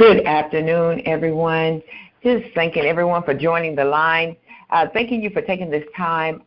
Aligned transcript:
Good 0.00 0.24
afternoon, 0.24 1.02
everyone. 1.04 1.82
Just 2.22 2.54
thanking 2.54 2.86
everyone 2.86 3.22
for 3.22 3.34
joining 3.34 3.76
the 3.76 3.84
line. 3.84 4.34
Uh, 4.70 4.86
thanking 4.94 5.20
you 5.20 5.28
for 5.28 5.42
taking 5.42 5.68
this 5.70 5.84
time 5.94 6.40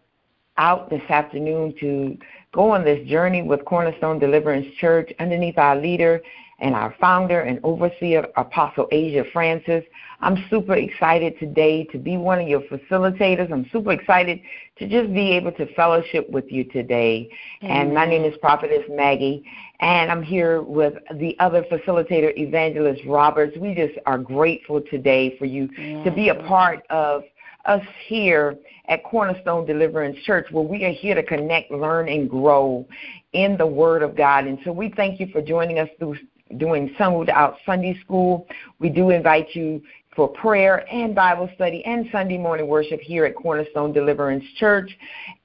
out 0.57 0.89
this 0.89 1.03
afternoon 1.07 1.75
to 1.79 2.17
go 2.51 2.71
on 2.71 2.83
this 2.83 3.07
journey 3.07 3.43
with 3.43 3.63
Cornerstone 3.65 4.17
Deliverance 4.17 4.65
Church 4.79 5.13
underneath 5.19 5.59
our 5.59 5.75
leader 5.75 6.19
and 6.59 6.75
our 6.75 6.95
founder 6.99 7.41
and 7.41 7.59
overseer, 7.63 8.27
Apostle 8.37 8.87
Asia 8.91 9.23
Francis. 9.33 9.83
I'm 10.21 10.45
super 10.49 10.75
excited 10.75 11.37
today 11.39 11.83
to 11.85 11.97
be 11.97 12.17
one 12.17 12.39
of 12.39 12.47
your 12.47 12.61
facilitators. 12.61 13.51
I'm 13.51 13.69
super 13.71 13.91
excited 13.91 14.39
to 14.79 14.87
just 14.87 15.13
be 15.13 15.31
able 15.31 15.51
to 15.53 15.73
fellowship 15.73 16.29
with 16.29 16.45
you 16.49 16.63
today. 16.63 17.29
Amen. 17.61 17.77
And 17.87 17.93
my 17.93 18.05
name 18.05 18.23
is 18.23 18.35
Prophetess 18.37 18.83
Maggie, 18.89 19.43
and 19.79 20.11
I'm 20.11 20.23
here 20.23 20.61
with 20.61 20.93
the 21.15 21.35
other 21.39 21.63
facilitator, 21.63 22.35
Evangelist 22.37 23.01
Roberts. 23.05 23.57
We 23.57 23.75
just 23.75 23.99
are 24.05 24.17
grateful 24.17 24.81
today 24.89 25.37
for 25.37 25.45
you 25.45 25.67
to 26.03 26.11
be 26.11 26.29
a 26.29 26.35
part 26.35 26.85
of 26.89 27.23
us 27.65 27.81
here 28.07 28.57
at 28.87 29.03
Cornerstone 29.03 29.65
Deliverance 29.65 30.17
Church, 30.25 30.47
where 30.51 30.63
we 30.63 30.83
are 30.83 30.91
here 30.91 31.15
to 31.15 31.23
connect, 31.23 31.71
learn, 31.71 32.09
and 32.09 32.29
grow 32.29 32.85
in 33.31 33.57
the 33.57 33.65
Word 33.65 34.03
of 34.03 34.15
God. 34.15 34.45
And 34.45 34.59
so 34.65 34.71
we 34.71 34.93
thank 34.95 35.19
you 35.19 35.27
for 35.31 35.41
joining 35.41 35.79
us 35.79 35.89
through 35.97 36.17
doing 36.57 36.93
Sold 36.97 37.29
Out 37.29 37.57
Sunday 37.65 37.99
School. 38.03 38.47
We 38.79 38.89
do 38.89 39.09
invite 39.09 39.47
you 39.53 39.81
for 40.15 40.27
prayer 40.27 40.85
and 40.91 41.15
Bible 41.15 41.49
study 41.55 41.83
and 41.85 42.07
Sunday 42.11 42.37
morning 42.37 42.67
worship 42.67 42.99
here 43.01 43.25
at 43.25 43.35
Cornerstone 43.35 43.91
Deliverance 43.91 44.45
Church. 44.57 44.95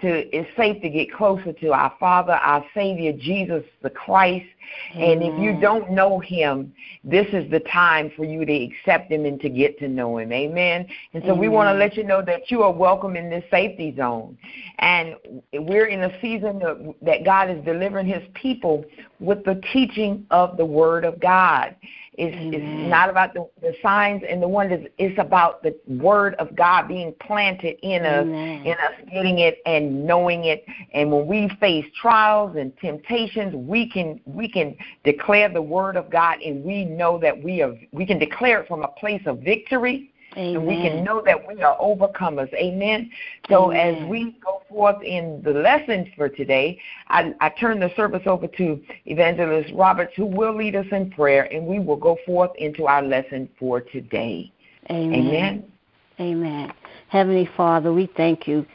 to 0.00 0.36
it's 0.36 0.48
safe 0.56 0.82
to 0.82 0.90
get 0.90 1.12
closer 1.12 1.52
to 1.52 1.72
our 1.72 1.92
Father, 1.98 2.34
our 2.34 2.64
Savior, 2.74 3.12
Jesus 3.12 3.64
the 3.82 3.90
Christ. 3.90 4.46
Amen. 4.94 5.10
And 5.10 5.22
if 5.22 5.40
you 5.40 5.60
don't 5.60 5.90
know 5.92 6.18
him, 6.18 6.74
this 7.04 7.26
is 7.32 7.50
the 7.50 7.60
time 7.60 8.10
for 8.16 8.24
you 8.24 8.44
to 8.44 8.52
accept 8.52 9.10
him 9.10 9.24
and 9.24 9.40
to 9.40 9.48
get 9.48 9.78
to 9.78 9.88
know 9.88 10.18
him. 10.18 10.32
Amen. 10.32 10.86
And 11.14 11.22
so 11.22 11.30
Amen. 11.30 11.40
we 11.40 11.48
want 11.48 11.68
to 11.68 11.78
let 11.78 11.96
you 11.96 12.04
know 12.04 12.20
that 12.22 12.50
you 12.50 12.62
are 12.62 12.72
welcome 12.72 13.16
in 13.16 13.30
this 13.30 13.44
safety 13.50 13.94
zone. 13.96 14.36
And 14.80 15.14
we're 15.52 15.86
in 15.86 16.02
a 16.02 16.20
season 16.20 16.62
of, 16.62 16.94
that 17.02 17.24
God 17.24 17.48
is 17.48 17.64
delivering 17.64 18.06
his 18.06 18.22
people 18.34 18.84
with 19.20 19.44
the 19.44 19.62
teaching 19.72 20.26
of 20.30 20.56
the 20.56 20.66
word 20.66 21.04
of 21.04 21.20
God. 21.20 21.76
It's, 22.18 22.36
it's 22.54 22.90
not 22.90 23.10
about 23.10 23.34
the, 23.34 23.48
the 23.60 23.74
signs 23.82 24.22
and 24.28 24.42
the 24.42 24.48
wonders. 24.48 24.86
It's 24.98 25.18
about 25.18 25.62
the 25.62 25.76
word 25.86 26.34
of 26.34 26.54
God 26.56 26.88
being 26.88 27.14
planted 27.20 27.76
in 27.82 28.04
us, 28.04 28.22
Amen. 28.22 28.66
in 28.66 28.72
us 28.72 28.92
getting 29.12 29.40
it 29.40 29.58
and 29.66 30.06
knowing 30.06 30.44
it. 30.44 30.64
And 30.94 31.12
when 31.12 31.26
we 31.26 31.50
face 31.60 31.84
trials 32.00 32.56
and 32.56 32.76
temptations, 32.78 33.54
we 33.54 33.88
can 33.88 34.20
we 34.24 34.48
can 34.48 34.76
declare 35.04 35.48
the 35.48 35.62
word 35.62 35.96
of 35.96 36.10
God, 36.10 36.40
and 36.40 36.64
we 36.64 36.84
know 36.84 37.18
that 37.18 37.42
we 37.42 37.62
are 37.62 37.74
we 37.92 38.06
can 38.06 38.18
declare 38.18 38.62
it 38.62 38.68
from 38.68 38.82
a 38.82 38.88
place 38.88 39.22
of 39.26 39.40
victory 39.40 40.10
Amen. 40.36 40.56
And 40.56 40.66
we 40.66 40.74
can 40.76 41.04
know 41.04 41.22
that 41.24 41.46
we 41.46 41.62
are 41.62 41.78
overcomers. 41.78 42.52
Amen. 42.54 43.10
So 43.48 43.72
Amen. 43.72 44.04
as 44.04 44.08
we 44.08 44.36
go 44.44 44.62
forth 44.68 45.02
in 45.02 45.40
the 45.42 45.50
lessons 45.52 46.08
for 46.16 46.28
today, 46.28 46.78
I, 47.08 47.32
I 47.40 47.48
turn 47.48 47.80
the 47.80 47.90
service 47.96 48.22
over 48.26 48.46
to 48.46 48.80
Evangelist 49.06 49.72
Roberts, 49.74 50.12
who 50.16 50.26
will 50.26 50.54
lead 50.54 50.76
us 50.76 50.86
in 50.92 51.10
prayer, 51.10 51.44
and 51.52 51.66
we 51.66 51.78
will 51.78 51.96
go 51.96 52.18
forth 52.26 52.50
into 52.58 52.86
our 52.86 53.02
lesson 53.02 53.48
for 53.58 53.80
today. 53.80 54.52
Amen. 54.90 55.14
Amen. 55.14 55.72
Amen. 56.20 56.72
Heavenly 57.08 57.48
Father, 57.56 57.92
we 57.92 58.08
thank 58.16 58.46
you 58.46 58.66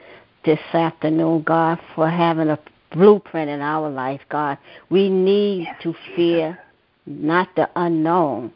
this 0.46 0.60
afternoon, 0.74 1.44
God, 1.44 1.80
for 1.96 2.10
having 2.10 2.50
a 2.50 2.60
blueprint 2.92 3.50
in 3.50 3.62
our 3.62 3.90
life, 3.90 4.22
God. 4.30 4.58
We 4.90 5.10
need 5.10 5.68
to 5.84 5.94
fear 6.16 6.60
not 7.06 7.50
the 7.56 7.70
unknown, 7.76 8.54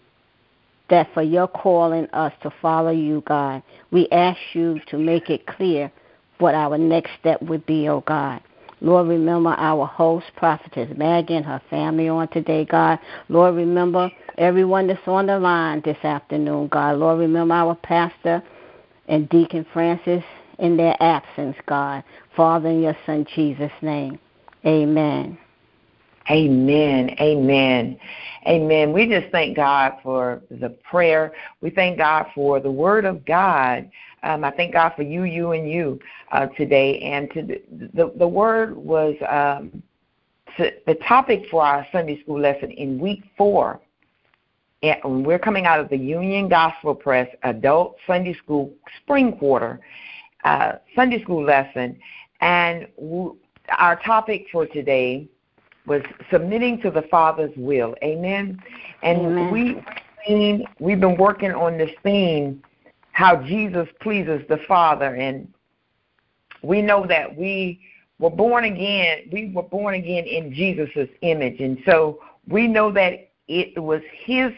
that 0.89 1.13
for 1.13 1.21
your 1.21 1.47
calling 1.47 2.07
us 2.11 2.33
to 2.41 2.51
follow 2.61 2.91
you, 2.91 3.23
God, 3.25 3.63
we 3.91 4.07
ask 4.09 4.39
you 4.53 4.79
to 4.87 4.97
make 4.97 5.29
it 5.29 5.47
clear 5.47 5.91
what 6.37 6.55
our 6.55 6.77
next 6.77 7.11
step 7.19 7.41
would 7.41 7.65
be, 7.65 7.87
oh 7.87 8.01
God. 8.01 8.41
Lord, 8.81 9.07
remember 9.07 9.49
our 9.57 9.85
host, 9.85 10.25
Prophetess 10.35 10.95
Maggie, 10.97 11.35
and 11.35 11.45
her 11.45 11.61
family 11.69 12.09
on 12.09 12.27
today, 12.27 12.65
God. 12.65 12.99
Lord, 13.29 13.55
remember 13.55 14.11
everyone 14.37 14.87
that's 14.87 15.07
on 15.07 15.27
the 15.27 15.39
line 15.39 15.81
this 15.83 15.97
afternoon, 16.03 16.67
God. 16.67 16.97
Lord, 16.97 17.19
remember 17.19 17.55
our 17.55 17.75
pastor 17.75 18.43
and 19.07 19.29
Deacon 19.29 19.65
Francis 19.71 20.23
in 20.59 20.77
their 20.77 20.95
absence, 21.01 21.55
God. 21.65 22.03
Father, 22.35 22.69
in 22.69 22.81
your 22.83 22.97
Son, 23.05 23.25
Jesus' 23.33 23.71
name. 23.81 24.19
Amen. 24.65 25.37
Amen. 26.29 27.15
Amen. 27.19 27.99
Amen. 28.47 28.93
We 28.93 29.07
just 29.07 29.31
thank 29.31 29.55
God 29.55 29.93
for 30.03 30.41
the 30.49 30.69
prayer. 30.89 31.33
We 31.61 31.69
thank 31.69 31.97
God 31.97 32.27
for 32.33 32.59
the 32.59 32.69
word 32.69 33.05
of 33.05 33.25
God. 33.25 33.89
Um, 34.23 34.43
I 34.43 34.51
thank 34.51 34.73
God 34.73 34.93
for 34.95 35.03
you, 35.03 35.23
you, 35.23 35.51
and 35.51 35.69
you 35.69 35.99
uh, 36.31 36.47
today. 36.57 36.99
And 36.99 37.31
to 37.31 37.41
the, 37.43 37.61
the, 37.93 38.13
the 38.17 38.27
word 38.27 38.75
was 38.75 39.15
um, 39.29 39.83
the 40.57 40.95
topic 41.07 41.43
for 41.51 41.63
our 41.63 41.85
Sunday 41.91 42.21
school 42.21 42.39
lesson 42.39 42.71
in 42.71 42.99
week 42.99 43.23
four. 43.37 43.79
And 44.83 45.25
we're 45.25 45.39
coming 45.39 45.65
out 45.65 45.79
of 45.79 45.89
the 45.89 45.97
Union 45.97 46.47
Gospel 46.47 46.93
Press 46.93 47.27
Adult 47.43 47.97
Sunday 48.05 48.35
School 48.35 48.71
Spring 49.01 49.37
Quarter 49.37 49.79
uh, 50.43 50.73
Sunday 50.95 51.21
school 51.23 51.43
lesson. 51.43 51.97
And 52.41 52.87
our 53.77 53.99
topic 54.01 54.45
for 54.51 54.67
today 54.67 55.27
was 55.85 56.01
submitting 56.31 56.81
to 56.81 56.91
the 56.91 57.03
Father's 57.03 57.51
will. 57.55 57.95
Amen. 58.03 58.61
And 59.03 59.19
Amen. 59.19 59.51
we 59.51 59.83
seen, 60.27 60.65
we've 60.79 60.99
been 60.99 61.17
working 61.17 61.51
on 61.51 61.77
this 61.77 61.91
theme, 62.03 62.61
how 63.11 63.37
Jesus 63.37 63.87
pleases 64.01 64.41
the 64.49 64.57
Father, 64.67 65.15
and 65.15 65.51
we 66.61 66.81
know 66.81 67.05
that 67.07 67.35
we 67.35 67.79
were 68.19 68.29
born 68.29 68.65
again. 68.65 69.29
We 69.31 69.51
were 69.51 69.63
born 69.63 69.95
again 69.95 70.25
in 70.25 70.53
Jesus' 70.53 71.09
image, 71.21 71.59
and 71.59 71.77
so 71.85 72.21
we 72.47 72.67
know 72.67 72.91
that 72.91 73.29
it 73.47 73.81
was 73.81 74.01
His 74.23 74.51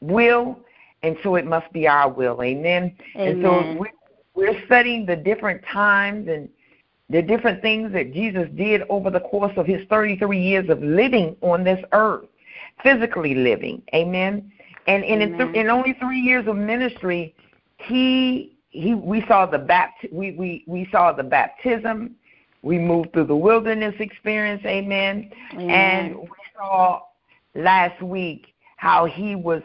will, 0.00 0.58
and 1.02 1.16
so 1.22 1.36
it 1.36 1.46
must 1.46 1.72
be 1.72 1.88
our 1.88 2.10
will. 2.10 2.42
Amen. 2.42 2.94
Amen. 3.16 3.28
And 3.28 3.42
so 3.42 3.76
we, 3.80 3.88
we're 4.34 4.64
studying 4.66 5.06
the 5.06 5.16
different 5.16 5.62
times 5.72 6.28
and 6.28 6.48
the 7.08 7.22
different 7.22 7.62
things 7.62 7.92
that 7.92 8.12
Jesus 8.12 8.48
did 8.56 8.82
over 8.88 9.10
the 9.10 9.20
course 9.20 9.52
of 9.56 9.66
his 9.66 9.86
33 9.88 10.38
years 10.38 10.68
of 10.68 10.82
living 10.82 11.36
on 11.40 11.62
this 11.62 11.82
earth, 11.92 12.26
physically 12.82 13.34
living. 13.34 13.82
Amen. 13.94 14.50
And 14.86 15.04
in, 15.04 15.22
Amen. 15.22 15.54
in 15.54 15.68
only 15.68 15.94
three 16.00 16.20
years 16.20 16.46
of 16.46 16.56
ministry, 16.56 17.34
he 17.78 18.56
he 18.70 18.94
we 18.94 19.24
saw 19.26 19.46
the 19.46 19.58
bapt 19.58 20.06
we, 20.12 20.32
we 20.32 20.64
we 20.66 20.88
saw 20.90 21.12
the 21.12 21.22
baptism. 21.22 22.14
We 22.62 22.78
moved 22.78 23.12
through 23.12 23.26
the 23.26 23.36
wilderness 23.36 23.94
experience. 24.00 24.62
Amen. 24.64 25.30
Amen. 25.52 25.70
And 25.70 26.16
we 26.16 26.28
saw 26.56 27.02
last 27.54 28.00
week 28.02 28.54
how 28.76 29.06
he 29.06 29.34
was 29.36 29.62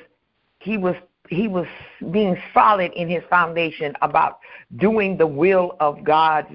he 0.59 0.78
was 0.78 0.96
he 1.29 1.47
was 1.47 1.66
being 2.12 2.35
solid 2.53 2.91
in 2.94 3.07
his 3.07 3.23
foundation 3.29 3.94
about 4.01 4.39
doing 4.78 5.17
the 5.17 5.28
will 5.28 5.75
of 5.79 6.03
God, 6.03 6.45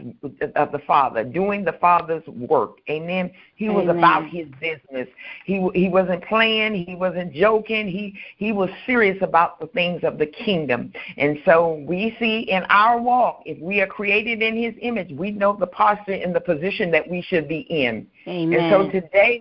of 0.56 0.72
the 0.72 0.80
Father, 0.86 1.22
doing 1.22 1.64
the 1.64 1.74
Father's 1.74 2.26
work. 2.26 2.78
Amen. 2.88 3.30
He 3.54 3.68
was 3.68 3.84
Amen. 3.84 3.98
about 3.98 4.28
his 4.28 4.46
business. 4.60 5.08
He 5.44 5.68
he 5.74 5.88
wasn't 5.88 6.24
playing. 6.24 6.74
He 6.74 6.94
wasn't 6.94 7.32
joking. 7.32 7.88
He 7.88 8.18
he 8.36 8.52
was 8.52 8.70
serious 8.86 9.18
about 9.22 9.60
the 9.60 9.66
things 9.68 10.02
of 10.04 10.18
the 10.18 10.26
kingdom. 10.26 10.92
And 11.16 11.38
so 11.44 11.84
we 11.86 12.16
see 12.18 12.40
in 12.40 12.64
our 12.64 13.00
walk, 13.00 13.42
if 13.44 13.58
we 13.60 13.80
are 13.80 13.86
created 13.86 14.42
in 14.42 14.56
His 14.56 14.74
image, 14.80 15.10
we 15.12 15.30
know 15.30 15.56
the 15.56 15.66
posture 15.66 16.12
and 16.12 16.34
the 16.34 16.40
position 16.40 16.90
that 16.90 17.08
we 17.08 17.22
should 17.22 17.48
be 17.48 17.60
in. 17.60 18.06
Amen. 18.26 18.58
And 18.58 18.72
so 18.72 18.90
today, 18.90 19.40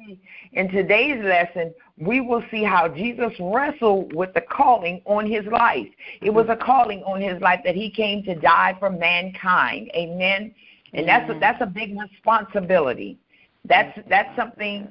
in 0.53 0.69
today's 0.69 1.24
lesson, 1.24 1.74
we 1.97 2.21
will 2.21 2.44
see 2.51 2.63
how 2.63 2.88
Jesus 2.88 3.31
wrestled 3.39 4.13
with 4.13 4.33
the 4.33 4.41
calling 4.41 5.01
on 5.06 5.29
his 5.29 5.45
life. 5.45 5.88
It 6.21 6.30
was 6.30 6.45
a 6.50 6.56
calling 6.56 7.03
on 7.03 7.21
his 7.21 7.42
life 7.42 7.62
that 7.65 7.75
he 7.75 7.89
came 7.89 8.24
to 8.24 8.36
die 8.36 8.75
for 8.80 8.89
mankind. 8.89 9.92
Amen. 9.95 10.53
And 10.94 11.07
that's 11.07 11.30
a, 11.30 11.39
that's 11.39 11.62
a 11.62 11.65
big 11.65 11.97
responsibility. 12.00 13.18
That's 13.65 13.97
that's 14.07 14.33
something 14.38 14.88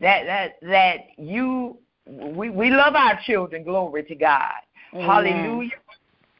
that 0.00 0.24
that 0.26 0.52
that 0.62 0.96
you 1.18 1.78
we 2.06 2.50
we 2.50 2.70
love 2.70 2.94
our 2.94 3.18
children. 3.24 3.64
Glory 3.64 4.04
to 4.04 4.14
God. 4.14 4.52
Amen. 4.92 5.06
Hallelujah. 5.06 5.70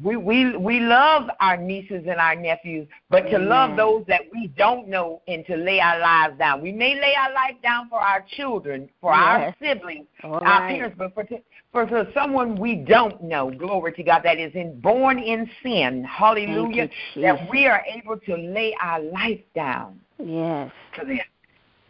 we 0.02 0.16
we 0.16 0.56
we 0.56 0.80
love 0.80 1.28
our 1.40 1.56
nieces 1.56 2.04
and 2.08 2.18
our 2.18 2.34
nephews, 2.34 2.88
but 3.10 3.22
to 3.30 3.38
love 3.38 3.76
those 3.76 4.04
that 4.08 4.22
we 4.32 4.48
don't 4.56 4.88
know 4.88 5.20
and 5.28 5.44
to 5.46 5.56
lay 5.56 5.80
our 5.80 5.98
lives 5.98 6.38
down. 6.38 6.62
We 6.62 6.72
may 6.72 6.94
lay 6.94 7.14
our 7.18 7.32
life 7.32 7.56
down 7.62 7.88
for 7.88 8.00
our 8.00 8.24
children, 8.36 8.88
for 9.00 9.12
yes. 9.12 9.20
our 9.20 9.54
siblings, 9.60 10.06
All 10.24 10.34
our 10.34 10.40
right. 10.40 10.74
parents, 10.74 10.96
but 10.98 11.14
for, 11.14 11.24
for 11.72 11.86
for 11.86 12.06
someone 12.12 12.56
we 12.56 12.76
don't 12.76 13.22
know, 13.22 13.50
glory 13.50 13.92
to 13.92 14.02
God, 14.02 14.22
that 14.24 14.38
is 14.38 14.52
in, 14.54 14.80
born 14.80 15.18
in 15.18 15.48
sin, 15.62 16.04
hallelujah, 16.04 16.88
you, 17.14 17.22
that 17.22 17.48
we 17.50 17.66
are 17.66 17.82
able 17.94 18.16
to 18.18 18.36
lay 18.36 18.74
our 18.82 19.00
life 19.00 19.40
down. 19.54 20.00
Yes. 20.18 20.72
For 20.94 21.04
them. 21.04 21.18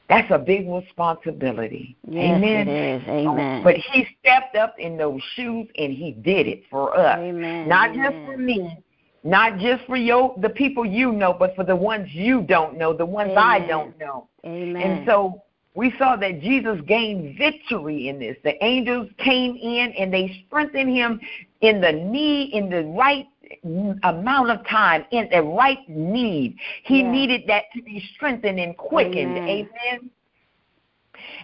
That's 0.08 0.30
a 0.32 0.38
big 0.38 0.68
responsibility. 0.68 1.96
Yes, 2.08 2.36
Amen. 2.36 2.68
It 2.68 3.00
is. 3.02 3.08
Amen. 3.08 3.62
But 3.62 3.76
he 3.76 4.06
stepped 4.20 4.56
up 4.56 4.74
in 4.76 4.96
those 4.96 5.20
shoes 5.36 5.68
and 5.78 5.92
he 5.92 6.10
did 6.10 6.48
it 6.48 6.64
for 6.68 6.98
us. 6.98 7.18
Amen. 7.18 7.68
Not 7.68 7.90
Amen. 7.90 8.12
just 8.12 8.26
for 8.26 8.36
me, 8.36 8.84
not 9.22 9.58
just 9.58 9.84
for 9.86 9.96
your 9.96 10.34
the 10.42 10.48
people 10.48 10.84
you 10.84 11.12
know, 11.12 11.32
but 11.32 11.54
for 11.54 11.64
the 11.64 11.76
ones 11.76 12.08
you 12.10 12.42
don't 12.42 12.76
know, 12.76 12.92
the 12.92 13.06
ones 13.06 13.30
Amen. 13.30 13.38
I 13.38 13.66
don't 13.66 13.96
know. 14.00 14.28
Amen. 14.44 14.82
And 14.82 15.06
so 15.06 15.42
we 15.74 15.94
saw 15.98 16.16
that 16.16 16.40
Jesus 16.40 16.80
gained 16.86 17.38
victory 17.38 18.08
in 18.08 18.18
this. 18.18 18.36
The 18.42 18.62
angels 18.64 19.08
came 19.18 19.56
in 19.56 19.92
and 19.98 20.12
they 20.12 20.44
strengthened 20.46 20.90
him 20.90 21.20
in 21.60 21.80
the 21.80 21.92
need, 21.92 22.52
in 22.52 22.68
the 22.68 22.84
right 22.84 23.26
amount 24.04 24.50
of 24.50 24.66
time 24.66 25.04
in 25.10 25.28
the 25.30 25.42
right 25.42 25.88
need. 25.88 26.56
He 26.84 27.00
yeah. 27.00 27.10
needed 27.10 27.42
that 27.48 27.64
to 27.74 27.82
be 27.82 28.02
strengthened 28.14 28.60
and 28.60 28.76
quickened. 28.76 29.38
Amen. 29.38 29.68
Amen. 29.92 30.10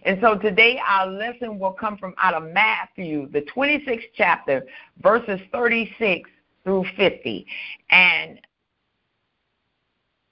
And 0.05 0.19
so 0.21 0.37
today 0.37 0.81
our 0.87 1.07
lesson 1.07 1.59
will 1.59 1.73
come 1.73 1.99
from 1.99 2.15
out 2.19 2.35
of 2.35 2.45
Matthew, 2.53 3.29
the 3.31 3.43
26th 3.55 4.05
chapter, 4.17 4.65
verses 5.03 5.41
36 5.53 6.31
through 6.65 6.85
50. 6.97 7.47
And 7.91 8.41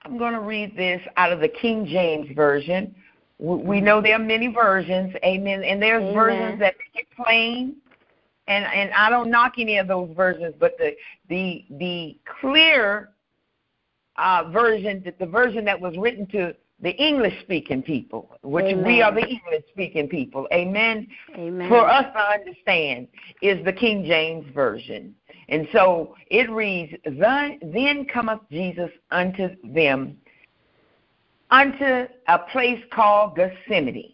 I'm 0.02 0.18
going 0.18 0.34
to 0.34 0.40
read 0.40 0.76
this 0.76 1.02
out 1.16 1.32
of 1.32 1.40
the 1.40 1.48
King 1.48 1.86
James 1.86 2.34
Version. 2.34 2.94
We 3.38 3.80
know 3.80 4.00
there 4.00 4.14
are 4.14 4.18
many 4.18 4.46
versions, 4.46 5.14
amen, 5.24 5.64
and 5.64 5.82
there's 5.82 6.02
amen. 6.02 6.14
versions 6.14 6.60
that 6.60 6.74
make 6.78 7.02
it 7.02 7.08
plain, 7.16 7.76
and 8.46 8.64
and 8.64 8.92
I 8.92 9.10
don't 9.10 9.30
knock 9.30 9.54
any 9.58 9.78
of 9.78 9.88
those 9.88 10.10
versions, 10.16 10.54
but 10.58 10.78
the 10.78 10.94
the 11.28 11.64
the 11.70 12.18
clear 12.40 13.10
uh, 14.16 14.44
version, 14.52 15.02
the, 15.04 15.14
the 15.18 15.30
version 15.30 15.64
that 15.64 15.80
was 15.80 15.96
written 15.96 16.26
to 16.28 16.54
the 16.80 16.90
English 16.90 17.40
speaking 17.40 17.82
people, 17.82 18.36
which 18.42 18.66
Amen. 18.66 18.84
we 18.84 19.00
are 19.00 19.12
the 19.12 19.26
English 19.26 19.64
speaking 19.72 20.08
people, 20.08 20.46
amen? 20.52 21.06
amen. 21.36 21.68
For 21.68 21.88
us 21.88 22.04
to 22.12 22.20
understand 22.20 23.08
is 23.42 23.64
the 23.64 23.72
King 23.72 24.04
James 24.04 24.44
version. 24.52 25.14
And 25.48 25.68
so 25.72 26.14
it 26.30 26.50
reads, 26.50 26.92
Then 27.04 28.06
cometh 28.12 28.40
Jesus 28.50 28.90
unto 29.10 29.48
them 29.64 30.18
unto 31.50 32.06
a 32.28 32.38
place 32.50 32.82
called 32.92 33.36
Gethsemane 33.36 34.12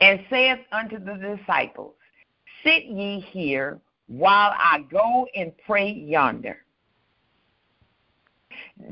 and 0.00 0.20
saith 0.28 0.58
unto 0.72 0.98
the 0.98 1.36
disciples, 1.36 1.94
Sit 2.64 2.84
ye 2.84 3.20
here 3.20 3.80
while 4.08 4.52
I 4.56 4.84
go 4.90 5.26
and 5.34 5.52
pray 5.66 5.90
yonder. 5.90 6.58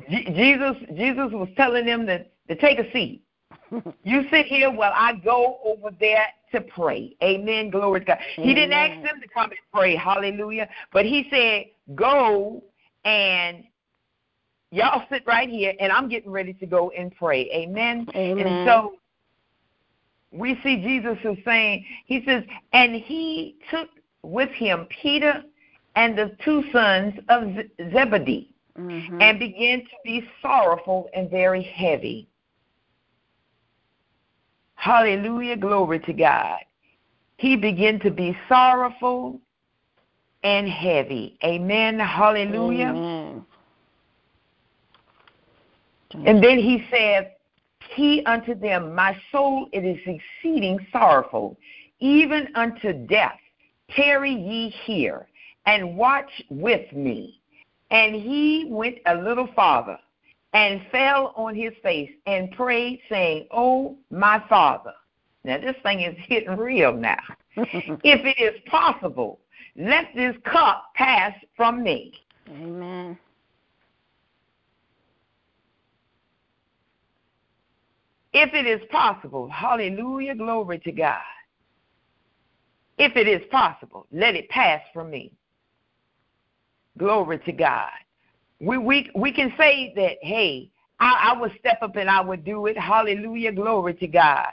Jesus, 0.08 0.76
Jesus 0.94 1.30
was 1.32 1.48
telling 1.56 1.86
them 1.86 2.06
to, 2.06 2.24
to 2.48 2.56
take 2.56 2.78
a 2.78 2.90
seat. 2.92 3.22
you 4.04 4.24
sit 4.30 4.46
here 4.46 4.70
while 4.70 4.92
I 4.94 5.14
go 5.14 5.58
over 5.64 5.90
there 5.98 6.26
to 6.52 6.60
pray. 6.60 7.16
Amen. 7.22 7.70
Glory 7.70 8.00
to 8.00 8.06
God. 8.06 8.18
Amen. 8.38 8.48
He 8.48 8.54
didn't 8.54 8.72
ask 8.72 9.02
them 9.02 9.20
to 9.20 9.28
come 9.28 9.50
and 9.50 9.58
pray. 9.72 9.96
Hallelujah. 9.96 10.68
But 10.92 11.04
he 11.04 11.26
said, 11.30 11.66
Go 11.94 12.62
and 13.04 13.64
y'all 14.74 15.04
sit 15.10 15.22
right 15.26 15.48
here, 15.48 15.72
and 15.78 15.92
I'm 15.92 16.08
getting 16.08 16.30
ready 16.30 16.52
to 16.54 16.66
go 16.66 16.90
and 16.90 17.14
pray. 17.14 17.48
Amen. 17.54 18.06
Amen. 18.14 18.46
And 18.46 18.68
so 18.68 18.94
we 20.32 20.58
see 20.62 20.82
Jesus 20.82 21.16
is 21.24 21.38
saying, 21.44 21.84
He 22.06 22.22
says, 22.26 22.42
and 22.72 22.94
he 22.96 23.56
took 23.70 23.88
with 24.22 24.50
him 24.50 24.86
Peter 25.02 25.42
and 25.96 26.18
the 26.18 26.36
two 26.44 26.64
sons 26.72 27.14
of 27.28 27.54
Zebedee 27.92 28.50
mm-hmm. 28.76 29.20
and 29.20 29.38
began 29.38 29.80
to 29.80 29.96
be 30.04 30.26
sorrowful 30.42 31.08
and 31.14 31.30
very 31.30 31.62
heavy. 31.62 32.28
Hallelujah, 34.74 35.56
glory 35.56 36.00
to 36.00 36.12
God. 36.12 36.58
He 37.36 37.56
began 37.56 38.00
to 38.00 38.10
be 38.10 38.36
sorrowful 38.48 39.40
and 40.42 40.68
heavy. 40.68 41.38
Amen. 41.44 41.98
Hallelujah. 41.98 42.88
Amen. 42.88 43.13
Mm-hmm. 46.14 46.26
And 46.26 46.42
then 46.42 46.58
he 46.58 46.86
said, 46.90 47.32
he 47.94 48.24
unto 48.24 48.54
them, 48.54 48.94
My 48.94 49.16
soul 49.30 49.68
it 49.72 49.84
is 49.84 49.98
exceeding 50.06 50.84
sorrowful, 50.92 51.56
even 52.00 52.48
unto 52.54 52.92
death. 52.92 53.38
Tarry 53.90 54.32
ye 54.32 54.70
here, 54.84 55.28
and 55.66 55.96
watch 55.96 56.30
with 56.48 56.90
me. 56.92 57.40
And 57.90 58.14
he 58.14 58.66
went 58.68 58.96
a 59.06 59.14
little 59.14 59.48
farther, 59.54 59.98
and 60.52 60.80
fell 60.90 61.34
on 61.36 61.54
his 61.54 61.72
face, 61.82 62.10
and 62.26 62.50
prayed, 62.52 63.00
saying, 63.08 63.46
Oh, 63.50 63.96
my 64.10 64.42
father. 64.48 64.94
Now, 65.44 65.58
this 65.58 65.76
thing 65.82 66.00
is 66.00 66.16
hitting 66.26 66.56
real 66.56 66.94
now. 66.94 67.18
if 67.56 68.24
it 68.24 68.40
is 68.40 68.60
possible, 68.66 69.40
let 69.76 70.06
this 70.14 70.34
cup 70.50 70.86
pass 70.94 71.34
from 71.54 71.82
me. 71.82 72.14
Amen. 72.48 73.18
If 78.34 78.52
it 78.52 78.66
is 78.66 78.80
possible, 78.90 79.48
hallelujah, 79.48 80.34
glory 80.34 80.80
to 80.80 80.90
God. 80.90 81.22
If 82.98 83.16
it 83.16 83.28
is 83.28 83.42
possible, 83.50 84.06
let 84.12 84.34
it 84.34 84.48
pass 84.48 84.80
from 84.92 85.10
me. 85.10 85.32
Glory 86.98 87.38
to 87.38 87.52
God. 87.52 87.90
We 88.60 88.76
we 88.76 89.10
we 89.14 89.32
can 89.32 89.52
say 89.56 89.92
that, 89.94 90.16
hey, 90.20 90.68
I, 90.98 91.30
I 91.32 91.40
would 91.40 91.52
step 91.60 91.78
up 91.80 91.94
and 91.94 92.10
I 92.10 92.20
would 92.20 92.44
do 92.44 92.66
it. 92.66 92.76
Hallelujah, 92.76 93.52
glory 93.52 93.94
to 93.94 94.06
God. 94.08 94.50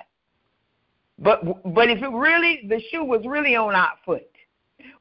But 1.17 1.43
but 1.73 1.89
if 1.89 2.03
it 2.03 2.09
really 2.09 2.61
the 2.67 2.81
shoe 2.91 3.03
was 3.03 3.25
really 3.25 3.55
on 3.55 3.73
our 3.73 3.93
foot, 4.05 4.29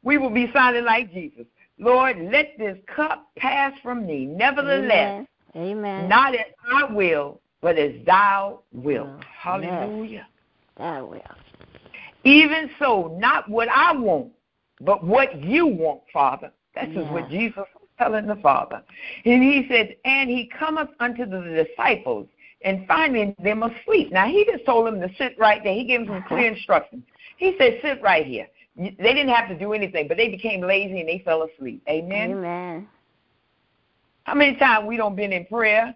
we 0.03 0.17
would 0.17 0.35
be 0.35 0.51
sounding 0.55 0.85
like 0.85 1.13
Jesus. 1.13 1.45
Lord, 1.79 2.19
let 2.33 2.53
this 2.59 2.79
cup 2.95 3.29
pass 3.37 3.73
from 3.83 4.07
me. 4.07 4.25
Nevertheless, 4.25 5.27
Amen. 5.55 5.79
Amen. 5.97 6.09
not 6.09 6.35
as 6.35 6.53
I 6.73 6.93
will, 6.93 7.41
but 7.61 7.79
as 7.79 7.93
thou 8.07 8.61
wilt. 8.73 9.23
Hallelujah. 9.25 10.27
Thou 10.79 11.07
wilt. 11.07 11.23
Even 12.25 12.71
so, 12.79 13.17
not 13.19 13.49
what 13.49 13.69
I 13.69 13.93
want, 13.93 14.33
but 14.81 15.05
what 15.05 15.43
you 15.43 15.67
want, 15.67 16.03
Father. 16.13 16.53
That 16.75 16.93
yeah. 16.93 17.01
is 17.01 17.11
what 17.11 17.29
Jesus 17.31 17.57
was 17.57 17.89
telling 17.99 18.27
the 18.27 18.37
Father. 18.37 18.83
And 19.25 19.43
he 19.43 19.67
said, 19.69 19.97
And 20.05 20.31
he 20.31 20.51
cometh 20.59 20.91
unto 21.01 21.27
the 21.27 21.67
disciples 21.67 22.29
and 22.63 22.87
finding 22.87 23.35
them 23.43 23.63
asleep. 23.63 24.13
Now, 24.13 24.27
he 24.27 24.45
just 24.45 24.65
told 24.67 24.87
them 24.87 25.01
to 25.01 25.09
sit 25.17 25.35
right 25.39 25.63
there. 25.65 25.75
He 25.75 25.85
gave 25.85 26.07
them 26.07 26.09
some 26.09 26.25
clear 26.29 26.53
instructions. 26.53 27.03
He 27.37 27.57
said, 27.59 27.81
Sit 27.83 28.03
right 28.03 28.27
here. 28.27 28.47
They 28.77 28.93
didn't 28.97 29.29
have 29.29 29.49
to 29.49 29.59
do 29.59 29.73
anything, 29.73 30.09
but 30.09 30.17
they 30.17 30.29
became 30.29 30.61
lazy 30.61 31.01
and 31.01 31.09
they 31.09 31.23
fell 31.25 31.43
asleep. 31.43 31.83
Amen. 31.89 32.33
Amen. 32.33 32.89
How 34.25 34.35
many 34.35 34.57
times 34.57 34.87
we 34.87 34.97
don't 34.97 35.17
been 35.17 35.33
in 35.33 35.45
prayer 35.47 35.95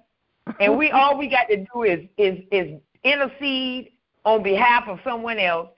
and 0.61 0.77
we 0.77 0.91
all 0.91 1.19
we 1.19 1.29
got 1.29 1.49
to 1.49 1.65
do 1.73 1.83
is 1.83 2.01
is 2.19 2.39
is 2.51 2.81
intercede 3.03 3.91
on 4.25 4.43
behalf 4.43 4.85
of 4.89 4.99
someone 5.05 5.39
else, 5.39 5.69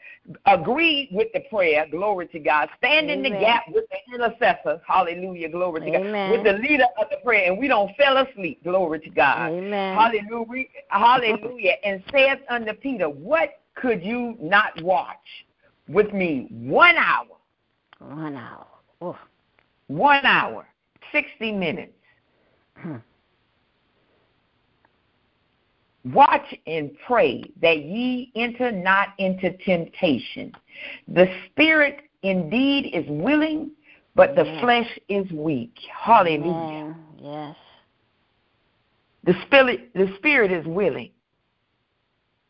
agree 0.46 1.08
with 1.12 1.28
the 1.34 1.40
prayer, 1.50 1.86
glory 1.90 2.26
to 2.28 2.38
God, 2.38 2.68
stand 2.78 3.10
Amen. 3.10 3.24
in 3.26 3.32
the 3.32 3.38
gap 3.38 3.64
with 3.68 3.84
the 3.90 4.14
intercessors, 4.14 4.80
hallelujah, 4.86 5.48
glory 5.48 5.80
to 5.80 5.88
Amen. 5.88 6.30
God, 6.30 6.32
with 6.32 6.44
the 6.44 6.62
leader 6.62 6.86
of 7.00 7.08
the 7.10 7.16
prayer, 7.24 7.50
and 7.50 7.58
we 7.58 7.68
don't 7.68 7.94
fell 7.96 8.16
asleep, 8.18 8.62
glory 8.62 9.00
to 9.00 9.10
God, 9.10 9.50
Amen. 9.50 9.96
hallelujah, 9.96 10.66
hallelujah, 10.88 11.72
and 11.84 12.02
saith 12.12 12.38
unto 12.48 12.72
Peter, 12.74 13.08
What 13.08 13.50
could 13.74 14.02
you 14.02 14.36
not 14.40 14.80
watch 14.82 15.16
with 15.88 16.12
me 16.12 16.46
one 16.50 16.96
hour? 16.96 17.26
One 17.98 18.36
hour. 18.36 18.66
Oh. 19.00 19.18
One 19.88 20.24
hour, 20.24 20.66
60 21.12 21.52
minutes. 21.52 21.92
Hmm. 22.76 22.96
Watch 26.12 26.54
and 26.66 26.90
pray 27.06 27.42
that 27.60 27.78
ye 27.78 28.30
enter 28.36 28.70
not 28.70 29.08
into 29.18 29.56
temptation. 29.58 30.52
The 31.08 31.26
spirit 31.46 32.02
indeed 32.22 32.90
is 32.92 33.04
willing, 33.08 33.72
but 34.14 34.36
the 34.36 34.44
yes. 34.44 34.60
flesh 34.60 34.98
is 35.08 35.30
weak. 35.32 35.76
Hallelujah. 35.92 36.96
Yes. 37.20 37.56
The 39.24 39.34
spirit 39.46 39.92
the 39.94 40.12
spirit 40.18 40.52
is 40.52 40.64
willing. 40.66 41.10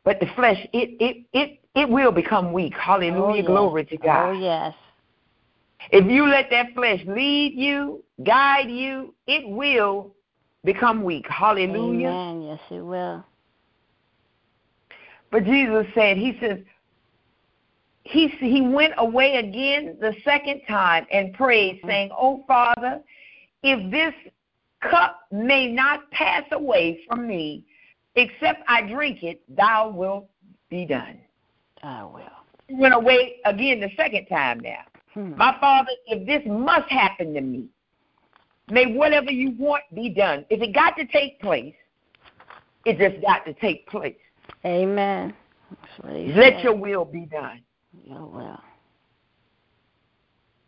But 0.05 0.21
the 0.21 0.27
flesh 0.37 0.59
it 0.75 0.97
it 1.01 1.25
it, 1.33 1.61
it 1.75 1.89
will 1.89 2.13
become 2.13 2.53
weak. 2.53 2.75
Hallelujah. 2.75 3.23
Oh, 3.23 3.35
yes. 3.35 3.47
Glory 3.47 3.85
to 3.87 3.97
God. 3.97 4.31
Oh 4.31 4.33
yes. 4.33 4.75
If 5.93 6.11
you 6.11 6.27
let 6.27 6.51
that 6.51 6.75
flesh 6.75 7.01
lead 7.07 7.55
you, 7.55 8.03
guide 8.23 8.71
you, 8.71 9.15
it 9.27 9.49
will 9.49 10.15
become 10.65 11.05
weak. 11.05 11.27
Hallelujah. 11.29 12.09
Amen. 12.09 12.43
Yes, 12.43 12.61
it 12.71 12.81
will. 12.81 13.25
But 15.31 15.45
Jesus 15.45 15.87
said, 15.95 16.17
He 16.17 16.37
says, 16.41 16.59
he, 18.05 18.29
he 18.29 18.61
went 18.61 18.95
away 18.99 19.37
again 19.37 19.97
the 20.01 20.15
second 20.25 20.63
time 20.69 21.07
and 21.11 21.35
prayed, 21.35 21.79
mm-hmm. 21.79 21.89
saying, 21.89 22.11
Oh, 22.17 22.45
Father, 22.47 23.01
if 23.63 23.91
this 23.91 24.15
cup 24.81 25.21
may 25.33 25.73
not 25.73 26.09
pass 26.13 26.45
away 26.53 27.01
from 27.09 27.27
me, 27.27 27.65
except 28.15 28.63
I 28.69 28.83
drink 28.83 29.23
it, 29.23 29.43
thou 29.57 29.91
wilt 29.91 30.29
be 30.71 30.87
done. 30.87 31.19
I 31.83 32.05
will. 32.05 32.23
He 32.69 32.75
went 32.75 32.95
away 32.95 33.37
again 33.45 33.81
the 33.81 33.91
second 33.97 34.27
time 34.27 34.61
now. 34.61 34.83
Hmm. 35.13 35.37
My 35.37 35.57
Father, 35.61 35.91
if 36.07 36.27
this 36.27 36.43
must 36.47 36.89
happen 36.91 37.35
to 37.35 37.41
me, 37.41 37.67
may 38.71 38.87
whatever 38.87 39.31
you 39.31 39.53
want 39.59 39.83
be 39.95 40.11
done. 40.11 40.45
If 40.51 40.61
it 40.63 40.75
got 40.75 40.97
to 40.97 41.07
take 41.07 41.41
place, 41.41 41.75
it 42.85 42.99
just 42.99 43.23
got 43.25 43.45
to 43.47 43.55
take 43.55 43.87
place. 43.89 44.17
Amen. 44.65 45.35
Let 46.05 46.55
said. 46.55 46.63
your 46.63 46.77
will 46.77 47.05
be 47.05 47.27
done. 47.27 47.63
Your 48.05 48.27
will. 48.27 48.61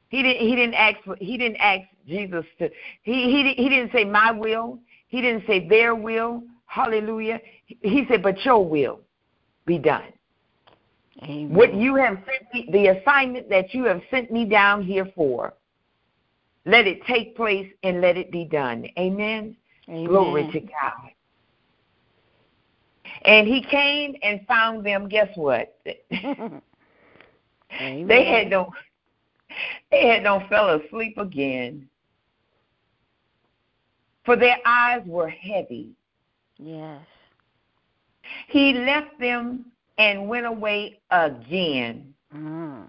He 0.09 0.23
didn't. 0.23 0.41
He 0.41 0.57
didn't 0.57 0.75
ask. 0.75 0.97
For, 1.05 1.17
he 1.21 1.37
didn't 1.37 1.59
ask 1.59 1.83
Jesus 2.07 2.45
to. 2.59 2.71
He 3.03 3.31
he 3.31 3.55
he 3.63 3.69
didn't 3.69 3.93
say 3.93 4.05
my 4.05 4.31
will. 4.31 4.79
He 5.09 5.21
didn't 5.21 5.47
say 5.47 5.69
their 5.69 5.95
will. 5.95 6.43
Hallelujah. 6.67 7.41
He 7.67 8.05
said, 8.09 8.23
but 8.23 8.45
your 8.45 8.65
will 8.65 9.01
be 9.67 9.79
done. 9.79 10.13
Amen. 11.23 11.55
What 11.55 11.75
you 11.75 11.97
have 11.97 12.19
sent 12.27 12.55
me, 12.55 12.69
the 12.71 12.99
assignment 12.99 13.49
that 13.49 13.75
you 13.75 13.85
have 13.85 14.03
sent 14.11 14.31
me 14.31 14.45
down 14.45 14.83
here 14.83 15.11
for, 15.15 15.55
let 16.65 16.87
it 16.87 17.05
take 17.07 17.37
place 17.37 17.71
and 17.83 18.01
let 18.01 18.17
it 18.17 18.31
be 18.31 18.45
done. 18.45 18.87
Amen. 18.99 19.57
Amen. 19.89 20.07
Glory 20.07 20.49
to 20.53 20.61
God. 20.61 21.11
And 23.23 23.47
he 23.47 23.63
came 23.63 24.15
and 24.23 24.47
found 24.47 24.85
them. 24.85 25.09
Guess 25.09 25.31
what? 25.37 25.77
They 27.71 28.25
had 28.25 28.49
no. 28.49 28.73
They 29.91 30.07
had 30.07 30.23
no 30.23 30.43
fell 30.49 30.71
asleep 30.81 31.19
again. 31.19 31.89
For 34.25 34.37
their 34.37 34.59
eyes 34.67 35.03
were 35.07 35.29
heavy. 35.29 35.91
Yes. 36.59 37.01
He 38.49 38.75
left 38.75 39.19
them 39.19 39.67
and 39.97 40.29
went 40.29 40.47
away 40.47 41.01
again. 41.11 42.13
Mm. 42.35 42.87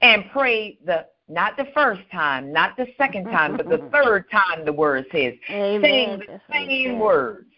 And 0.00 0.30
prayed 0.30 0.78
the 0.84 1.06
not 1.28 1.56
the 1.56 1.66
first 1.74 2.02
time, 2.10 2.52
not 2.52 2.76
the 2.76 2.86
second 2.96 3.24
time, 3.26 3.56
but 3.56 3.68
the 3.68 3.88
third 3.92 4.30
time 4.30 4.64
the 4.64 4.72
word 4.72 5.06
says. 5.12 5.34
Amen. 5.50 5.82
Saying 5.82 6.22
the 6.26 6.40
same 6.50 6.98
words. 6.98 7.51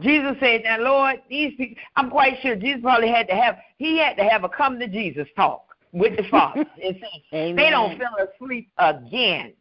Jesus 0.00 0.36
said, 0.40 0.62
Now 0.64 0.80
Lord, 0.80 1.16
these 1.28 1.54
people 1.56 1.76
I'm 1.96 2.10
quite 2.10 2.38
sure 2.42 2.56
Jesus 2.56 2.82
probably 2.82 3.08
had 3.08 3.28
to 3.28 3.34
have 3.34 3.56
he 3.78 3.98
had 3.98 4.16
to 4.16 4.24
have 4.24 4.44
a 4.44 4.48
come 4.48 4.78
to 4.78 4.88
Jesus 4.88 5.28
talk 5.36 5.64
with 5.92 6.16
the 6.16 6.24
Father. 6.24 6.64
and 6.82 6.96
Amen. 7.32 7.56
they 7.56 7.70
don't 7.70 7.98
fell 7.98 8.16
asleep 8.16 8.70
again. 8.78 9.52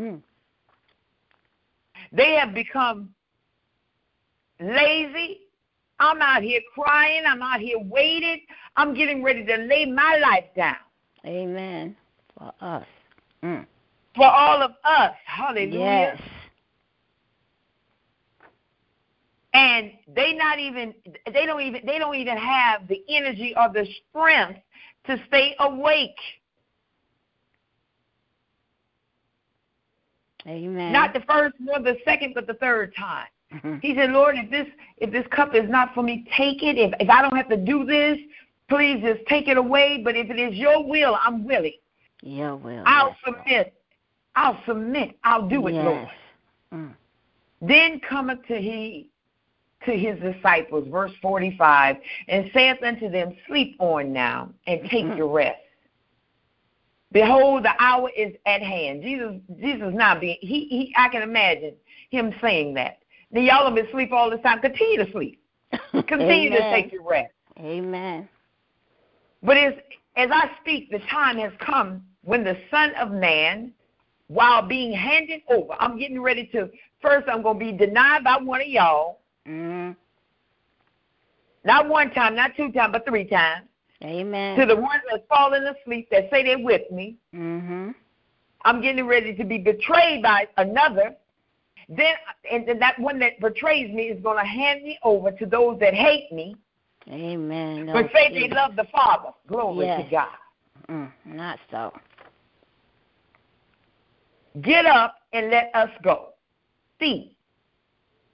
Mm-hmm. 0.00 0.16
They 2.12 2.34
have 2.34 2.54
become 2.54 3.10
lazy. 4.60 5.40
I'm 6.00 6.22
out 6.22 6.42
here 6.42 6.60
crying. 6.74 7.22
I'm 7.26 7.42
out 7.42 7.60
here 7.60 7.78
waiting. 7.78 8.40
I'm 8.76 8.94
getting 8.94 9.22
ready 9.22 9.44
to 9.44 9.56
lay 9.56 9.86
my 9.86 10.16
life 10.22 10.44
down. 10.56 10.76
Amen. 11.26 11.96
For 12.36 12.52
us. 12.60 12.86
Mm. 13.42 13.66
For 14.14 14.26
all 14.26 14.62
of 14.62 14.72
us. 14.84 15.14
Hallelujah. 15.24 16.16
Yes. 16.16 16.20
And 19.58 19.90
they 20.14 20.34
not 20.34 20.60
even 20.60 20.94
they 21.32 21.44
don't 21.44 21.60
even 21.60 21.84
they 21.84 21.98
don't 21.98 22.14
even 22.14 22.36
have 22.36 22.86
the 22.86 23.02
energy 23.08 23.54
or 23.56 23.68
the 23.72 23.88
strength 24.08 24.60
to 25.06 25.20
stay 25.26 25.56
awake. 25.58 26.16
Amen. 30.46 30.92
Not 30.92 31.12
the 31.12 31.22
first 31.28 31.56
nor 31.58 31.80
the 31.80 31.96
second, 32.04 32.34
but 32.34 32.46
the 32.46 32.54
third 32.54 32.94
time. 32.94 33.26
Mm-hmm. 33.52 33.78
He 33.82 33.96
said, 33.96 34.10
Lord, 34.10 34.36
if 34.38 34.48
this 34.48 34.68
if 34.98 35.10
this 35.10 35.26
cup 35.32 35.56
is 35.56 35.68
not 35.68 35.92
for 35.92 36.04
me, 36.04 36.24
take 36.36 36.62
it. 36.62 36.78
If 36.78 36.92
if 37.00 37.10
I 37.10 37.20
don't 37.20 37.36
have 37.36 37.48
to 37.48 37.56
do 37.56 37.84
this, 37.84 38.16
please 38.68 39.02
just 39.02 39.26
take 39.26 39.48
it 39.48 39.56
away. 39.56 40.02
But 40.04 40.16
if 40.16 40.30
it 40.30 40.38
is 40.38 40.54
your 40.54 40.86
will, 40.86 41.18
I'm 41.20 41.44
willing. 41.44 41.78
Your 42.22 42.54
will. 42.54 42.84
I'll 42.86 43.08
yes, 43.08 43.16
submit. 43.24 43.74
I'll 44.36 44.60
submit. 44.68 45.18
I'll 45.24 45.48
do 45.48 45.66
it, 45.66 45.74
yes. 45.74 45.84
Lord. 45.84 46.08
Mm. 46.72 46.94
Then 47.60 48.00
cometh 48.08 48.46
to 48.46 48.56
he 48.56 49.10
to 49.86 49.92
his 49.92 50.18
disciples, 50.20 50.88
verse 50.88 51.12
forty 51.22 51.56
five, 51.56 51.96
and 52.28 52.50
saith 52.52 52.82
unto 52.82 53.10
them, 53.10 53.36
Sleep 53.46 53.76
on 53.78 54.12
now 54.12 54.50
and 54.66 54.80
take 54.90 55.04
mm-hmm. 55.04 55.16
your 55.16 55.28
rest. 55.28 55.60
Behold, 57.12 57.64
the 57.64 57.72
hour 57.78 58.10
is 58.16 58.34
at 58.44 58.62
hand. 58.62 59.02
Jesus, 59.02 59.36
Jesus 59.60 59.94
not 59.94 60.20
being 60.20 60.36
he, 60.40 60.66
he 60.68 60.94
I 60.96 61.08
can 61.08 61.22
imagine 61.22 61.74
him 62.10 62.34
saying 62.40 62.74
that. 62.74 62.98
Now 63.30 63.40
y'all 63.40 63.64
have 63.66 63.74
been 63.74 63.86
asleep 63.86 64.12
all 64.12 64.30
this 64.30 64.40
time. 64.42 64.60
Continue 64.60 65.04
to 65.04 65.12
sleep. 65.12 65.42
Continue 65.92 66.50
to 66.50 66.70
take 66.72 66.92
your 66.92 67.02
rest. 67.02 67.32
Amen. 67.58 68.28
But 69.42 69.56
as 69.56 69.74
as 70.16 70.28
I 70.32 70.50
speak, 70.60 70.90
the 70.90 70.98
time 71.10 71.38
has 71.38 71.52
come 71.60 72.02
when 72.24 72.44
the 72.44 72.58
Son 72.70 72.92
of 72.96 73.10
Man, 73.10 73.72
while 74.26 74.66
being 74.66 74.92
handed 74.92 75.40
over, 75.48 75.74
I'm 75.78 75.98
getting 75.98 76.20
ready 76.20 76.46
to 76.52 76.70
first 77.00 77.28
I'm 77.28 77.42
gonna 77.42 77.58
be 77.58 77.72
denied 77.72 78.24
by 78.24 78.36
one 78.36 78.60
of 78.60 78.66
y'all. 78.66 79.20
Mm-hmm. 79.48 79.92
Not 81.64 81.88
one 81.88 82.10
time, 82.12 82.34
not 82.34 82.52
two 82.56 82.70
times, 82.72 82.92
but 82.92 83.06
three 83.06 83.24
times. 83.24 83.66
Amen. 84.02 84.58
To 84.58 84.66
the 84.66 84.76
ones 84.76 85.02
that 85.10 85.26
fallen 85.28 85.64
asleep 85.66 86.08
that 86.10 86.28
say 86.30 86.44
they're 86.44 86.58
with 86.58 86.90
me. 86.90 87.16
Mm-hmm. 87.34 87.90
I'm 88.64 88.80
getting 88.80 89.06
ready 89.06 89.34
to 89.34 89.44
be 89.44 89.58
betrayed 89.58 90.22
by 90.22 90.46
another. 90.56 91.14
Then, 91.88 92.14
and 92.50 92.68
then 92.68 92.78
that 92.80 92.98
one 92.98 93.18
that 93.20 93.40
betrays 93.40 93.92
me 93.92 94.04
is 94.04 94.22
going 94.22 94.38
to 94.38 94.44
hand 94.44 94.82
me 94.84 94.98
over 95.02 95.30
to 95.32 95.46
those 95.46 95.78
that 95.80 95.94
hate 95.94 96.30
me. 96.32 96.54
Amen. 97.08 97.86
No, 97.86 97.94
but 97.94 98.10
say 98.12 98.32
they 98.32 98.54
love 98.54 98.76
the 98.76 98.84
Father. 98.92 99.30
Glory 99.46 99.86
yes. 99.86 100.04
to 100.04 100.10
God. 100.10 100.28
Mm, 100.90 101.10
not 101.26 101.58
so. 101.70 101.92
Get 104.60 104.86
up 104.86 105.16
and 105.32 105.50
let 105.50 105.70
us 105.74 105.90
go. 106.02 106.30
See, 107.00 107.34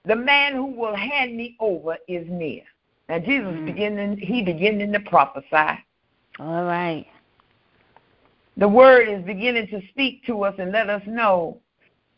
the 0.07 0.15
man 0.15 0.53
who 0.53 0.65
will 0.65 0.95
hand 0.95 1.35
me 1.35 1.55
over 1.59 1.97
is 2.07 2.25
near. 2.29 2.63
Now 3.09 3.19
Jesus 3.19 3.53
mm. 3.53 3.65
beginning 3.65 4.17
he 4.17 4.43
beginning 4.43 4.91
to 4.93 4.99
prophesy. 5.01 5.79
All 6.39 6.63
right. 6.63 7.05
The 8.57 8.67
word 8.67 9.09
is 9.09 9.23
beginning 9.25 9.67
to 9.67 9.81
speak 9.89 10.25
to 10.25 10.43
us 10.43 10.55
and 10.57 10.71
let 10.71 10.89
us 10.89 11.01
know 11.05 11.59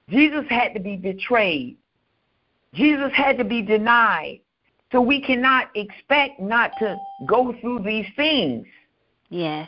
Jesus 0.09 0.45
had 0.49 0.73
to 0.73 0.79
be 0.79 0.95
betrayed. 0.95 1.77
Jesus 2.73 3.11
had 3.13 3.37
to 3.37 3.43
be 3.43 3.61
denied. 3.61 4.41
So 4.91 5.01
we 5.01 5.21
cannot 5.21 5.69
expect 5.75 6.39
not 6.39 6.71
to 6.79 6.97
go 7.27 7.53
through 7.59 7.79
these 7.83 8.05
things. 8.15 8.65
Yes. 9.29 9.67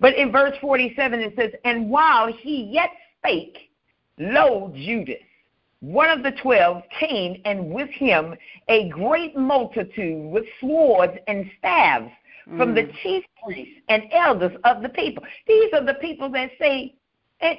But 0.00 0.16
in 0.16 0.30
verse 0.32 0.56
47 0.60 1.20
it 1.20 1.34
says, 1.36 1.52
And 1.64 1.88
while 1.88 2.30
he 2.30 2.64
yet 2.64 2.90
spake, 3.18 3.70
lo, 4.18 4.72
Judas, 4.74 5.16
one 5.80 6.08
of 6.08 6.22
the 6.22 6.32
twelve 6.42 6.82
came, 6.98 7.40
and 7.44 7.70
with 7.70 7.90
him 7.90 8.34
a 8.68 8.88
great 8.88 9.36
multitude 9.36 10.30
with 10.30 10.44
swords 10.60 11.12
and 11.26 11.50
staves 11.58 12.10
mm. 12.48 12.56
from 12.56 12.74
the 12.74 12.82
mm. 12.82 12.94
chief 13.02 13.24
priests 13.44 13.80
and 13.88 14.04
elders 14.12 14.56
of 14.64 14.82
the 14.82 14.88
people. 14.88 15.22
These 15.46 15.72
are 15.74 15.84
the 15.84 15.94
people 15.94 16.30
that 16.30 16.50
say, 16.58 16.94
eh, 17.40 17.54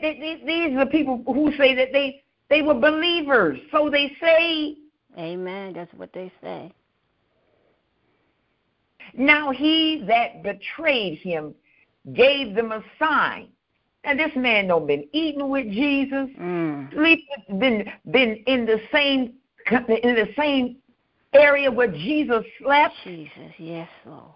these 0.45 0.75
are 0.75 0.85
the 0.85 0.91
people 0.91 1.23
who 1.25 1.55
say 1.57 1.75
that 1.75 1.89
they 1.93 2.23
they 2.49 2.61
were 2.61 2.73
believers. 2.73 3.59
So 3.71 3.89
they 3.89 4.15
say. 4.19 4.77
Amen. 5.17 5.73
That's 5.73 5.93
what 5.95 6.13
they 6.13 6.31
say. 6.41 6.71
Now 9.13 9.51
he 9.51 10.03
that 10.07 10.43
betrayed 10.43 11.19
him 11.19 11.55
gave 12.13 12.55
them 12.55 12.71
a 12.71 12.83
sign 12.99 13.49
and 14.07 14.17
this 14.17 14.31
man 14.35 14.67
don't 14.67 14.87
been 14.87 15.05
eating 15.11 15.49
with 15.49 15.69
Jesus, 15.69 16.29
mm. 16.39 16.93
sleeping, 16.93 17.59
been 17.59 17.91
been 18.09 18.43
in 18.47 18.65
the 18.65 18.79
same 18.91 19.33
in 19.69 20.15
the 20.15 20.29
same 20.37 20.77
area 21.33 21.69
where 21.69 21.91
Jesus 21.91 22.43
slept. 22.61 22.95
Jesus, 23.03 23.53
yes, 23.59 23.89
Lord. 24.05 24.31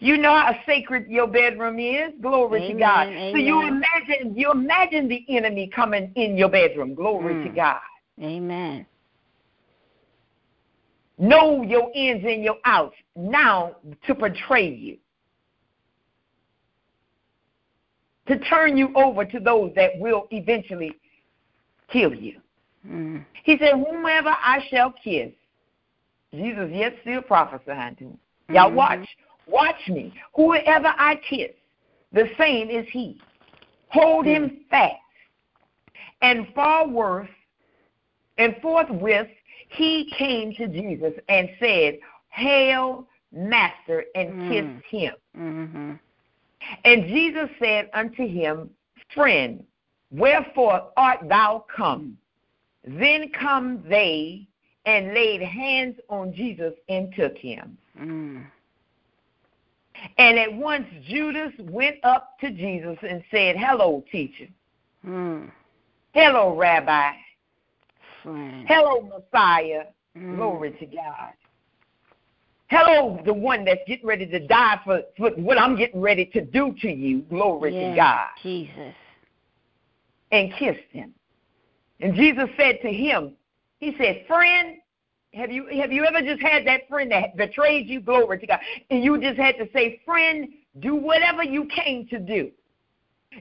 You 0.00 0.16
know 0.16 0.34
how 0.34 0.56
sacred 0.66 1.06
your 1.08 1.26
bedroom 1.28 1.78
is. 1.78 2.12
Glory 2.20 2.64
amen, 2.64 2.74
to 2.74 2.80
God. 2.80 3.06
Amen. 3.08 3.32
So 3.32 3.38
you 3.38 3.60
imagine 3.60 4.36
you 4.36 4.50
imagine 4.50 5.06
the 5.06 5.24
enemy 5.28 5.70
coming 5.74 6.10
in 6.16 6.36
your 6.36 6.48
bedroom. 6.48 6.94
Glory 6.94 7.34
mm. 7.34 7.44
to 7.44 7.50
God. 7.50 7.80
Amen. 8.20 8.86
Know 11.18 11.62
your 11.62 11.90
ins 11.94 12.24
and 12.24 12.42
your 12.42 12.56
outs 12.64 12.96
now 13.16 13.76
to 14.06 14.14
portray 14.14 14.72
you. 14.72 14.98
To 18.28 18.38
turn 18.40 18.76
you 18.76 18.92
over 18.94 19.24
to 19.24 19.40
those 19.40 19.72
that 19.74 19.92
will 19.98 20.26
eventually 20.30 20.92
kill 21.90 22.14
you. 22.14 22.40
Mm. 22.86 23.24
He 23.44 23.58
said, 23.58 23.72
Whomever 23.72 24.30
I 24.30 24.64
shall 24.70 24.92
kiss, 24.92 25.32
Jesus 26.32 26.70
yet 26.72 26.94
still 27.02 27.22
prophesying 27.22 27.96
to 27.96 28.04
him. 28.04 28.18
Y'all 28.50 28.68
mm-hmm. 28.68 28.76
watch. 28.76 29.08
Watch 29.46 29.88
me. 29.88 30.12
Whoever 30.34 30.88
I 30.98 31.18
kiss, 31.28 31.52
the 32.12 32.28
same 32.38 32.68
is 32.68 32.86
he. 32.92 33.18
Hold 33.88 34.26
mm. 34.26 34.36
him 34.36 34.60
fast. 34.70 34.96
And 36.20 36.48
far 36.54 36.86
worse, 36.86 37.28
and 38.36 38.56
forthwith 38.60 39.28
he 39.68 40.12
came 40.16 40.52
to 40.54 40.66
Jesus 40.68 41.12
and 41.28 41.48
said, 41.60 41.98
Hail, 42.30 43.06
Master, 43.32 44.04
and 44.14 44.32
mm. 44.32 44.50
kissed 44.50 44.86
him. 44.90 45.14
Mm-hmm. 45.36 45.92
And 46.84 47.06
Jesus 47.06 47.48
said 47.58 47.90
unto 47.92 48.26
him, 48.26 48.70
Friend, 49.14 49.64
wherefore 50.10 50.90
art 50.96 51.20
thou 51.28 51.64
come? 51.74 52.18
Then 52.84 53.30
come 53.38 53.82
they 53.88 54.46
and 54.86 55.14
laid 55.14 55.42
hands 55.42 55.96
on 56.08 56.32
Jesus 56.32 56.72
and 56.88 57.12
took 57.14 57.36
him. 57.36 57.76
Mm. 58.00 58.46
And 60.16 60.38
at 60.38 60.52
once 60.52 60.86
Judas 61.06 61.52
went 61.58 61.96
up 62.04 62.38
to 62.40 62.50
Jesus 62.50 62.96
and 63.02 63.22
said, 63.30 63.56
Hello, 63.56 64.04
teacher. 64.10 64.48
Mm. 65.06 65.50
Hello, 66.12 66.56
Rabbi. 66.56 67.12
Friend. 68.22 68.66
Hello, 68.66 69.02
Messiah. 69.02 69.84
Mm. 70.16 70.36
Glory 70.36 70.70
to 70.72 70.86
God. 70.86 71.32
Hello, 72.70 73.18
the 73.24 73.32
one 73.32 73.64
that's 73.64 73.80
getting 73.86 74.06
ready 74.06 74.26
to 74.26 74.46
die 74.46 74.78
for, 74.84 75.02
for 75.16 75.30
what 75.30 75.58
I'm 75.58 75.74
getting 75.74 76.00
ready 76.00 76.26
to 76.26 76.44
do 76.44 76.74
to 76.82 76.88
you. 76.88 77.22
Glory 77.22 77.74
yes, 77.74 77.92
to 77.92 77.96
God. 77.96 78.28
Jesus. 78.42 78.94
And 80.30 80.52
kissed 80.58 80.90
him. 80.90 81.14
And 82.00 82.14
Jesus 82.14 82.48
said 82.58 82.78
to 82.82 82.92
him, 82.92 83.32
He 83.80 83.94
said, 83.98 84.24
Friend, 84.28 84.76
have 85.32 85.50
you 85.50 85.66
have 85.80 85.92
you 85.92 86.04
ever 86.04 86.20
just 86.20 86.42
had 86.42 86.66
that 86.66 86.88
friend 86.88 87.10
that 87.10 87.36
betrayed 87.36 87.88
you? 87.88 88.00
Glory 88.00 88.38
to 88.38 88.46
God. 88.46 88.60
And 88.90 89.02
you 89.02 89.18
just 89.18 89.38
had 89.38 89.56
to 89.56 89.68
say, 89.72 90.02
Friend, 90.04 90.48
do 90.80 90.94
whatever 90.94 91.42
you 91.42 91.66
came 91.66 92.06
to 92.08 92.18
do. 92.18 92.50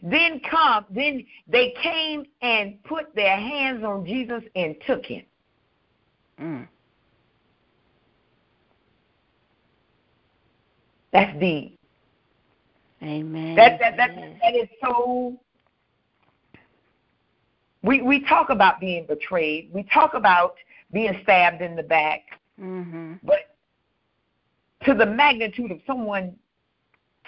Then 0.02 0.40
come, 0.50 0.86
then 0.90 1.26
they 1.48 1.74
came 1.82 2.26
and 2.42 2.82
put 2.84 3.14
their 3.16 3.38
hands 3.38 3.84
on 3.84 4.06
Jesus 4.06 4.44
and 4.56 4.76
took 4.86 5.06
him. 5.06 5.24
Mm. 6.40 6.68
That's 11.12 11.38
deep. 11.40 11.80
Amen. 13.02 13.56
That 13.56 13.80
that 13.80 13.98
that, 13.98 14.16
yes. 14.16 14.40
that 14.42 14.56
is 14.56 14.68
so 14.84 15.38
we 17.84 18.02
we 18.02 18.26
talk 18.26 18.50
about 18.50 18.80
being 18.80 19.06
betrayed. 19.06 19.70
We 19.74 19.84
talk 19.84 20.14
about 20.14 20.56
being 20.92 21.20
stabbed 21.24 21.62
in 21.62 21.76
the 21.76 21.84
back. 21.84 22.22
Mm-hmm. 22.60 23.14
But 23.24 23.56
to 24.86 24.94
the 24.94 25.06
magnitude 25.06 25.72
of 25.72 25.80
someone 25.86 26.36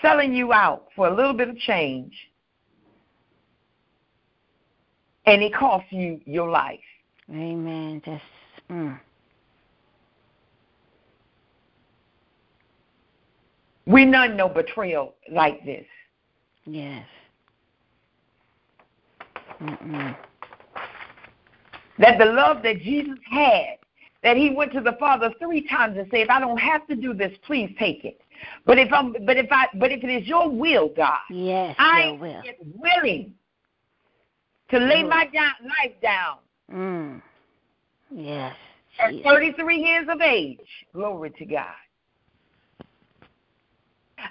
selling 0.02 0.34
you 0.34 0.54
out 0.54 0.88
for 0.96 1.08
a 1.08 1.16
little 1.16 1.34
bit 1.34 1.50
of 1.50 1.58
change, 1.58 2.14
and 5.26 5.44
it 5.44 5.54
costs 5.54 5.92
you 5.92 6.20
your 6.26 6.50
life. 6.50 6.80
Amen. 7.30 8.02
Just. 8.04 8.24
Mm. 8.72 9.00
We 13.90 14.06
none 14.06 14.38
know 14.38 14.48
betrayal 14.48 15.16
like 15.32 15.66
this. 15.66 15.86
Yes. 16.66 17.06
Mm-mm 19.62 20.16
that 22.00 22.18
the 22.18 22.26
love 22.26 22.64
that 22.64 22.80
Jesus 22.80 23.20
had, 23.30 23.76
that 24.24 24.36
he 24.36 24.50
went 24.50 24.72
to 24.74 24.82
the 24.82 24.96
Father 25.00 25.32
three 25.40 25.68
times 25.68 25.98
and 25.98 26.08
said, 26.10 26.22
if 26.22 26.30
I 26.30 26.40
don't 26.40 26.58
have 26.58 26.88
to 26.88 26.96
do 26.96 27.14
this, 27.14 27.32
please 27.46 27.74
take 27.78 28.04
it. 28.04 28.22
But 28.66 28.80
if 28.80 28.92
I'm 28.94 29.14
but 29.26 29.36
if 29.36 29.48
I 29.52 29.68
but 29.76 29.92
if 29.92 30.02
it 30.02 30.10
is 30.10 30.26
your 30.26 30.50
will, 30.50 30.90
God, 30.96 31.20
yes, 31.30 31.76
I 31.78 32.18
will. 32.20 32.30
am 32.30 32.74
willing 32.74 33.34
to 34.70 34.78
lay 34.78 35.04
my 35.04 35.26
down, 35.26 35.52
life 35.64 35.94
down. 36.02 36.38
Mm. 36.74 37.22
Yes. 38.12 38.56
At 38.98 39.14
33 39.24 39.78
years 39.78 40.08
of 40.10 40.22
age. 40.22 40.60
Glory 40.94 41.32
to 41.32 41.46
God. 41.46 41.68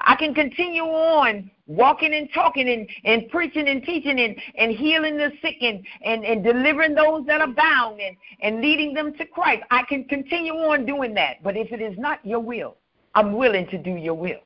I 0.00 0.16
can 0.16 0.34
continue 0.34 0.82
on 0.82 1.50
walking 1.66 2.14
and 2.14 2.28
talking 2.32 2.68
and, 2.68 2.88
and 3.04 3.28
preaching 3.30 3.68
and 3.68 3.82
teaching 3.82 4.18
and, 4.20 4.36
and 4.56 4.72
healing 4.72 5.16
the 5.16 5.30
sick 5.42 5.56
and, 5.60 5.84
and, 6.04 6.24
and 6.24 6.42
delivering 6.42 6.94
those 6.94 7.26
that 7.26 7.40
are 7.40 7.52
bound 7.52 8.00
and, 8.00 8.16
and 8.40 8.60
leading 8.60 8.94
them 8.94 9.14
to 9.14 9.26
Christ. 9.26 9.62
I 9.70 9.82
can 9.84 10.04
continue 10.04 10.54
on 10.54 10.86
doing 10.86 11.14
that. 11.14 11.42
But 11.42 11.56
if 11.56 11.72
it 11.72 11.80
is 11.80 11.96
not 11.98 12.24
your 12.24 12.40
will, 12.40 12.76
I'm 13.14 13.36
willing 13.36 13.66
to 13.68 13.78
do 13.78 13.90
your 13.90 14.14
will. 14.14 14.40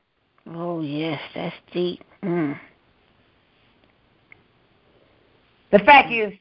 Oh, 0.49 0.81
yes, 0.81 1.19
that's 1.33 1.55
deep. 1.71 2.03
Mm. 2.21 2.59
The 5.71 5.79
fact 5.79 6.11
is, 6.11 6.33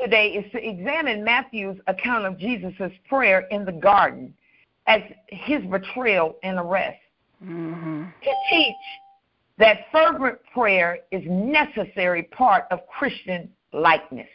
today 0.00 0.28
is 0.28 0.50
to 0.52 0.66
examine 0.66 1.22
Matthew's 1.22 1.78
account 1.86 2.24
of 2.24 2.38
Jesus' 2.38 2.92
prayer 3.08 3.46
in 3.50 3.64
the 3.64 3.72
garden 3.72 4.34
as 4.86 5.02
his 5.28 5.62
betrayal 5.66 6.36
and 6.42 6.58
arrest 6.58 6.98
mm-hmm. 7.44 8.04
to 8.22 8.30
teach 8.50 8.76
that 9.58 9.86
fervent 9.92 10.38
prayer 10.52 10.98
is 11.10 11.22
necessary 11.26 12.24
part 12.24 12.64
of 12.70 12.80
Christian 12.98 13.50
likeness. 13.72 14.28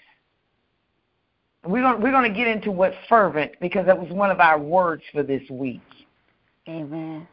We're 1.66 1.82
going, 1.82 2.02
we're 2.02 2.12
going 2.12 2.32
to 2.32 2.38
get 2.38 2.48
into 2.48 2.72
what 2.72 2.94
fervent 3.10 3.54
because 3.60 3.88
that 3.88 4.00
was 4.00 4.12
one 4.12 4.30
of 4.30 4.40
our 4.40 4.60
words 4.60 5.02
for 5.12 5.24
this 5.24 5.42
week. 5.50 5.82
Amen. 6.68 7.28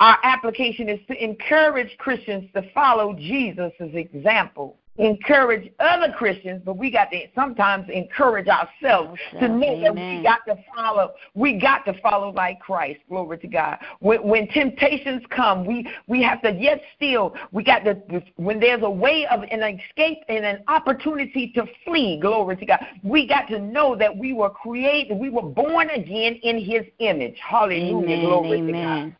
Our 0.00 0.18
application 0.24 0.88
is 0.88 0.98
to 1.06 1.22
encourage 1.22 1.96
Christians 1.98 2.50
to 2.54 2.62
follow 2.72 3.14
Jesus' 3.14 3.72
example 3.78 4.76
encourage 4.96 5.72
other 5.80 6.12
Christians, 6.16 6.62
but 6.64 6.76
we 6.76 6.90
got 6.90 7.10
to 7.10 7.20
sometimes 7.34 7.88
encourage 7.92 8.46
ourselves 8.46 9.18
to 9.40 9.48
know 9.48 9.66
Amen. 9.66 9.82
that 9.82 9.94
we 9.94 10.22
got 10.22 10.40
to 10.46 10.56
follow. 10.74 11.12
We 11.34 11.58
got 11.58 11.84
to 11.86 12.00
follow 12.00 12.32
like 12.32 12.60
Christ. 12.60 13.00
Glory 13.08 13.38
to 13.38 13.48
God. 13.48 13.78
When, 13.98 14.22
when 14.22 14.46
temptations 14.48 15.22
come, 15.30 15.66
we 15.66 15.88
we 16.06 16.22
have 16.22 16.40
to 16.42 16.52
yet 16.52 16.80
still 16.96 17.34
we 17.50 17.64
got 17.64 17.80
to 17.84 18.22
when 18.36 18.60
there's 18.60 18.82
a 18.82 18.90
way 18.90 19.26
of 19.26 19.42
an 19.42 19.62
escape 19.62 20.18
and 20.28 20.44
an 20.44 20.62
opportunity 20.68 21.50
to 21.56 21.64
flee. 21.84 22.20
Glory 22.20 22.56
to 22.56 22.66
God. 22.66 22.78
We 23.02 23.26
got 23.26 23.48
to 23.48 23.58
know 23.58 23.96
that 23.96 24.16
we 24.16 24.32
were 24.32 24.50
created, 24.50 25.18
we 25.18 25.30
were 25.30 25.42
born 25.42 25.90
again 25.90 26.34
in 26.42 26.58
His 26.58 26.84
image. 27.00 27.36
Hallelujah. 27.44 28.14
Amen. 28.14 28.20
Glory 28.20 28.58
Amen. 28.58 28.66
to 28.66 28.72
God. 28.72 29.16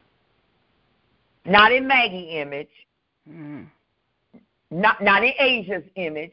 Not 1.53 1.73
in 1.73 1.87
Maggie 1.87 2.39
image. 2.39 2.71
Mm 3.29 3.67
not 4.71 5.03
not 5.03 5.25
in 5.25 5.33
Asia's 5.39 5.85
image. 5.97 6.33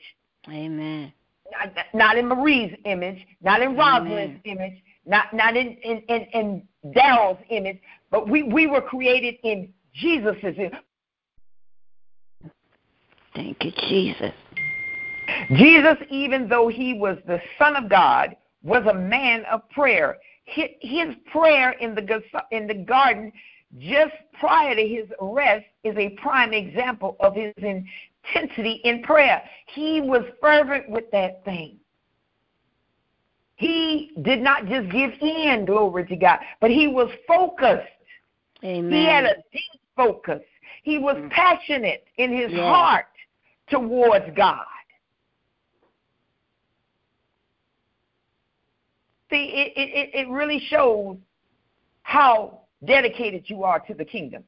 Amen. 0.49 1.13
Not, 1.51 1.85
not 1.93 2.17
in 2.17 2.27
Marie's 2.27 2.73
image, 2.85 3.25
not 3.41 3.61
in 3.61 3.75
Rosalind's 3.75 4.39
image, 4.45 4.81
not 5.05 5.33
not 5.33 5.57
in 5.57 5.77
in, 5.83 5.97
in, 6.07 6.21
in 6.33 6.67
Daryl's 6.95 7.43
image, 7.49 7.79
but 8.09 8.27
we, 8.27 8.43
we 8.43 8.67
were 8.67 8.81
created 8.81 9.35
in 9.43 9.71
Jesus' 9.93 10.35
image. 10.41 10.73
Thank 13.35 13.63
you, 13.63 13.71
Jesus. 13.89 14.33
Jesus, 15.55 15.97
even 16.09 16.49
though 16.49 16.67
he 16.67 16.93
was 16.93 17.17
the 17.25 17.39
Son 17.57 17.75
of 17.75 17.89
God, 17.89 18.35
was 18.63 18.85
a 18.85 18.93
man 18.93 19.45
of 19.45 19.67
prayer. 19.69 20.17
His 20.45 21.15
prayer 21.31 21.71
in 21.71 21.95
the 21.95 22.21
in 22.51 22.67
the 22.67 22.73
garden 22.73 23.31
just 23.77 24.13
prior 24.37 24.75
to 24.75 24.85
his 24.85 25.05
arrest 25.21 25.65
is 25.83 25.95
a 25.97 26.09
prime 26.21 26.53
example 26.53 27.15
of 27.21 27.33
his 27.35 27.53
intensity 28.23 28.81
in 28.83 29.03
prayer. 29.03 29.41
He 29.67 30.01
was 30.01 30.23
fervent 30.41 30.89
with 30.89 31.09
that 31.11 31.43
thing. 31.45 31.77
He 33.55 34.11
did 34.23 34.41
not 34.41 34.65
just 34.65 34.89
give 34.91 35.11
in, 35.21 35.65
glory 35.65 36.05
to 36.07 36.15
God, 36.15 36.39
but 36.59 36.71
he 36.71 36.87
was 36.87 37.09
focused. 37.27 37.87
Amen. 38.63 38.91
He 38.91 39.05
had 39.05 39.25
a 39.25 39.35
deep 39.51 39.81
focus. 39.95 40.41
He 40.83 40.97
was 40.97 41.15
mm. 41.15 41.29
passionate 41.29 42.05
in 42.17 42.35
his 42.35 42.51
heart 42.53 43.05
towards 43.69 44.25
God. 44.35 44.65
See, 49.29 49.45
it, 49.45 49.73
it, 49.77 50.09
it 50.13 50.29
really 50.29 50.59
shows 50.69 51.17
how 52.01 52.61
dedicated 52.85 53.43
you 53.45 53.63
are 53.63 53.79
to 53.81 53.93
the 53.93 54.03
kingdom. 54.03 54.43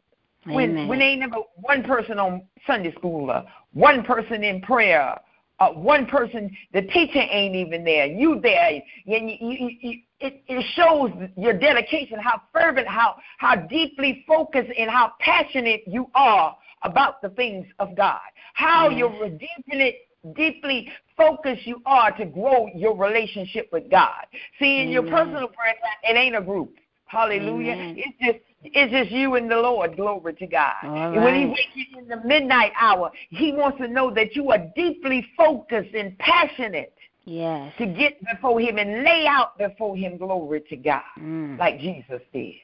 When 0.46 0.90
when 0.90 1.02
ain't 1.02 1.22
never 1.22 1.38
one 1.56 1.84
person 1.84 2.20
on 2.20 2.42
Sunday 2.68 2.94
school, 2.96 3.32
uh, 3.32 3.44
one 3.74 4.04
person 4.04 4.44
in 4.44 4.62
prayer, 4.62 5.20
uh, 5.60 5.70
one 5.70 6.06
person, 6.06 6.56
the 6.74 6.82
teacher 6.82 7.20
ain't 7.20 7.56
even 7.56 7.84
there. 7.84 8.06
You 8.06 8.40
there, 8.42 8.82
and 9.08 9.30
you, 9.30 9.38
you, 9.40 9.70
you, 9.82 10.00
it, 10.20 10.44
it 10.48 10.66
shows 10.76 11.12
your 11.38 11.54
dedication, 11.54 12.20
how 12.20 12.42
fervent, 12.52 12.88
how 12.88 13.16
how 13.38 13.56
deeply 13.56 14.24
focused, 14.28 14.72
and 14.78 14.90
how 14.90 15.14
passionate 15.20 15.82
you 15.86 16.10
are 16.16 16.56
about 16.84 17.22
the 17.22 17.30
things 17.30 17.66
of 17.80 17.96
God. 17.96 18.20
How 18.54 18.90
yes. 18.90 19.00
you're 19.00 19.30
deeply, 19.30 19.98
deeply 20.36 20.90
focused 21.16 21.66
you 21.66 21.82
are 21.86 22.12
to 22.18 22.26
grow 22.26 22.68
your 22.76 22.98
relationship 22.98 23.70
with 23.72 23.90
God. 23.90 24.26
See, 24.60 24.82
in 24.82 24.90
Amen. 24.90 24.92
your 24.92 25.04
personal 25.04 25.48
prayer, 25.48 25.76
it 26.04 26.18
ain't 26.18 26.36
a 26.36 26.42
group. 26.42 26.76
Hallelujah. 27.06 27.74
Amen. 27.74 27.96
It's 27.98 28.18
just 28.20 28.40
it's 28.64 28.92
just 28.92 29.12
you 29.12 29.36
and 29.36 29.50
the 29.50 29.58
Lord. 29.58 29.96
Glory 29.96 30.34
to 30.34 30.48
God. 30.48 30.74
And 30.84 31.24
when 31.24 31.36
He 31.36 31.46
wakes 31.48 31.72
you 31.76 32.00
in 32.00 32.08
the 32.08 32.22
midnight 32.26 32.72
hour, 32.80 33.12
He 33.30 33.52
wants 33.52 33.78
to 33.80 33.88
know 33.88 34.14
that 34.14 34.36
you 34.36 34.50
are 34.52 34.60
deeply 34.76 35.26
focused 35.38 35.94
and 35.94 36.18
passionate. 36.18 36.94
Yes. 37.26 37.74
To 37.78 37.86
get 37.86 38.20
before 38.26 38.60
Him 38.60 38.78
and 38.78 39.04
lay 39.04 39.26
out 39.28 39.58
before 39.58 39.96
Him. 39.96 40.18
Glory 40.18 40.62
to 40.70 40.76
God, 40.76 41.02
mm. 41.20 41.58
like 41.58 41.80
Jesus 41.80 42.22
did. 42.34 42.56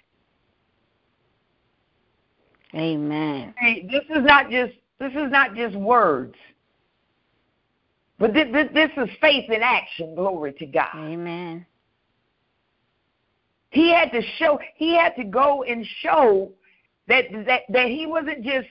Amen. 2.76 3.54
See, 3.62 3.88
this 3.90 4.04
is 4.10 4.24
not 4.24 4.50
just 4.50 4.74
this 5.00 5.12
is 5.12 5.32
not 5.32 5.56
just 5.56 5.76
words. 5.76 6.36
But 8.20 8.34
this, 8.34 8.48
this, 8.52 8.68
this 8.74 8.92
is 8.98 9.10
faith 9.22 9.50
in 9.50 9.62
action. 9.64 10.14
Glory 10.14 10.52
to 10.54 10.66
God. 10.66 10.94
Amen. 10.96 11.66
He 13.72 13.92
had 13.92 14.12
to 14.12 14.22
show, 14.38 14.60
he 14.76 14.96
had 14.96 15.16
to 15.16 15.24
go 15.24 15.64
and 15.64 15.86
show 16.02 16.52
that 17.08 17.26
that 17.46 17.62
that 17.70 17.88
he 17.88 18.06
wasn't 18.06 18.44
just 18.44 18.68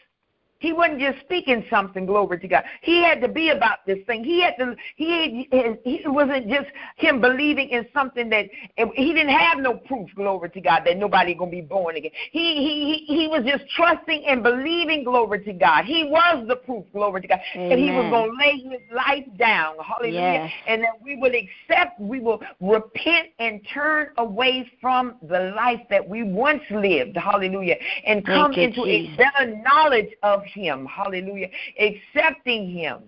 he 0.60 0.72
wasn't 0.72 1.00
just 1.00 1.20
speaking 1.20 1.64
something, 1.70 2.04
glory 2.04 2.38
to 2.40 2.48
God. 2.48 2.64
He 2.82 3.02
had 3.02 3.20
to 3.20 3.28
be 3.28 3.50
about 3.50 3.86
this 3.86 3.98
thing. 4.06 4.24
He 4.24 4.42
had 4.42 4.54
to. 4.58 4.74
He 4.96 5.48
he 5.84 6.02
wasn't 6.06 6.48
just 6.48 6.66
him 6.96 7.20
believing 7.20 7.68
in 7.70 7.86
something 7.94 8.28
that 8.30 8.46
he 8.76 9.12
didn't 9.12 9.28
have 9.28 9.58
no 9.58 9.74
proof, 9.74 10.08
glory 10.16 10.50
to 10.50 10.60
God, 10.60 10.82
that 10.84 10.96
nobody 10.96 11.34
gonna 11.34 11.50
be 11.50 11.60
born 11.60 11.96
again. 11.96 12.10
He 12.32 13.04
he 13.06 13.14
he 13.14 13.28
was 13.28 13.44
just 13.46 13.70
trusting 13.76 14.24
and 14.26 14.42
believing, 14.42 15.04
glory 15.04 15.44
to 15.44 15.52
God. 15.52 15.84
He 15.84 16.04
was 16.04 16.44
the 16.48 16.56
proof, 16.56 16.84
glory 16.92 17.22
to 17.22 17.28
God, 17.28 17.40
Amen. 17.54 17.68
that 17.68 17.78
he 17.78 17.90
was 17.92 18.10
gonna 18.10 18.32
lay 18.38 18.58
his 18.58 18.82
life 18.92 19.26
down, 19.38 19.76
hallelujah, 19.78 20.20
yes. 20.20 20.52
and 20.66 20.82
that 20.82 21.00
we 21.02 21.16
will 21.16 21.32
accept, 21.32 22.00
we 22.00 22.18
will 22.18 22.40
repent 22.60 23.28
and 23.38 23.60
turn 23.72 24.08
away 24.18 24.68
from 24.80 25.14
the 25.22 25.52
life 25.56 25.80
that 25.88 26.06
we 26.06 26.24
once 26.24 26.62
lived, 26.70 27.16
hallelujah, 27.16 27.76
and 28.04 28.26
come 28.26 28.52
into 28.52 28.84
Jesus. 28.84 29.14
a 29.14 29.16
better 29.16 29.56
knowledge 29.62 30.10
of 30.24 30.42
him. 30.48 30.86
Hallelujah. 30.86 31.48
Accepting 31.78 32.70
him. 32.70 33.02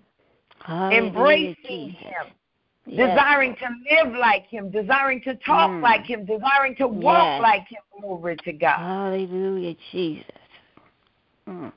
Hallelujah, 0.61 1.03
embracing 1.07 1.57
Jesus. 1.91 2.01
him. 2.01 2.27
Yes. 2.87 3.11
Desiring 3.17 3.57
to 3.57 3.69
live 3.91 4.15
like 4.17 4.47
him, 4.47 4.71
desiring 4.71 5.21
to 5.23 5.35
talk 5.37 5.71
Mm. 5.71 5.83
like 5.83 6.05
him, 6.05 6.25
desiring 6.25 6.75
to 6.77 6.89
walk 6.89 7.35
Yes. 7.35 7.43
like 7.43 7.69
him. 7.69 7.81
Glory 8.01 8.37
to 8.37 8.53
God. 8.53 8.79
Hallelujah, 8.79 9.75
Jesus. 9.93 10.25
Mm. 11.47 11.73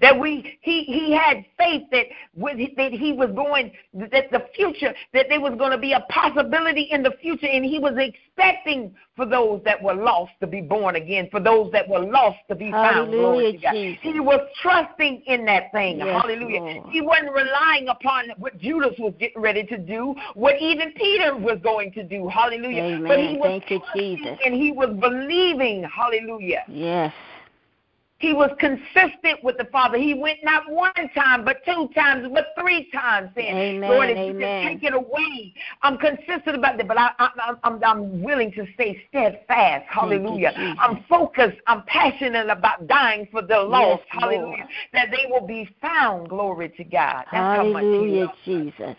That 0.00 0.18
we 0.18 0.58
he 0.60 0.84
he 0.84 1.12
had 1.12 1.44
faith 1.58 1.82
that 1.90 2.06
with 2.34 2.56
that 2.76 2.92
he 2.92 3.12
was 3.12 3.30
going 3.34 3.72
that 3.94 4.30
the 4.30 4.46
future 4.54 4.94
that 5.12 5.26
there 5.28 5.40
was 5.40 5.54
going 5.58 5.70
to 5.70 5.78
be 5.78 5.92
a 5.92 6.00
possibility 6.08 6.88
in 6.90 7.02
the 7.02 7.12
future 7.20 7.46
and 7.46 7.64
he 7.64 7.78
was 7.78 7.94
expecting 7.96 8.94
for 9.16 9.26
those 9.26 9.60
that 9.64 9.80
were 9.82 9.94
lost 9.94 10.32
to 10.40 10.46
be 10.46 10.60
born 10.60 10.96
again 10.96 11.28
for 11.30 11.40
those 11.40 11.70
that 11.72 11.88
were 11.88 12.00
lost 12.00 12.38
to 12.48 12.54
be 12.54 12.70
found 12.70 13.12
Hallelujah, 13.12 13.58
glory. 13.58 13.98
He 14.02 14.20
was 14.20 14.40
trusting 14.62 15.22
in 15.26 15.44
that 15.46 15.72
thing 15.72 15.98
Yes, 15.98 16.22
hallelujah 16.22 16.60
Lord. 16.60 16.90
he 16.90 17.00
wasn't 17.00 17.32
relying 17.32 17.88
upon 17.88 18.30
what 18.38 18.58
Judas 18.58 18.94
was 18.98 19.14
getting 19.18 19.42
ready 19.42 19.64
to 19.64 19.78
do 19.78 20.14
what 20.34 20.60
even 20.60 20.92
Peter 20.92 21.36
was 21.36 21.58
going 21.62 21.92
to 21.92 22.02
do 22.02 22.28
hallelujah 22.28 22.82
Amen. 22.82 23.08
but 23.08 23.18
he 23.18 23.36
was 23.36 23.48
Thank 23.60 23.70
you, 23.70 23.80
Jesus. 23.94 24.38
and 24.44 24.54
he 24.54 24.72
was 24.72 24.90
believing 25.00 25.84
hallelujah 25.84 26.64
Yes. 26.68 27.12
He 28.20 28.34
was 28.34 28.50
consistent 28.58 29.42
with 29.42 29.56
the 29.56 29.64
Father. 29.72 29.96
He 29.96 30.12
went 30.12 30.40
not 30.42 30.70
one 30.70 30.92
time, 31.14 31.42
but 31.42 31.64
two 31.64 31.88
times, 31.94 32.28
but 32.34 32.48
three 32.60 32.90
times, 32.92 33.30
saying, 33.34 33.56
Amen, 33.56 33.90
Lord, 33.90 34.10
if 34.10 34.18
you 34.18 34.34
amen. 34.34 34.62
can 34.62 34.74
take 34.74 34.84
it 34.84 34.92
away, 34.92 35.54
I'm 35.80 35.96
consistent 35.96 36.54
about 36.54 36.76
that, 36.76 36.86
but 36.86 36.98
I, 36.98 37.12
I, 37.18 37.54
I'm, 37.64 37.82
I'm 37.82 38.22
willing 38.22 38.52
to 38.52 38.66
stay 38.74 39.02
steadfast. 39.08 39.86
Hallelujah. 39.88 40.52
Jesus. 40.54 40.78
I'm 40.82 41.02
focused. 41.08 41.56
I'm 41.66 41.82
passionate 41.84 42.50
about 42.50 42.86
dying 42.86 43.26
for 43.32 43.40
the 43.40 43.58
lost. 43.58 44.02
Yes, 44.10 44.20
Hallelujah. 44.20 44.42
Lord. 44.42 44.60
That 44.92 45.08
they 45.10 45.30
will 45.30 45.46
be 45.46 45.74
found. 45.80 46.28
Glory 46.28 46.68
to 46.76 46.84
God. 46.84 47.24
That's 47.32 47.56
how 47.56 47.64
much 47.64 47.84
He 47.84 47.88
Hallelujah. 47.90 48.32
Jesus. 48.44 48.96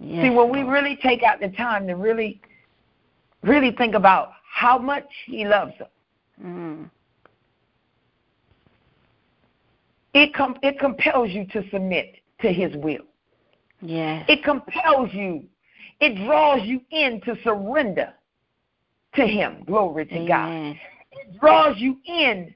Yes, 0.00 0.24
See, 0.24 0.30
when 0.30 0.50
we 0.50 0.62
really 0.62 0.98
take 1.00 1.22
out 1.22 1.38
the 1.38 1.50
time 1.50 1.86
to 1.86 1.94
really, 1.94 2.40
really 3.44 3.70
think 3.70 3.94
about 3.94 4.32
how 4.52 4.76
much 4.76 5.06
He 5.26 5.44
loves 5.44 5.74
us. 5.80 5.86
Mm. 6.44 6.90
it, 10.14 10.34
com- 10.34 10.56
it 10.62 10.78
compels 10.78 11.30
you 11.30 11.46
to 11.48 11.68
submit 11.70 12.16
to 12.40 12.52
His 12.52 12.74
will. 12.76 13.04
Yes. 13.80 14.24
It 14.28 14.42
compels 14.42 15.10
you. 15.12 15.44
It 16.00 16.26
draws 16.26 16.60
you 16.62 16.80
in 16.90 17.20
to 17.22 17.36
surrender 17.44 18.12
to 19.14 19.26
Him. 19.26 19.64
Glory 19.66 20.06
to 20.06 20.26
God. 20.26 20.76
It 21.12 21.38
draws 21.40 21.76
you 21.78 21.96
in 22.06 22.54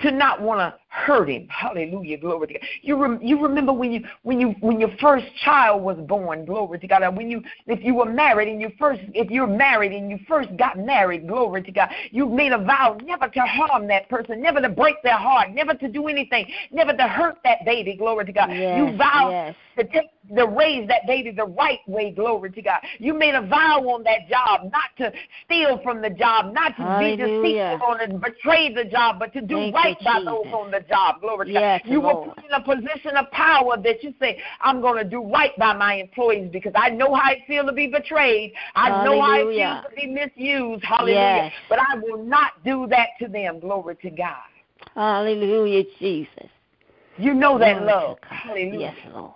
to 0.00 0.10
not 0.10 0.42
want 0.42 0.58
to 0.60 0.74
hurt 0.92 1.30
Him. 1.30 1.48
Hallelujah. 1.48 2.18
Glory 2.18 2.48
to 2.48 2.52
God. 2.52 2.62
You 2.82 2.96
rem- 2.96 3.22
you 3.22 3.42
remember 3.42 3.72
when 3.72 3.92
you 3.92 4.04
when 4.22 4.38
you 4.38 4.54
when 4.60 4.78
your 4.78 4.90
first 5.00 5.24
child 5.42 5.82
was 5.82 5.96
born. 6.06 6.44
Glory 6.44 6.78
to 6.78 6.86
God. 6.86 7.02
And 7.02 7.16
when 7.16 7.30
you 7.30 7.42
if 7.66 7.82
you 7.82 7.94
were 7.94 8.12
married 8.12 8.48
and 8.48 8.60
you 8.60 8.70
first 8.78 9.00
if 9.14 9.30
you're 9.30 9.46
married 9.46 9.92
and 9.92 10.10
you 10.10 10.18
first 10.28 10.54
got 10.58 10.78
married. 10.78 11.26
Glory 11.26 11.62
to 11.62 11.72
God. 11.72 11.88
You 12.10 12.26
made 12.26 12.52
a 12.52 12.58
vow 12.58 12.98
never 13.02 13.28
to 13.28 13.40
harm 13.40 13.86
that 13.88 14.08
person, 14.10 14.42
never 14.42 14.60
to 14.60 14.68
break 14.68 15.02
their 15.02 15.16
heart, 15.16 15.50
never 15.50 15.72
to 15.74 15.88
do 15.88 16.08
anything, 16.08 16.46
never 16.70 16.92
to 16.92 17.04
hurt 17.04 17.38
that 17.44 17.64
baby. 17.64 17.96
Glory 17.96 18.26
to 18.26 18.32
God. 18.32 18.50
Yes, 18.50 18.78
you 18.78 18.96
vowed 18.96 19.30
yes. 19.30 19.54
to 19.78 19.84
take 19.84 20.10
to 20.36 20.46
raise 20.46 20.86
that 20.88 21.06
baby 21.06 21.30
the 21.30 21.44
right 21.44 21.80
way, 21.86 22.10
glory 22.10 22.50
to 22.50 22.62
God. 22.62 22.80
You 22.98 23.14
made 23.14 23.34
a 23.34 23.42
vow 23.42 23.80
on 23.88 24.02
that 24.04 24.28
job 24.28 24.70
not 24.72 24.90
to 24.98 25.12
steal 25.44 25.80
from 25.82 26.00
the 26.00 26.10
job, 26.10 26.54
not 26.54 26.76
to 26.76 26.82
Hallelujah. 26.82 27.16
be 27.16 27.22
deceitful 27.22 27.86
on 27.86 28.00
it, 28.00 28.20
betray 28.20 28.72
the 28.72 28.84
job, 28.84 29.18
but 29.18 29.32
to 29.32 29.40
do 29.40 29.56
Thank 29.56 29.74
right 29.74 29.96
by 30.04 30.18
Jesus. 30.18 30.26
those 30.26 30.52
on 30.52 30.70
the 30.70 30.81
job, 30.82 31.20
glory 31.20 31.46
to 31.46 31.52
Yes, 31.52 31.82
God. 31.84 31.90
You 31.92 32.00
Lord. 32.00 32.28
were 32.28 32.34
put 32.34 32.44
in 32.44 32.50
a 32.52 32.62
position 32.62 33.16
of 33.16 33.30
power 33.30 33.76
that 33.82 34.02
you 34.02 34.14
say, 34.20 34.40
I'm 34.60 34.80
going 34.80 35.02
to 35.02 35.08
do 35.08 35.22
right 35.22 35.56
by 35.58 35.74
my 35.74 35.94
employees 35.94 36.50
because 36.52 36.72
I 36.74 36.90
know 36.90 37.14
how 37.14 37.32
it 37.32 37.38
feels 37.46 37.66
to 37.66 37.72
be 37.72 37.86
betrayed. 37.86 38.52
I 38.74 39.04
know 39.04 39.20
how 39.20 39.40
it 39.40 39.56
feels 39.56 39.84
to 39.84 39.96
be 39.96 40.06
misused. 40.06 40.84
Hallelujah. 40.84 41.44
Yes. 41.44 41.52
But 41.68 41.78
I 41.80 41.96
will 41.96 42.22
not 42.22 42.62
do 42.64 42.86
that 42.88 43.08
to 43.20 43.28
them, 43.28 43.60
glory 43.60 43.96
to 43.96 44.10
God. 44.10 44.36
Hallelujah, 44.94 45.84
Jesus. 45.98 46.50
You 47.18 47.34
know 47.34 47.58
that 47.58 47.76
Glory 47.78 47.92
love. 47.92 48.18
Hallelujah. 48.22 48.94
Yes, 48.96 48.96
Lord. 49.14 49.32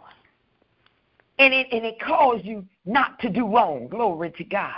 and 1.39 1.53
it 1.53 1.67
and 1.71 1.85
it 1.85 2.01
calls 2.01 2.41
you 2.45 2.65
not 2.85 3.19
to 3.21 3.29
do 3.31 3.47
wrong. 3.47 3.89
Glory 3.89 4.31
to 4.31 4.45
God. 4.45 4.73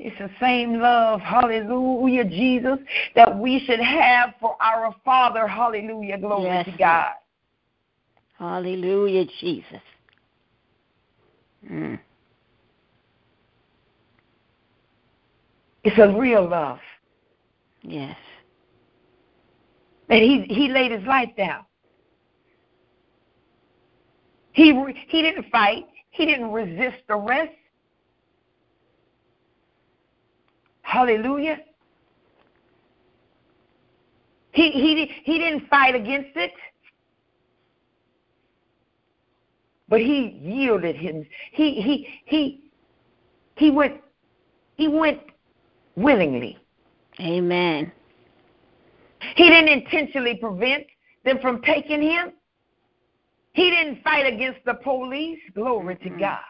It's 0.00 0.16
the 0.18 0.30
same 0.40 0.78
love, 0.78 1.20
hallelujah, 1.20 2.24
Jesus, 2.24 2.78
that 3.16 3.36
we 3.36 3.58
should 3.66 3.80
have 3.80 4.34
for 4.40 4.56
our 4.62 4.94
Father, 5.04 5.48
hallelujah, 5.48 6.18
glory 6.18 6.44
Yes, 6.44 6.66
to 6.66 6.72
God. 6.78 7.12
Hallelujah, 8.38 9.24
Jesus. 9.40 9.82
Mm. 11.68 11.98
It's 15.82 15.98
a 15.98 16.16
real 16.16 16.48
love. 16.48 16.78
Yes. 17.82 18.16
And 20.08 20.22
he 20.22 20.42
he 20.48 20.68
laid 20.68 20.92
his 20.92 21.06
life 21.06 21.30
down. 21.36 21.64
He 24.52 24.72
he 25.08 25.22
didn't 25.22 25.50
fight. 25.50 25.86
He 26.10 26.24
didn't 26.24 26.52
resist 26.52 27.02
arrest. 27.10 27.52
Hallelujah. 30.88 31.58
He 34.52 34.70
he 34.70 35.12
he 35.22 35.38
didn't 35.38 35.68
fight 35.68 35.94
against 35.94 36.34
it. 36.34 36.52
But 39.90 40.00
he 40.00 40.38
yielded 40.42 40.96
him. 40.96 41.26
He 41.52 41.82
he 41.82 42.08
he 42.24 42.70
he 43.56 43.70
went 43.70 44.00
he 44.76 44.88
went 44.88 45.20
willingly. 45.94 46.56
Amen. 47.20 47.92
He 49.36 49.50
didn't 49.50 49.68
intentionally 49.68 50.36
prevent 50.36 50.86
them 51.26 51.38
from 51.40 51.60
taking 51.60 52.00
him. 52.00 52.32
He 53.52 53.68
didn't 53.68 54.02
fight 54.02 54.26
against 54.26 54.60
the 54.64 54.74
police. 54.74 55.40
Glory 55.54 55.96
to 55.96 56.08
Mhm. 56.08 56.18
God. 56.18 56.40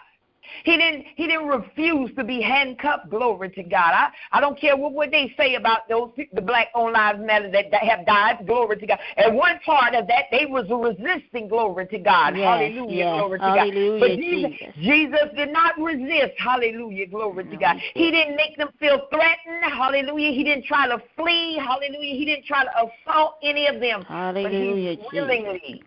He 0.64 0.76
didn't 0.76 1.04
he 1.16 1.26
didn't 1.26 1.46
refuse 1.46 2.10
to 2.16 2.24
be 2.24 2.40
handcuffed. 2.40 3.10
Glory 3.10 3.50
to 3.50 3.62
God. 3.62 3.92
I, 3.94 4.08
I 4.32 4.40
don't 4.40 4.58
care 4.58 4.76
what, 4.76 4.92
what 4.92 5.10
they 5.10 5.32
say 5.36 5.54
about 5.54 5.88
those 5.88 6.10
the 6.32 6.42
black 6.42 6.68
on 6.74 6.92
lives 6.92 7.20
matter 7.20 7.50
that, 7.50 7.70
that 7.70 7.82
have 7.82 8.06
died. 8.06 8.46
Glory 8.46 8.76
to 8.76 8.86
God. 8.86 8.98
And 9.16 9.36
one 9.36 9.58
part 9.64 9.94
of 9.94 10.06
that 10.08 10.24
they 10.30 10.46
was 10.46 10.66
resisting. 10.70 11.48
Glory 11.48 11.86
to 11.86 11.98
God. 11.98 12.36
Yes, 12.36 12.44
hallelujah. 12.44 12.96
yes. 12.96 13.14
Glory 13.20 13.38
to 13.40 13.44
Hallelujah, 13.44 14.00
God. 14.00 14.00
But 14.00 14.16
Jesus, 14.16 14.74
Jesus. 14.82 15.28
Did 15.36 15.52
not 15.52 15.78
resist. 15.78 16.34
Hallelujah. 16.38 17.06
Glory 17.06 17.44
to 17.44 17.56
God. 17.56 17.76
he 17.94 18.10
didn't 18.10 18.36
make 18.36 18.56
them 18.56 18.68
feel 18.78 19.06
threatened. 19.10 19.72
Hallelujah. 19.72 20.32
He 20.32 20.44
didn't 20.44 20.64
try 20.64 20.88
to 20.88 21.02
flee. 21.16 21.58
Hallelujah. 21.58 22.14
He 22.14 22.24
didn't 22.24 22.44
try 22.46 22.64
to 22.64 22.70
assault 22.70 23.36
any 23.42 23.66
of 23.66 23.80
them. 23.80 24.02
Hallelujah, 24.02 24.96
But 24.96 25.04
he 25.04 25.18
willingly, 25.18 25.82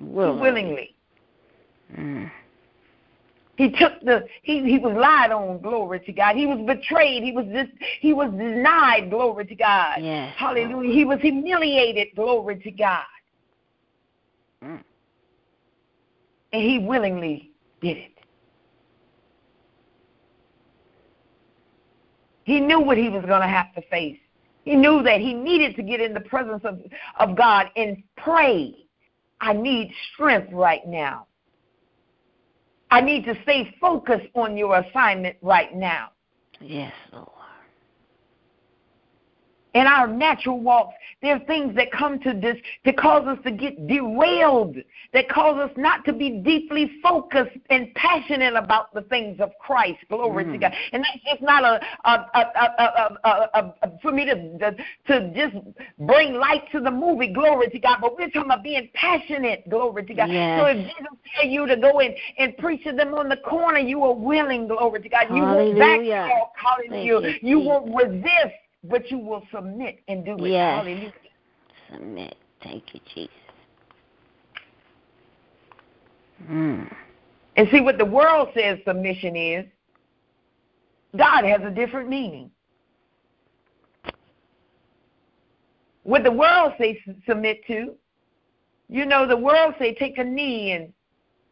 Willingly. 0.00 0.40
willingly. 0.40 0.96
Mm. 1.96 2.30
He 3.56 3.70
took 3.70 4.00
the 4.02 4.26
he 4.42 4.62
he 4.64 4.78
was 4.78 4.94
lied 4.94 5.32
on, 5.32 5.60
glory 5.62 6.00
to 6.00 6.12
God. 6.12 6.36
He 6.36 6.46
was 6.46 6.58
betrayed. 6.66 7.22
He 7.22 7.32
was 7.32 7.46
just 7.52 7.70
he 8.00 8.12
was 8.12 8.30
denied, 8.30 9.08
glory 9.10 9.46
to 9.46 9.54
God. 9.54 9.98
Yes, 10.00 10.34
Hallelujah. 10.36 10.92
He 10.92 11.04
was 11.04 11.20
humiliated, 11.20 12.08
glory 12.14 12.56
to 12.56 12.70
God. 12.70 13.04
Mm. 14.62 14.82
And 16.52 16.62
he 16.62 16.78
willingly 16.78 17.52
did 17.80 17.96
it. 17.96 18.12
He 22.44 22.60
knew 22.60 22.80
what 22.80 22.96
he 22.96 23.08
was 23.08 23.24
going 23.24 23.40
to 23.40 23.48
have 23.48 23.74
to 23.74 23.82
face. 23.90 24.18
He 24.64 24.76
knew 24.76 25.02
that 25.02 25.20
he 25.20 25.34
needed 25.34 25.76
to 25.76 25.82
get 25.82 26.00
in 26.00 26.12
the 26.14 26.20
presence 26.20 26.62
of, 26.64 26.80
of 27.18 27.36
God 27.36 27.66
and 27.76 28.02
pray. 28.16 28.74
I 29.40 29.52
need 29.52 29.92
strength 30.12 30.52
right 30.52 30.86
now. 30.86 31.26
I 32.90 33.00
need 33.00 33.24
to 33.24 33.34
stay 33.42 33.74
focused 33.80 34.28
on 34.34 34.56
your 34.56 34.78
assignment 34.78 35.36
right 35.42 35.74
now. 35.74 36.10
Yes, 36.60 36.92
Lord. 37.12 37.28
In 39.76 39.86
our 39.86 40.06
natural 40.06 40.58
walks, 40.58 40.94
there 41.20 41.36
are 41.36 41.40
things 41.40 41.76
that 41.76 41.92
come 41.92 42.18
to 42.20 42.32
this 42.32 42.56
to 42.86 42.92
cause 42.94 43.26
us 43.26 43.38
to 43.44 43.50
get 43.50 43.86
derailed, 43.86 44.76
that 45.12 45.28
cause 45.28 45.58
us 45.58 45.70
not 45.76 46.02
to 46.06 46.14
be 46.14 46.30
deeply 46.30 46.92
focused 47.02 47.58
and 47.68 47.92
passionate 47.94 48.54
about 48.54 48.94
the 48.94 49.02
things 49.02 49.38
of 49.38 49.50
Christ. 49.60 49.98
Glory 50.08 50.44
to 50.44 50.50
Mm. 50.50 50.60
God. 50.62 50.72
And 50.92 51.04
that's 51.04 51.24
just 51.30 51.42
not 51.42 51.62
a, 51.62 51.80
a, 52.04 52.10
a, 53.24 53.74
a, 53.82 53.98
for 54.00 54.12
me 54.12 54.24
to, 54.24 54.58
to 54.58 54.76
to 55.08 55.30
just 55.34 55.56
bring 55.98 56.32
light 56.34 56.62
to 56.72 56.80
the 56.80 56.90
movie. 56.90 57.32
Glory 57.32 57.68
to 57.68 57.78
God. 57.78 57.98
But 58.00 58.16
we're 58.16 58.26
talking 58.28 58.50
about 58.50 58.62
being 58.62 58.88
passionate. 58.94 59.68
Glory 59.68 60.06
to 60.06 60.14
God. 60.14 60.30
Yes. 60.30 60.58
So 60.58 60.66
if 60.66 60.76
Jesus 60.86 61.18
tell 61.34 61.50
you 61.50 61.66
to 61.66 61.76
go 61.76 61.98
in 62.00 62.14
and 62.38 62.56
preach 62.56 62.82
to 62.84 62.92
them 62.92 63.12
on 63.14 63.28
the 63.28 63.36
corner, 63.36 63.78
you 63.78 64.02
are 64.04 64.14
willing. 64.14 64.68
Glory 64.68 65.02
to 65.02 65.08
God. 65.08 65.26
You 65.28 65.42
won't 65.42 65.76
backtalk. 65.76 66.48
Hallelujah. 66.56 67.36
You, 67.42 67.48
You 67.50 67.60
won't 67.60 67.94
resist 67.94 68.54
but 68.88 69.10
you 69.10 69.18
will 69.18 69.42
submit 69.52 70.00
and 70.08 70.24
do 70.24 70.36
it. 70.44 70.50
Yes. 70.50 70.84
Hallelujah. 70.84 71.12
Submit. 71.92 72.36
Thank 72.62 72.94
you, 72.94 73.00
Jesus. 73.14 73.30
Mm. 76.50 76.92
And 77.56 77.68
see 77.70 77.80
what 77.80 77.98
the 77.98 78.04
world 78.04 78.48
says 78.54 78.78
submission 78.86 79.36
is. 79.36 79.66
God 81.16 81.44
has 81.44 81.60
a 81.62 81.70
different 81.70 82.08
meaning. 82.08 82.50
What 86.02 86.22
the 86.22 86.30
world 86.30 86.74
says 86.78 86.96
submit 87.26 87.66
to, 87.66 87.94
you 88.88 89.06
know, 89.06 89.26
the 89.26 89.36
world 89.36 89.74
say 89.78 89.94
take 89.94 90.18
a 90.18 90.24
knee 90.24 90.72
and 90.72 90.92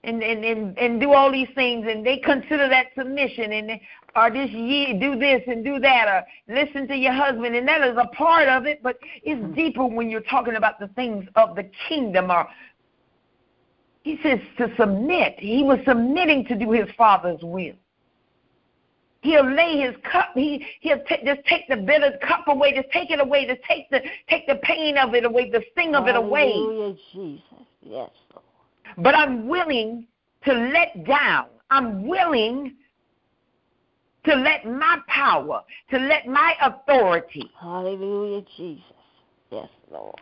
and 0.04 0.22
and 0.22 0.44
and, 0.44 0.78
and 0.78 1.00
do 1.00 1.12
all 1.12 1.32
these 1.32 1.48
things, 1.54 1.86
and 1.88 2.06
they 2.06 2.18
consider 2.18 2.68
that 2.68 2.88
submission, 2.96 3.52
and 3.52 3.68
they- 3.70 3.82
or 4.16 4.30
this 4.30 4.50
ye 4.50 4.98
do 4.98 5.18
this 5.18 5.42
and 5.46 5.64
do 5.64 5.78
that, 5.80 6.08
or 6.08 6.54
listen 6.54 6.86
to 6.88 6.96
your 6.96 7.12
husband, 7.12 7.56
and 7.56 7.66
that 7.66 7.82
is 7.82 7.96
a 7.96 8.06
part 8.14 8.48
of 8.48 8.66
it, 8.66 8.82
but 8.82 8.96
it's 9.22 9.40
mm-hmm. 9.40 9.54
deeper 9.54 9.86
when 9.86 10.10
you're 10.10 10.20
talking 10.22 10.56
about 10.56 10.78
the 10.78 10.88
things 10.88 11.24
of 11.36 11.56
the 11.56 11.68
kingdom, 11.88 12.30
or 12.30 12.46
he 14.02 14.18
says 14.22 14.38
to 14.58 14.70
submit. 14.78 15.34
He 15.38 15.62
was 15.62 15.78
submitting 15.86 16.44
to 16.46 16.56
do 16.56 16.70
his 16.70 16.88
father's 16.96 17.40
will. 17.42 17.74
He'll 19.22 19.50
lay 19.50 19.78
his 19.78 19.94
cup. 20.10 20.32
He 20.34 20.64
he'll 20.80 21.02
ta- 21.08 21.16
just 21.24 21.40
take 21.46 21.66
the 21.68 21.76
bitter 21.76 22.18
cup 22.28 22.46
away. 22.46 22.74
Just 22.74 22.90
take 22.92 23.10
it 23.10 23.18
away. 23.18 23.46
Just 23.46 23.62
take 23.66 23.88
the 23.90 24.00
take 24.28 24.46
the 24.46 24.56
pain 24.56 24.98
of 24.98 25.14
it 25.14 25.24
away. 25.24 25.50
The 25.50 25.64
sting 25.72 25.94
of 25.94 26.06
it 26.06 26.14
away. 26.14 26.52
Hallelujah, 26.52 26.96
Jesus. 27.12 27.42
Yes. 27.80 28.10
But 28.98 29.14
I'm 29.14 29.48
willing 29.48 30.06
to 30.44 30.52
let 30.52 31.06
down. 31.06 31.46
I'm 31.70 32.06
willing 32.06 32.76
to 34.24 34.34
let 34.34 34.64
my 34.64 34.98
power, 35.06 35.62
to 35.90 35.98
let 35.98 36.26
my 36.26 36.54
authority, 36.62 37.50
Hallelujah, 37.60 38.44
Jesus. 38.56 38.82
Yes, 39.50 39.68
Lord. 39.90 40.20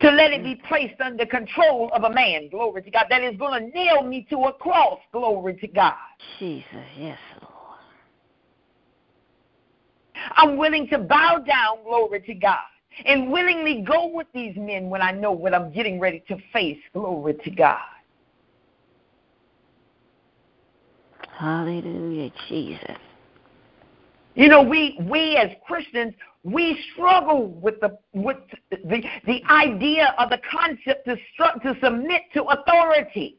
to 0.00 0.10
let 0.10 0.32
it 0.32 0.42
be 0.44 0.54
placed 0.68 1.00
under 1.00 1.26
control 1.26 1.90
of 1.92 2.04
a 2.04 2.10
man. 2.10 2.48
Glory 2.48 2.82
to 2.82 2.90
God. 2.90 3.06
That 3.10 3.22
is 3.22 3.36
going 3.36 3.60
to 3.60 3.68
nail 3.76 4.02
me 4.02 4.26
to 4.30 4.36
a 4.44 4.52
cross. 4.52 5.00
Glory 5.12 5.56
to 5.56 5.66
God. 5.66 5.94
Jesus. 6.38 6.64
Yes, 6.96 7.18
Lord. 7.42 7.52
I'm 10.36 10.56
willing 10.56 10.88
to 10.88 10.98
bow 10.98 11.38
down, 11.46 11.84
glory 11.84 12.20
to 12.22 12.34
God, 12.34 12.58
and 13.04 13.30
willingly 13.30 13.82
go 13.82 14.08
with 14.08 14.26
these 14.32 14.56
men 14.56 14.88
when 14.88 15.02
I 15.02 15.12
know 15.12 15.32
what 15.32 15.54
I'm 15.54 15.72
getting 15.72 16.00
ready 16.00 16.22
to 16.28 16.36
face, 16.52 16.78
glory 16.92 17.34
to 17.44 17.50
God. 17.50 17.78
Hallelujah, 21.38 22.30
Jesus. 22.48 22.96
You 24.38 24.48
know, 24.48 24.62
we 24.62 24.96
we 25.02 25.36
as 25.36 25.50
Christians, 25.66 26.14
we 26.44 26.80
struggle 26.92 27.48
with 27.48 27.80
the 27.80 27.98
with 28.12 28.36
the 28.70 29.02
the 29.26 29.42
idea 29.50 30.14
of 30.16 30.30
the 30.30 30.38
concept 30.48 31.06
to 31.06 31.16
stru- 31.16 31.60
to 31.62 31.76
submit 31.82 32.22
to 32.34 32.44
authority. 32.44 33.38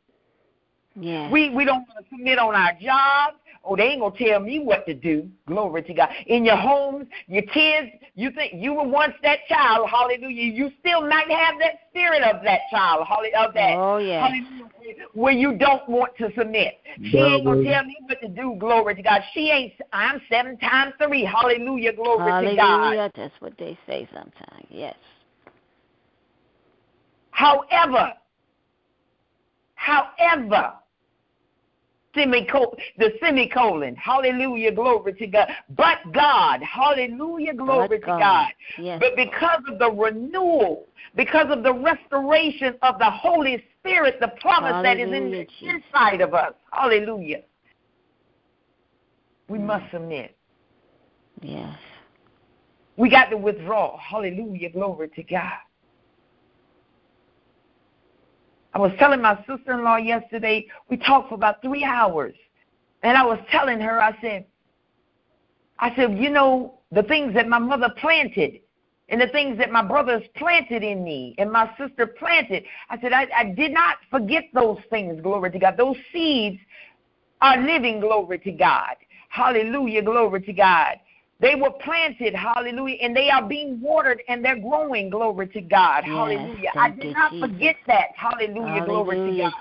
Yes. 0.99 1.31
We 1.31 1.51
we 1.51 1.63
don't 1.63 1.85
want 1.87 2.05
to 2.05 2.05
submit 2.09 2.37
on 2.37 2.53
our 2.53 2.73
jobs. 2.73 3.37
Oh, 3.63 3.75
they 3.75 3.83
ain't 3.83 4.01
gonna 4.01 4.15
tell 4.17 4.39
me 4.39 4.59
what 4.59 4.85
to 4.87 4.93
do. 4.93 5.29
Glory 5.45 5.83
to 5.83 5.93
God. 5.93 6.09
In 6.27 6.45
your 6.45 6.55
homes, 6.55 7.07
your 7.27 7.43
kids, 7.43 7.89
you 8.15 8.31
think 8.31 8.53
you 8.55 8.73
were 8.73 8.87
once 8.87 9.13
that 9.21 9.39
child. 9.47 9.89
Hallelujah. 9.89 10.51
You 10.51 10.71
still 10.79 11.01
might 11.01 11.29
have 11.29 11.55
that 11.59 11.73
spirit 11.89 12.23
of 12.23 12.41
that 12.43 12.61
child. 12.71 13.05
Hallelujah. 13.07 13.47
Of 13.47 13.53
that. 13.53 13.75
Oh, 13.77 13.97
yes. 13.97 14.23
Hallelujah. 14.23 15.05
Where 15.13 15.33
you 15.33 15.57
don't 15.57 15.87
want 15.87 16.15
to 16.17 16.31
submit. 16.37 16.79
She 17.11 17.17
ain't 17.17 17.45
gonna 17.45 17.63
tell 17.63 17.83
me 17.83 17.97
what 18.05 18.19
to 18.21 18.27
do. 18.29 18.55
Glory 18.59 18.95
to 18.95 19.01
God. 19.01 19.21
She 19.33 19.51
ain't. 19.51 19.73
I'm 19.93 20.21
seven 20.29 20.57
times 20.57 20.93
three. 21.01 21.23
Hallelujah. 21.23 21.93
Glory 21.93 22.31
to 22.31 22.55
God. 22.55 22.65
Hallelujah. 22.65 23.11
That's 23.15 23.33
what 23.39 23.53
they 23.57 23.77
say 23.85 24.07
sometimes. 24.13 24.65
Yes. 24.69 24.95
However, 27.31 28.13
however, 29.75 30.73
semicolon, 32.15 32.77
the 32.97 33.13
semicolon, 33.21 33.95
hallelujah, 33.95 34.71
glory 34.71 35.13
to 35.13 35.27
God. 35.27 35.47
But 35.69 35.99
God, 36.13 36.61
hallelujah, 36.61 37.53
glory 37.53 37.87
But 37.87 38.01
to 38.01 38.05
God. 38.07 38.19
God. 38.19 38.47
Yes. 38.77 38.99
But 38.99 39.15
because 39.15 39.61
of 39.67 39.79
the 39.79 39.91
renewal, 39.91 40.87
because 41.15 41.47
of 41.49 41.63
the 41.63 41.73
restoration 41.73 42.75
of 42.81 42.99
the 42.99 43.09
Holy 43.09 43.63
Spirit, 43.79 44.19
the 44.19 44.33
promise 44.41 44.83
that 44.83 44.97
is 44.99 45.11
in 45.11 45.31
the 45.31 45.47
inside 45.61 46.21
of 46.21 46.33
us, 46.33 46.53
hallelujah, 46.71 47.43
we 49.47 49.57
Mm. 49.57 49.65
must 49.65 49.91
submit. 49.91 50.35
Yes. 51.41 51.77
We 52.97 53.09
got 53.09 53.29
to 53.29 53.37
withdraw. 53.37 53.97
Hallelujah. 53.97 54.69
Glory 54.71 55.07
to 55.09 55.23
God. 55.23 55.59
I 58.73 58.79
was 58.79 58.91
telling 58.99 59.21
my 59.21 59.37
sister 59.47 59.73
in 59.73 59.83
law 59.83 59.97
yesterday, 59.97 60.65
we 60.89 60.97
talked 60.97 61.29
for 61.29 61.35
about 61.35 61.61
three 61.61 61.83
hours. 61.83 62.35
And 63.03 63.17
I 63.17 63.25
was 63.25 63.39
telling 63.51 63.79
her, 63.79 64.01
I 64.01 64.19
said, 64.21 64.45
I 65.79 65.95
said, 65.95 66.17
you 66.17 66.29
know, 66.29 66.79
the 66.91 67.03
things 67.03 67.33
that 67.33 67.47
my 67.47 67.59
mother 67.59 67.89
planted 67.99 68.59
and 69.07 69.19
the 69.19 69.27
things 69.27 69.57
that 69.57 69.71
my 69.71 69.81
brothers 69.81 70.23
planted 70.35 70.83
in 70.83 71.03
me 71.03 71.35
and 71.37 71.51
my 71.51 71.71
sister 71.77 72.05
planted. 72.05 72.63
I 72.89 72.99
said, 73.01 73.13
I, 73.13 73.27
I 73.35 73.43
did 73.55 73.71
not 73.71 73.97
forget 74.11 74.43
those 74.53 74.77
things, 74.89 75.21
glory 75.21 75.51
to 75.51 75.59
God. 75.59 75.75
Those 75.77 75.95
seeds 76.13 76.59
are 77.41 77.57
living, 77.61 78.01
glory 78.01 78.39
to 78.39 78.51
God. 78.51 78.95
Hallelujah, 79.29 80.03
glory 80.03 80.41
to 80.41 80.53
God. 80.53 80.99
They 81.41 81.55
were 81.55 81.71
planted, 81.71 82.35
hallelujah, 82.35 82.97
and 83.01 83.15
they 83.15 83.29
are 83.29 83.47
being 83.47 83.79
watered 83.79 84.21
and 84.27 84.43
they're 84.43 84.59
growing, 84.59 85.09
glory 85.09 85.47
to 85.47 85.61
God. 85.61 86.03
Yes, 86.05 86.13
hallelujah. 86.13 86.69
I 86.77 86.89
did 86.89 87.13
not 87.13 87.31
Jesus. 87.31 87.49
forget 87.49 87.75
that. 87.87 88.07
Hallelujah, 88.15 88.83
glory 88.85 89.17
to 89.17 89.37
God. 89.37 89.53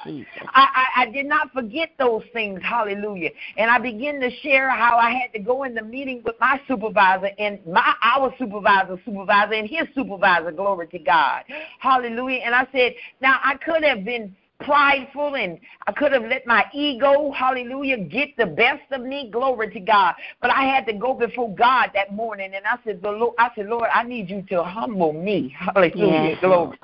I, 0.54 0.66
I, 0.74 1.02
I 1.02 1.10
did 1.10 1.26
not 1.26 1.52
forget 1.52 1.90
those 1.96 2.24
things, 2.32 2.60
hallelujah. 2.64 3.30
And 3.56 3.70
I 3.70 3.78
begin 3.78 4.18
to 4.20 4.30
share 4.42 4.70
how 4.70 4.96
I 4.96 5.10
had 5.10 5.32
to 5.34 5.38
go 5.38 5.62
in 5.62 5.74
the 5.74 5.82
meeting 5.82 6.20
with 6.24 6.34
my 6.40 6.60
supervisor 6.66 7.30
and 7.38 7.64
my 7.64 7.94
our 8.02 8.34
supervisor, 8.38 9.00
supervisor, 9.04 9.54
and 9.54 9.68
his 9.68 9.86
supervisor, 9.94 10.50
glory 10.50 10.88
to 10.88 10.98
God. 10.98 11.44
Hallelujah. 11.78 12.40
And 12.44 12.56
I 12.56 12.66
said, 12.72 12.94
now 13.20 13.38
I 13.44 13.54
could 13.54 13.84
have 13.84 14.04
been 14.04 14.34
prideful 14.60 15.36
and 15.36 15.58
I 15.86 15.92
could 15.92 16.12
have 16.12 16.24
let 16.24 16.46
my 16.46 16.64
ego, 16.72 17.32
hallelujah, 17.32 17.98
get 17.98 18.36
the 18.36 18.46
best 18.46 18.82
of 18.92 19.02
me. 19.02 19.30
Glory 19.30 19.70
to 19.70 19.80
God. 19.80 20.14
But 20.40 20.50
I 20.50 20.64
had 20.64 20.86
to 20.86 20.92
go 20.92 21.14
before 21.14 21.54
God 21.54 21.90
that 21.94 22.12
morning 22.12 22.52
and 22.54 22.64
I 22.66 22.76
said, 22.84 23.02
the 23.02 23.10
Lord, 23.10 23.34
I 23.38 23.50
said, 23.54 23.66
Lord, 23.66 23.88
I 23.94 24.02
need 24.02 24.28
you 24.28 24.42
to 24.50 24.62
humble 24.62 25.12
me. 25.12 25.54
Hallelujah. 25.58 26.30
Yes. 26.30 26.38
Glory. 26.40 26.78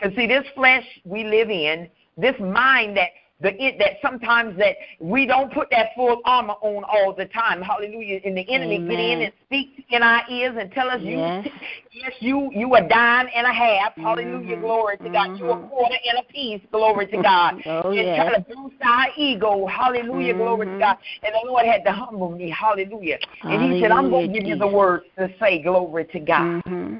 Because 0.00 0.16
see, 0.16 0.26
this 0.26 0.46
flesh 0.54 0.84
we 1.04 1.24
live 1.24 1.50
in, 1.50 1.88
this 2.16 2.38
mind 2.40 2.96
that 2.96 3.10
the 3.40 3.50
it, 3.62 3.78
that 3.78 3.98
sometimes 4.00 4.56
that 4.56 4.76
we 4.98 5.26
don't 5.26 5.52
put 5.52 5.68
that 5.70 5.88
full 5.94 6.22
armor 6.24 6.54
on 6.62 6.84
all 6.84 7.12
the 7.12 7.26
time. 7.26 7.60
Hallelujah. 7.60 8.20
And 8.24 8.34
the 8.36 8.50
enemy 8.50 8.76
Amen. 8.76 8.88
get 8.88 8.98
in 8.98 9.20
and 9.22 9.32
speak 9.44 9.84
in 9.90 10.02
our 10.02 10.22
ears 10.30 10.56
and 10.58 10.72
tell 10.72 10.88
us 10.88 11.00
yes. 11.02 11.44
you 11.44 11.52
yes, 12.00 12.12
you 12.20 12.50
you 12.54 12.74
a 12.76 12.88
dime 12.88 13.26
and 13.34 13.46
a 13.46 13.52
half. 13.52 13.94
Hallelujah. 13.96 14.54
Mm-hmm. 14.54 14.62
Glory 14.62 14.96
to 14.96 15.04
mm-hmm. 15.04 15.12
God. 15.12 15.38
You 15.38 15.50
a 15.50 15.54
mm-hmm. 15.54 15.68
quarter 15.68 15.96
and 16.08 16.18
a 16.18 16.32
piece. 16.32 16.62
Glory 16.72 17.06
to 17.08 17.22
God. 17.22 17.54
oh, 17.66 17.90
and 17.90 17.96
yes. 17.96 18.16
try 18.16 18.38
to 18.38 18.40
boost 18.54 18.76
our 18.82 19.08
ego. 19.18 19.66
Hallelujah. 19.66 20.32
Mm-hmm. 20.32 20.42
Glory 20.42 20.66
to 20.66 20.72
mm-hmm. 20.72 20.80
God. 20.80 20.96
And 21.22 21.34
the 21.34 21.46
Lord 21.46 21.66
had 21.66 21.84
to 21.84 21.92
humble 21.92 22.30
me. 22.30 22.48
Hallelujah. 22.48 23.18
And 23.42 23.52
Hallelujah, 23.52 23.74
he 23.74 23.82
said, 23.82 23.90
I'm 23.90 24.10
gonna 24.10 24.28
give 24.28 24.46
you 24.46 24.56
the 24.56 24.66
words 24.66 25.04
to 25.18 25.28
say, 25.38 25.62
glory 25.62 26.06
to 26.06 26.20
God. 26.20 26.62
Mm-hmm. 26.64 26.96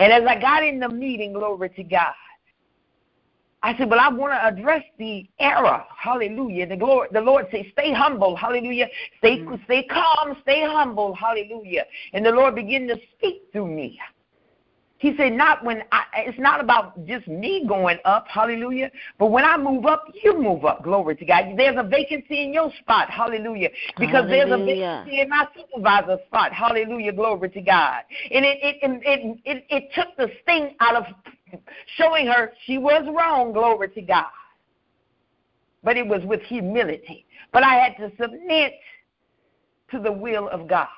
And 0.00 0.12
as 0.12 0.22
I 0.28 0.40
got 0.40 0.62
in 0.62 0.78
the 0.78 0.88
meeting, 0.88 1.32
glory 1.32 1.70
to 1.70 1.82
God, 1.82 2.14
I 3.62 3.76
said, 3.76 3.90
Well, 3.90 4.00
I 4.00 4.08
want 4.08 4.32
to 4.32 4.46
address 4.46 4.84
the 4.98 5.26
error. 5.40 5.84
Hallelujah. 5.96 6.66
The 6.66 6.76
Lord, 6.76 7.08
the 7.12 7.20
Lord 7.20 7.46
says, 7.50 7.64
Stay 7.72 7.92
humble. 7.92 8.36
Hallelujah. 8.36 8.88
Stay, 9.18 9.38
mm-hmm. 9.38 9.56
stay 9.64 9.84
calm. 9.84 10.36
Stay 10.42 10.62
humble. 10.64 11.14
Hallelujah. 11.14 11.84
And 12.12 12.24
the 12.24 12.30
Lord 12.30 12.54
began 12.54 12.86
to 12.88 12.96
speak 13.16 13.42
through 13.52 13.68
me. 13.68 13.98
He 14.98 15.16
said, 15.16 15.32
Not 15.32 15.64
when 15.64 15.82
I, 15.92 16.02
it's 16.16 16.38
not 16.38 16.60
about 16.60 17.06
just 17.06 17.26
me 17.28 17.64
going 17.66 17.98
up, 18.04 18.26
hallelujah, 18.28 18.90
but 19.18 19.26
when 19.26 19.44
I 19.44 19.56
move 19.56 19.86
up, 19.86 20.04
you 20.22 20.40
move 20.40 20.64
up, 20.64 20.82
glory 20.82 21.16
to 21.16 21.24
God. 21.24 21.54
There's 21.56 21.76
a 21.78 21.88
vacancy 21.88 22.42
in 22.44 22.52
your 22.52 22.72
spot, 22.80 23.08
hallelujah, 23.08 23.70
because 23.98 24.24
hallelujah. 24.24 24.46
there's 24.46 24.60
a 24.60 24.64
vacancy 24.64 25.20
in 25.20 25.28
my 25.28 25.46
supervisor's 25.56 26.18
spot, 26.26 26.52
hallelujah, 26.52 27.12
glory 27.12 27.48
to 27.50 27.60
God. 27.60 28.02
And 28.30 28.44
it, 28.44 28.58
it, 28.60 28.76
it, 28.82 29.40
it, 29.44 29.64
it 29.70 29.84
took 29.94 30.16
the 30.16 30.30
sting 30.42 30.74
out 30.80 30.96
of 30.96 31.04
showing 31.96 32.26
her 32.26 32.52
she 32.66 32.78
was 32.78 33.06
wrong, 33.08 33.52
glory 33.52 33.88
to 33.90 34.02
God. 34.02 34.26
But 35.84 35.96
it 35.96 36.06
was 36.06 36.22
with 36.24 36.42
humility. 36.42 37.24
But 37.52 37.62
I 37.62 37.74
had 37.74 37.96
to 37.98 38.10
submit 38.20 38.72
to 39.92 40.00
the 40.00 40.10
will 40.10 40.48
of 40.48 40.68
God. 40.68 40.88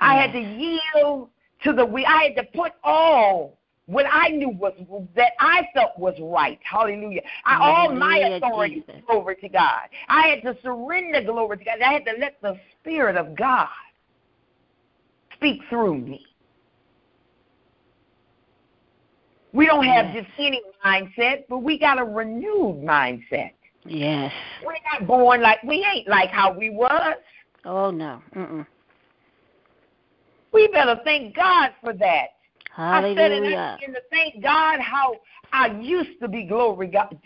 I 0.00 0.14
had 0.14 0.32
to 0.32 0.40
yield 0.40 1.28
to 1.64 1.72
the 1.72 1.84
will. 1.84 2.04
I 2.06 2.24
had 2.24 2.36
to 2.36 2.44
put 2.52 2.72
all 2.84 3.58
what 3.86 4.06
I 4.10 4.28
knew 4.28 4.50
was 4.50 4.72
that 5.16 5.32
I 5.40 5.68
felt 5.74 5.98
was 5.98 6.14
right. 6.20 6.58
Hallelujah. 6.62 7.22
I, 7.44 7.58
all 7.60 7.92
my 7.92 8.18
authority 8.18 8.84
Jesus. 8.86 9.02
over 9.08 9.34
to 9.34 9.48
God. 9.48 9.88
I 10.08 10.28
had 10.28 10.42
to 10.42 10.56
surrender 10.62 11.22
glory 11.22 11.58
to 11.58 11.64
God. 11.64 11.80
I 11.84 11.92
had 11.92 12.04
to 12.06 12.12
let 12.18 12.40
the 12.42 12.58
Spirit 12.80 13.16
of 13.16 13.36
God 13.36 13.68
speak 15.34 15.60
through 15.68 15.98
me. 15.98 16.24
We 19.52 19.66
don't 19.66 19.84
have 19.84 20.14
yes. 20.14 20.24
just 20.24 20.38
any 20.38 20.62
mindset, 20.84 21.44
but 21.48 21.58
we 21.58 21.78
got 21.78 21.98
a 21.98 22.04
renewed 22.04 22.82
mindset. 22.82 23.50
Yes. 23.84 24.32
We're 24.64 24.74
not 24.92 25.06
born 25.06 25.42
like 25.42 25.62
we 25.62 25.84
ain't 25.84 26.08
like 26.08 26.30
how 26.30 26.56
we 26.56 26.70
was. 26.70 27.16
Oh 27.64 27.90
no. 27.90 28.22
Mm-mm. 28.34 28.66
We 30.52 30.68
better 30.68 31.00
thank 31.04 31.34
God 31.34 31.70
for 31.82 31.92
that. 31.94 32.26
Hallelujah. 32.74 33.12
I 33.12 33.16
said 33.16 33.32
it 33.32 33.86
and 33.86 33.94
to 33.94 34.00
thank 34.10 34.42
God 34.42 34.80
how 34.80 35.16
I 35.52 35.78
used 35.80 36.20
to 36.20 36.28
be 36.28 36.44
glory 36.44 36.86
God 36.86 37.18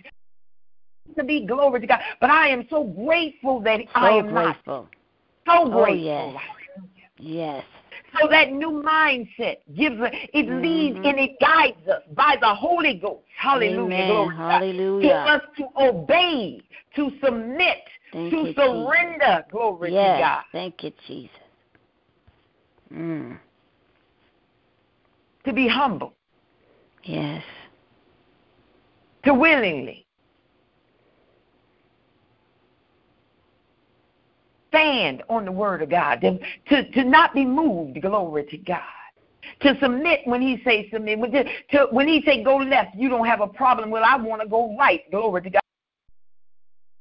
to 1.16 1.24
be 1.24 1.46
glory 1.46 1.80
to 1.80 1.86
God. 1.86 2.00
But 2.20 2.30
I 2.30 2.48
am 2.48 2.66
so 2.68 2.84
grateful 2.84 3.60
that 3.60 3.80
so 3.80 3.86
I 3.94 4.18
am 4.18 4.28
grateful. 4.28 4.88
not. 5.46 5.64
So 5.64 5.70
grateful. 5.70 6.36
Oh, 6.36 6.38
yes. 6.38 6.42
Yes. 7.18 7.64
So 8.20 8.28
that 8.28 8.52
new 8.52 8.82
mindset 8.82 9.58
gives 9.74 9.96
it 10.00 10.46
mm-hmm. 10.46 10.62
leads 10.62 10.96
and 10.96 11.18
it 11.18 11.32
guides 11.40 11.86
us 11.88 12.02
by 12.14 12.36
the 12.40 12.54
Holy 12.54 12.94
Ghost. 12.94 13.24
Hallelujah. 13.36 14.30
Hallelujah. 14.34 15.08
To 15.08 15.14
us 15.14 15.42
to 15.58 15.64
obey, 15.78 16.62
to 16.94 17.10
submit, 17.22 17.78
Thank 18.12 18.30
to 18.32 18.36
you, 18.38 18.54
surrender. 18.54 19.18
Jesus. 19.18 19.50
Glory 19.50 19.92
yes. 19.92 20.16
to 20.16 20.22
God. 20.22 20.42
Thank 20.52 20.82
you, 20.82 20.92
Jesus. 21.06 21.30
Mm. 22.92 23.38
To 25.44 25.52
be 25.52 25.68
humble. 25.68 26.14
Yes. 27.04 27.42
To 29.24 29.34
willingly 29.34 30.06
stand 34.68 35.22
on 35.28 35.44
the 35.44 35.52
word 35.52 35.82
of 35.82 35.90
God, 35.90 36.20
to, 36.20 36.38
to, 36.68 36.90
to 36.92 37.04
not 37.04 37.34
be 37.34 37.44
moved, 37.44 38.00
glory 38.02 38.44
to 38.50 38.58
God. 38.58 38.80
To 39.62 39.78
submit 39.80 40.20
when 40.24 40.42
he 40.42 40.60
says 40.64 40.84
submit. 40.92 41.18
When, 41.18 41.30
to, 41.30 41.44
to, 41.44 41.86
when 41.92 42.08
he 42.08 42.22
say 42.26 42.42
go 42.42 42.56
left, 42.56 42.96
you 42.96 43.08
don't 43.08 43.26
have 43.26 43.40
a 43.40 43.46
problem. 43.46 43.90
Well, 43.90 44.02
I 44.04 44.16
want 44.16 44.42
to 44.42 44.48
go 44.48 44.76
right, 44.76 45.08
glory 45.10 45.42
to 45.42 45.50
God. 45.50 45.60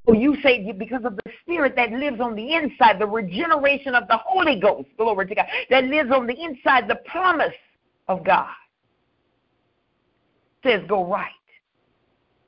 Well, 0.05 0.17
you 0.17 0.37
say 0.43 0.71
because 0.71 1.03
of 1.03 1.15
the 1.15 1.31
spirit 1.41 1.75
that 1.75 1.91
lives 1.91 2.19
on 2.19 2.35
the 2.35 2.53
inside, 2.53 2.99
the 2.99 3.07
regeneration 3.07 3.95
of 3.95 4.07
the 4.07 4.17
Holy 4.17 4.59
Ghost, 4.59 4.87
glory 4.97 5.27
to 5.27 5.35
God, 5.35 5.45
that 5.69 5.85
lives 5.85 6.11
on 6.11 6.27
the 6.27 6.35
inside, 6.39 6.87
the 6.87 6.99
promise 7.07 7.53
of 8.07 8.23
God 8.23 8.53
says 10.65 10.81
go 10.87 11.05
right. 11.05 11.31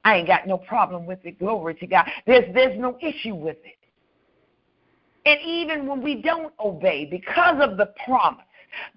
I 0.04 0.18
ain't 0.18 0.28
got 0.28 0.48
no 0.48 0.58
problem 0.58 1.06
with 1.06 1.20
it, 1.26 1.40
glory 1.40 1.76
to 1.76 1.88
God. 1.88 2.06
There's 2.26 2.54
there's 2.54 2.80
no 2.80 2.98
issue 3.02 3.36
with 3.36 3.58
it. 3.64 3.78
And 5.26 5.40
even 5.46 5.88
when 5.88 6.02
we 6.02 6.22
don't 6.22 6.54
obey 6.60 7.06
because 7.06 7.62
of 7.62 7.78
the 7.78 7.94
promise, 8.06 8.46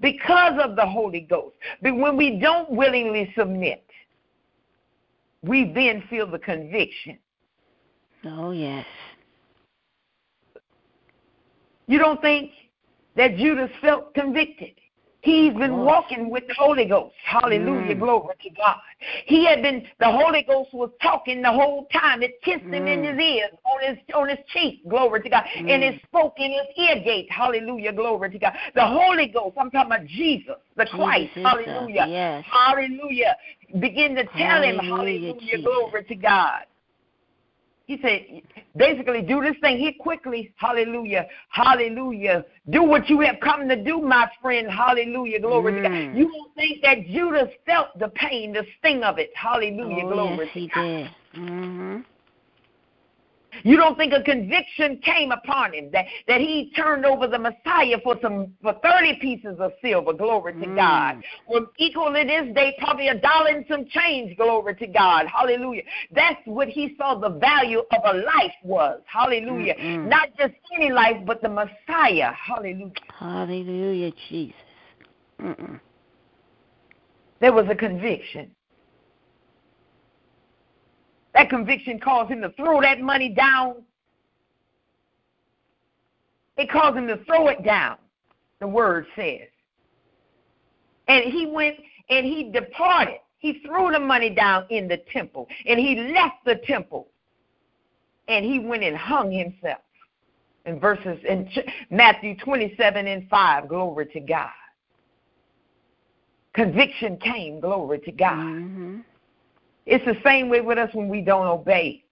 because 0.00 0.60
of 0.62 0.76
the 0.76 0.86
Holy 0.86 1.20
Ghost, 1.20 1.56
but 1.82 1.96
when 1.96 2.16
we 2.16 2.38
don't 2.38 2.70
willingly 2.70 3.32
submit, 3.36 3.84
we 5.42 5.72
then 5.74 6.04
feel 6.08 6.30
the 6.30 6.38
conviction. 6.38 7.18
Oh, 8.24 8.50
yes. 8.50 8.86
You 11.86 11.98
don't 11.98 12.20
think 12.20 12.52
that 13.16 13.36
Judas 13.36 13.70
felt 13.80 14.14
convicted? 14.14 14.74
He's 15.22 15.52
been 15.52 15.84
walking 15.84 16.30
with 16.30 16.46
the 16.48 16.54
Holy 16.54 16.86
Ghost. 16.86 17.14
Hallelujah. 17.24 17.94
Mm. 17.94 17.98
Glory 17.98 18.34
to 18.42 18.50
God. 18.50 18.76
He 19.26 19.44
had 19.44 19.60
been, 19.60 19.86
the 19.98 20.10
Holy 20.10 20.42
Ghost 20.42 20.72
was 20.72 20.90
talking 21.02 21.42
the 21.42 21.52
whole 21.52 21.86
time. 21.92 22.22
It 22.22 22.40
kissed 22.42 22.64
mm. 22.64 22.72
him 22.72 22.86
in 22.86 23.04
his 23.04 23.16
mm. 23.16 23.36
ears, 23.36 23.50
on 23.64 23.86
his 23.86 23.98
on 24.14 24.28
his 24.30 24.38
cheek. 24.48 24.88
Glory 24.88 25.20
to 25.22 25.28
God. 25.28 25.44
Mm. 25.58 25.70
And 25.70 25.84
it 25.84 26.00
spoke 26.06 26.34
in 26.38 26.52
his 26.52 26.62
ear 26.78 27.04
gate. 27.04 27.30
Hallelujah. 27.30 27.92
Glory 27.92 28.30
to 28.30 28.38
God. 28.38 28.54
The 28.74 28.86
Holy 28.86 29.26
Ghost, 29.26 29.56
I'm 29.58 29.70
talking 29.70 29.92
about 29.92 30.06
Jesus, 30.06 30.56
the 30.76 30.86
Christ. 30.86 31.32
Hallelujah. 31.34 32.06
Yes. 32.08 32.44
Hallelujah. 32.50 33.36
Begin 33.78 34.14
to 34.14 34.24
tell 34.24 34.32
hallelujah, 34.34 34.80
him, 34.80 34.88
hallelujah, 34.88 35.34
Jesus. 35.40 35.60
glory 35.62 36.04
to 36.04 36.14
God. 36.14 36.62
He 37.90 37.98
said, 38.02 38.42
basically, 38.76 39.20
do 39.20 39.42
this 39.42 39.56
thing 39.60 39.76
here 39.76 39.90
quickly. 39.98 40.54
Hallelujah. 40.54 41.26
Hallelujah. 41.48 42.44
Do 42.70 42.84
what 42.84 43.10
you 43.10 43.18
have 43.18 43.40
come 43.42 43.68
to 43.68 43.74
do, 43.82 44.00
my 44.00 44.30
friend. 44.40 44.70
Hallelujah. 44.70 45.40
Glory 45.40 45.72
mm. 45.72 45.76
to 45.76 45.82
God. 45.82 45.90
Mm. 45.90 46.16
You 46.16 46.30
don't 46.30 46.54
think 46.54 46.82
that 46.82 47.04
Judas 47.08 47.48
felt 47.66 47.98
the 47.98 48.06
pain, 48.10 48.52
the 48.52 48.64
sting 48.78 49.02
of 49.02 49.18
it. 49.18 49.30
Hallelujah. 49.34 50.04
Oh, 50.04 50.12
Glory 50.12 50.44
yes, 50.44 50.54
to 50.54 50.60
he 50.60 50.68
God. 50.72 50.82
did. 50.82 51.10
Mm-hmm. 51.36 51.98
You 53.62 53.76
don't 53.76 53.96
think 53.96 54.12
a 54.12 54.22
conviction 54.22 54.98
came 55.04 55.32
upon 55.32 55.74
him 55.74 55.90
that, 55.92 56.06
that 56.28 56.40
he 56.40 56.72
turned 56.76 57.04
over 57.04 57.26
the 57.26 57.38
Messiah 57.38 57.96
for 58.02 58.16
some 58.22 58.52
for 58.62 58.74
thirty 58.82 59.18
pieces 59.20 59.56
of 59.58 59.72
silver, 59.82 60.12
glory 60.12 60.52
to 60.54 60.66
mm. 60.66 60.76
God. 60.76 61.22
Well, 61.48 61.66
equal 61.78 62.12
to 62.12 62.24
this 62.24 62.54
day, 62.54 62.76
probably 62.78 63.08
a 63.08 63.18
dollar 63.18 63.50
and 63.50 63.64
some 63.68 63.86
change, 63.86 64.36
glory 64.36 64.74
to 64.76 64.86
God. 64.86 65.26
Hallelujah. 65.26 65.82
That's 66.12 66.40
what 66.44 66.68
he 66.68 66.94
saw 66.96 67.18
the 67.18 67.30
value 67.30 67.80
of 67.80 68.00
a 68.04 68.18
life 68.18 68.54
was. 68.62 69.00
Hallelujah. 69.06 69.74
Mm-mm. 69.74 70.08
Not 70.08 70.28
just 70.38 70.54
any 70.76 70.90
life, 70.90 71.16
but 71.26 71.42
the 71.42 71.48
Messiah. 71.48 72.32
Hallelujah. 72.32 72.92
Hallelujah, 73.18 74.12
Jesus. 74.28 74.54
Mm-mm. 75.40 75.80
There 77.40 77.52
was 77.52 77.66
a 77.70 77.74
conviction. 77.74 78.50
That 81.34 81.48
conviction 81.48 82.00
caused 82.00 82.30
him 82.30 82.40
to 82.42 82.50
throw 82.50 82.80
that 82.80 83.00
money 83.00 83.28
down. 83.28 83.82
It 86.56 86.70
caused 86.70 86.96
him 86.96 87.06
to 87.06 87.22
throw 87.24 87.48
it 87.48 87.64
down, 87.64 87.96
the 88.58 88.66
word 88.66 89.06
says. 89.16 89.48
And 91.08 91.24
he 91.24 91.46
went 91.46 91.76
and 92.10 92.26
he 92.26 92.50
departed. 92.50 93.20
He 93.38 93.62
threw 93.64 93.90
the 93.90 94.00
money 94.00 94.30
down 94.30 94.66
in 94.68 94.86
the 94.86 94.98
temple 95.12 95.48
and 95.66 95.80
he 95.80 96.12
left 96.12 96.44
the 96.44 96.56
temple 96.66 97.08
and 98.28 98.44
he 98.44 98.58
went 98.58 98.82
and 98.82 98.96
hung 98.96 99.30
himself. 99.32 99.80
In 100.66 100.78
verses 100.78 101.18
in 101.26 101.48
Matthew 101.90 102.36
27 102.36 103.06
and 103.06 103.28
5, 103.30 103.68
glory 103.68 104.06
to 104.12 104.20
God. 104.20 104.50
Conviction 106.52 107.16
came, 107.16 107.60
glory 107.60 107.98
to 108.00 108.12
God. 108.12 108.36
Mm-hmm. 108.36 108.98
It's 109.86 110.04
the 110.04 110.16
same 110.24 110.48
way 110.48 110.60
with 110.60 110.78
us 110.78 110.90
when 110.94 111.08
we 111.08 111.20
don't 111.20 111.46
obey. 111.46 112.04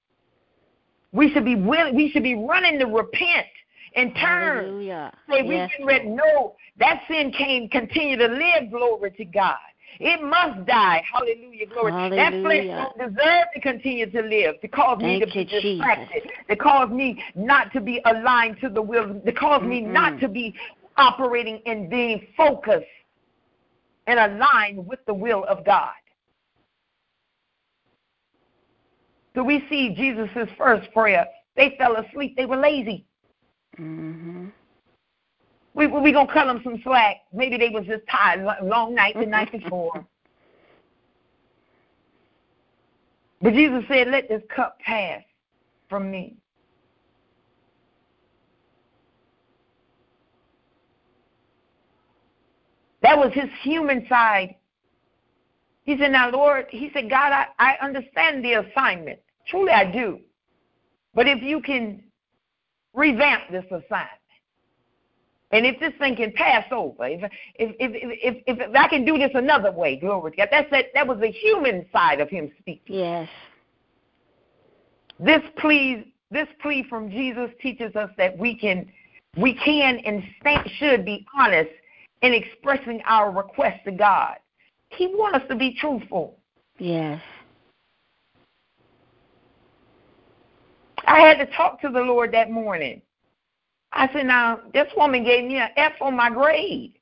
We 1.12 1.32
should 1.32 1.44
be 1.44 1.54
willing, 1.54 1.94
we 1.94 2.10
should 2.10 2.22
be 2.22 2.34
running 2.34 2.78
to 2.78 2.86
repent 2.86 3.46
and 3.94 4.14
turn. 4.14 4.64
Hallelujah. 4.64 5.12
Say 5.30 5.42
we 5.42 5.54
Yes, 5.56 5.70
can 5.76 5.86
read 5.86 6.06
no, 6.06 6.56
that 6.78 7.02
sin 7.08 7.32
came 7.32 7.68
continue 7.68 8.16
to 8.16 8.26
live, 8.26 8.70
glory 8.70 9.10
to 9.12 9.24
God. 9.24 9.56
It 10.00 10.22
must 10.22 10.66
die. 10.66 11.02
Hallelujah. 11.12 11.66
Glory. 11.66 11.92
That 11.92 12.34
flesh 12.42 12.64
Hallelujah. 12.64 12.90
don't 12.96 13.14
deserve 13.14 13.46
to 13.54 13.60
continue 13.60 14.10
to 14.10 14.22
live, 14.22 14.60
to 14.60 14.68
cause 14.68 15.02
me 15.02 15.18
to 15.18 15.26
be 15.26 15.44
you, 15.44 15.44
Jesus. 15.44 15.78
distracted, 15.78 16.30
to 16.48 16.56
cause 16.56 16.90
me 16.90 17.22
not 17.34 17.72
to 17.72 17.80
be 17.80 18.00
aligned 18.04 18.60
to 18.60 18.68
the 18.68 18.82
will, 18.82 19.20
to 19.20 19.32
cause 19.32 19.62
me 19.62 19.80
Mm-mm. 19.82 19.92
not 19.92 20.20
to 20.20 20.28
be 20.28 20.54
operating 20.96 21.60
and 21.66 21.90
being 21.90 22.26
focused 22.36 22.86
and 24.06 24.18
aligned 24.18 24.86
with 24.86 25.00
the 25.06 25.14
will 25.14 25.44
of 25.44 25.64
God. 25.64 25.92
So 29.38 29.44
we 29.44 29.64
see 29.70 29.94
Jesus' 29.94 30.48
first 30.58 30.92
prayer. 30.92 31.24
They 31.54 31.76
fell 31.78 31.94
asleep. 31.94 32.34
They 32.36 32.44
were 32.44 32.56
lazy. 32.56 33.06
Mhm. 33.78 34.50
We 35.74 35.86
we 35.86 36.10
gonna 36.10 36.32
cut 36.32 36.46
them 36.46 36.60
some 36.64 36.82
slack. 36.82 37.18
Maybe 37.32 37.56
they 37.56 37.68
was 37.68 37.86
just 37.86 38.04
tired, 38.08 38.44
long 38.64 38.96
night 38.96 39.14
the 39.14 39.26
night 39.26 39.52
before. 39.52 40.04
But 43.40 43.52
Jesus 43.52 43.84
said, 43.86 44.08
"Let 44.08 44.28
this 44.28 44.42
cup 44.48 44.80
pass 44.80 45.22
from 45.88 46.10
me." 46.10 46.36
That 53.02 53.16
was 53.16 53.32
his 53.32 53.48
human 53.62 54.04
side. 54.08 54.56
He 55.84 55.96
said, 55.96 56.10
"Now, 56.10 56.28
Lord," 56.28 56.66
he 56.70 56.90
said, 56.92 57.08
"God, 57.08 57.30
I, 57.30 57.46
I 57.60 57.76
understand 57.80 58.44
the 58.44 58.54
assignment. 58.54 59.20
Truly, 59.48 59.72
I 59.72 59.90
do. 59.90 60.20
But 61.14 61.26
if 61.26 61.42
you 61.42 61.60
can 61.60 62.02
revamp 62.94 63.44
this 63.50 63.64
assignment." 63.66 64.18
And 65.50 65.64
if 65.64 65.80
this 65.80 65.94
thing 65.98 66.16
can 66.16 66.32
pass 66.32 66.64
over, 66.70 67.06
if 67.06 67.22
if 67.54 67.74
if 67.80 67.92
if, 67.94 68.36
if, 68.46 68.60
if 68.60 68.76
I 68.76 68.86
can 68.88 69.04
do 69.04 69.16
this 69.16 69.30
another 69.34 69.72
way, 69.72 69.96
glory 69.96 70.32
to 70.32 70.36
God. 70.36 70.48
That's 70.50 70.70
that 70.70 70.86
that 70.94 71.06
was 71.06 71.18
the 71.20 71.30
human 71.30 71.86
side 71.90 72.20
of 72.20 72.28
him 72.28 72.50
speaking. 72.58 72.96
Yes. 72.96 73.28
This 75.18 75.40
plea 75.56 76.12
this 76.30 76.48
plea 76.60 76.84
from 76.88 77.10
Jesus 77.10 77.50
teaches 77.62 77.96
us 77.96 78.10
that 78.18 78.36
we 78.36 78.58
can 78.58 78.90
we 79.38 79.54
can 79.54 79.98
and 80.04 80.22
should 80.78 81.04
be 81.06 81.26
honest 81.38 81.70
in 82.20 82.34
expressing 82.34 83.00
our 83.06 83.30
request 83.30 83.84
to 83.86 83.92
God. 83.92 84.36
He 84.90 85.06
wants 85.06 85.38
us 85.38 85.48
to 85.48 85.56
be 85.56 85.74
truthful. 85.80 86.38
Yes. 86.78 87.22
I 91.08 91.20
had 91.20 91.38
to 91.38 91.46
talk 91.56 91.80
to 91.80 91.88
the 91.88 92.00
Lord 92.00 92.32
that 92.32 92.50
morning. 92.50 93.00
I 93.92 94.08
said, 94.12 94.26
now 94.26 94.60
this 94.74 94.88
woman 94.96 95.24
gave 95.24 95.44
me 95.44 95.56
an 95.56 95.70
F 95.76 95.92
on 96.00 96.14
my 96.14 96.30
grade. 96.30 96.94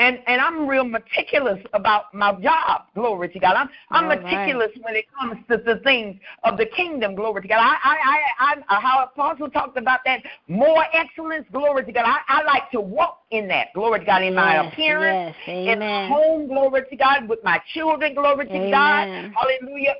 And 0.00 0.20
and 0.28 0.40
I'm 0.40 0.68
real 0.68 0.84
meticulous 0.84 1.58
about 1.72 2.14
my 2.14 2.32
job, 2.40 2.82
glory 2.94 3.30
to 3.30 3.38
God. 3.40 3.56
I'm 3.56 3.68
I'm 3.90 4.04
All 4.04 4.10
right. 4.10 4.24
meticulous 4.24 4.70
when 4.82 4.94
it 4.94 5.06
comes 5.18 5.38
to 5.50 5.56
the 5.56 5.80
things 5.82 6.20
of 6.44 6.56
the 6.56 6.66
kingdom, 6.66 7.16
glory 7.16 7.42
to 7.42 7.48
God. 7.48 7.58
I 7.58 7.74
I 7.82 8.18
I, 8.38 8.76
I 8.76 8.80
how 8.80 9.04
Apostle 9.04 9.50
talked 9.50 9.76
about 9.76 10.00
that 10.04 10.22
more 10.46 10.84
excellence, 10.92 11.46
glory 11.50 11.84
to 11.84 11.90
God. 11.90 12.04
I, 12.06 12.18
I 12.28 12.44
like 12.44 12.70
to 12.70 12.80
walk 12.80 13.22
in 13.32 13.48
that, 13.48 13.74
glory 13.74 13.98
to 13.98 14.06
God, 14.06 14.22
in 14.22 14.36
my 14.36 14.64
appearance, 14.68 15.34
yes, 15.48 15.74
in 15.74 15.80
home, 15.82 16.46
glory 16.46 16.82
to 16.88 16.96
God, 16.96 17.28
with 17.28 17.42
my 17.42 17.60
children, 17.74 18.14
glory 18.14 18.46
to 18.46 18.52
Amen. 18.52 18.70
God, 18.70 19.08
hallelujah. 19.34 19.94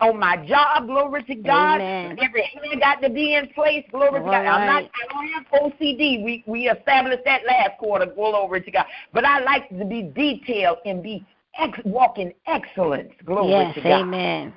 On 0.00 0.18
my 0.18 0.36
job, 0.46 0.86
glory 0.86 1.24
to 1.24 1.34
God. 1.34 1.80
Amen. 1.80 2.18
Every 2.22 2.42
hand 2.42 2.80
got 2.80 3.02
to 3.02 3.10
be 3.10 3.34
in 3.34 3.48
place, 3.48 3.84
glory 3.90 4.20
to 4.20 4.26
All 4.26 4.32
God. 4.32 4.46
I'm 4.46 4.66
not. 4.66 4.84
I 4.84 5.12
don't 5.12 5.28
have 5.28 5.72
OCD. 5.72 6.24
We 6.24 6.44
we 6.46 6.68
established 6.68 7.24
that 7.24 7.42
last 7.46 7.78
quarter, 7.78 8.06
glory 8.06 8.62
to 8.62 8.70
God. 8.70 8.86
But 9.12 9.24
I 9.24 9.40
like 9.40 9.68
to 9.70 9.84
be 9.84 10.02
detailed 10.14 10.78
and 10.84 11.02
be 11.02 11.26
ex- 11.58 11.78
walk 11.84 12.18
in 12.18 12.32
excellence, 12.46 13.12
glory 13.24 13.50
yes. 13.50 13.74
to 13.74 13.80
God. 13.82 14.00
Amen. 14.02 14.54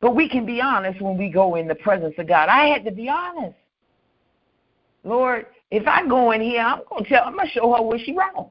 But 0.00 0.16
we 0.16 0.28
can 0.28 0.44
be 0.44 0.60
honest 0.60 1.00
when 1.00 1.16
we 1.16 1.30
go 1.30 1.54
in 1.54 1.68
the 1.68 1.76
presence 1.76 2.14
of 2.18 2.26
God. 2.26 2.48
I 2.48 2.66
had 2.66 2.84
to 2.84 2.90
be 2.90 3.08
honest. 3.08 3.56
Lord, 5.04 5.46
if 5.70 5.86
I 5.86 6.06
go 6.06 6.32
in 6.32 6.40
here, 6.40 6.60
I'm 6.60 6.80
gonna 6.90 7.08
tell 7.08 7.24
I'm 7.24 7.36
gonna 7.36 7.48
show 7.48 7.74
her 7.74 7.82
where 7.82 7.98
she 7.98 8.12
wrong. 8.12 8.50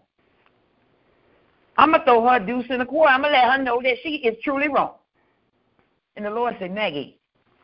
I'm 1.77 1.91
gonna 1.91 2.03
throw 2.03 2.27
her 2.27 2.37
a 2.37 2.45
deuce 2.45 2.65
in 2.69 2.81
a 2.81 2.85
quarter. 2.85 3.11
I'm 3.11 3.21
gonna 3.21 3.33
let 3.33 3.51
her 3.51 3.63
know 3.63 3.81
that 3.81 3.95
she 4.03 4.15
is 4.17 4.37
truly 4.43 4.67
wrong. 4.67 4.95
And 6.15 6.25
the 6.25 6.29
Lord 6.29 6.55
said, 6.59 6.73
Maggie, 6.73 7.19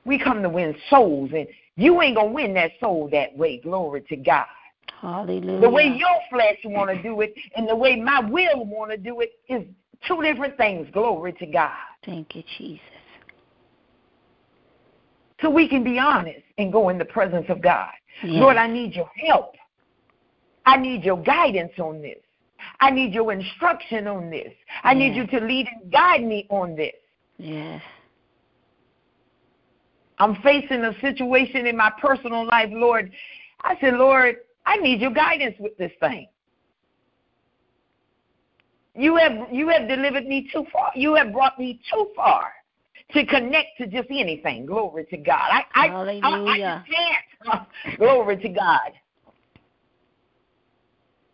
we 0.06 0.18
come 0.18 0.42
to 0.42 0.50
win 0.50 0.76
souls, 0.90 1.32
and 1.36 1.48
you 1.76 2.02
ain't 2.02 2.16
gonna 2.16 2.32
win 2.32 2.54
that 2.54 2.72
soul 2.80 3.10
that 3.12 3.38
way. 3.38 3.58
Glory 3.58 4.02
to 4.10 4.16
God. 4.16 4.46
Hallelujah. 5.02 5.62
The 5.62 5.70
way 5.70 5.84
your 5.84 6.20
flesh 6.30 6.58
want 6.66 6.90
to 6.90 7.02
do 7.04 7.22
it 7.22 7.34
and 7.56 7.68
the 7.68 7.76
way 7.76 7.96
my 7.96 8.20
will 8.20 8.66
want 8.66 8.92
to 8.92 8.98
do 8.98 9.20
it 9.20 9.32
is 9.48 9.64
two 10.08 10.22
different 10.24 10.58
things. 10.58 10.88
Glory 10.92 11.34
to 11.34 11.46
God. 11.46 11.72
Thank 12.04 12.36
you, 12.36 12.44
Jesus. 12.58 12.82
So 15.42 15.50
we 15.50 15.68
can 15.68 15.84
be 15.84 16.00
honest 16.00 16.42
and 16.58 16.72
go 16.72 16.90
in 16.90 16.98
the 16.98 17.06
presence 17.06 17.46
of 17.50 17.62
God. 17.62 17.92
Yes. 18.24 18.42
Lord, 18.42 18.58
I 18.58 18.68
need 18.68 18.94
your 18.96 19.10
help. 19.28 19.54
I 20.66 20.78
need 20.78 21.04
your 21.04 21.22
guidance 21.22 21.74
on 21.78 22.02
this. 22.02 22.18
I 22.80 22.92
need 22.92 23.14
your 23.14 23.32
instruction 23.32 24.08
on 24.08 24.30
this. 24.30 24.54
I 24.84 24.94
need 24.94 25.16
you 25.16 25.26
to 25.28 25.46
lead 25.46 25.68
and 25.68 25.92
guide 25.92 26.24
me 26.24 26.46
on 26.50 26.76
this. 26.76 26.94
Yes. 27.38 27.82
I'm 30.20 30.36
facing 30.42 30.84
a 30.84 31.00
situation 31.00 31.68
in 31.68 31.78
my 31.78 31.92
personal 32.02 32.46
life, 32.46 32.70
Lord. 32.72 33.12
I 33.62 33.78
said, 33.82 33.96
Lord, 33.96 34.38
I 34.66 34.78
need 34.78 35.02
your 35.02 35.12
guidance 35.12 35.56
with 35.60 35.78
this 35.78 35.92
thing. 36.00 36.28
You 38.96 39.16
have 39.18 39.52
you 39.52 39.70
have 39.70 39.88
delivered 39.88 40.26
me 40.26 40.50
too 40.52 40.66
far. 40.74 40.92
You 40.96 41.14
have 41.16 41.32
brought 41.32 41.60
me 41.60 41.80
too 41.94 42.10
far 42.16 42.52
to 43.14 43.26
connect 43.28 43.78
to 43.78 43.86
just 43.86 44.08
anything. 44.10 44.66
Glory 44.66 45.06
to 45.12 45.18
God. 45.18 45.50
I 45.52 45.64
I, 45.76 45.88
I, 46.24 46.54
I 46.54 46.84
can't. 46.90 47.98
Glory 48.00 48.38
to 48.38 48.50
God. 48.50 48.92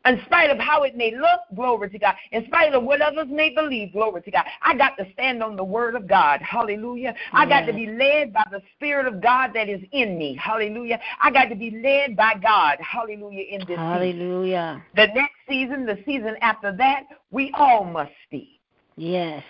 In 0.06 0.22
spite 0.26 0.50
of 0.50 0.60
how 0.60 0.84
it 0.84 0.98
may 0.98 1.12
look, 1.12 1.42
glory 1.56 1.90
to 1.90 1.98
God. 1.98 2.16
In 2.32 2.46
spite 2.48 2.74
of 2.74 2.84
what 2.84 3.02
others 3.02 3.28
may 3.30 3.50
believe, 3.52 3.94
glory 3.94 4.22
to 4.24 4.32
God. 4.32 4.44
I 4.62 4.76
got 4.76 4.98
to 4.98 5.06
stand 5.14 5.42
on 5.42 5.56
the 5.56 5.64
word 5.64 5.96
of 5.96 6.08
God. 6.08 6.42
Hallelujah. 6.42 7.16
I 7.32 7.48
got 7.48 7.66
to 7.68 7.74
be 7.74 7.88
led 7.88 8.34
by 8.34 8.44
the 8.52 8.62
Spirit 8.76 9.08
of 9.08 9.22
God 9.22 9.52
that 9.54 9.70
is 9.70 9.82
in 9.94 10.18
me. 10.18 10.38
Hallelujah. 10.42 11.00
I 11.22 11.32
got 11.32 11.46
to 11.46 11.56
be 11.56 11.72
led 11.82 12.18
by 12.18 12.34
God. 12.42 12.80
Hallelujah. 12.82 13.44
In 13.50 13.60
this 13.62 13.70
season. 13.70 13.80
Hallelujah. 13.80 14.86
The 14.96 15.08
next 15.16 15.36
season, 15.48 15.86
the 15.86 15.98
season 16.06 16.36
after 16.42 16.76
that, 16.76 17.04
we 17.32 17.52
all 17.54 17.86
must 17.86 18.12
be. 18.30 18.60
Yes. 18.98 19.44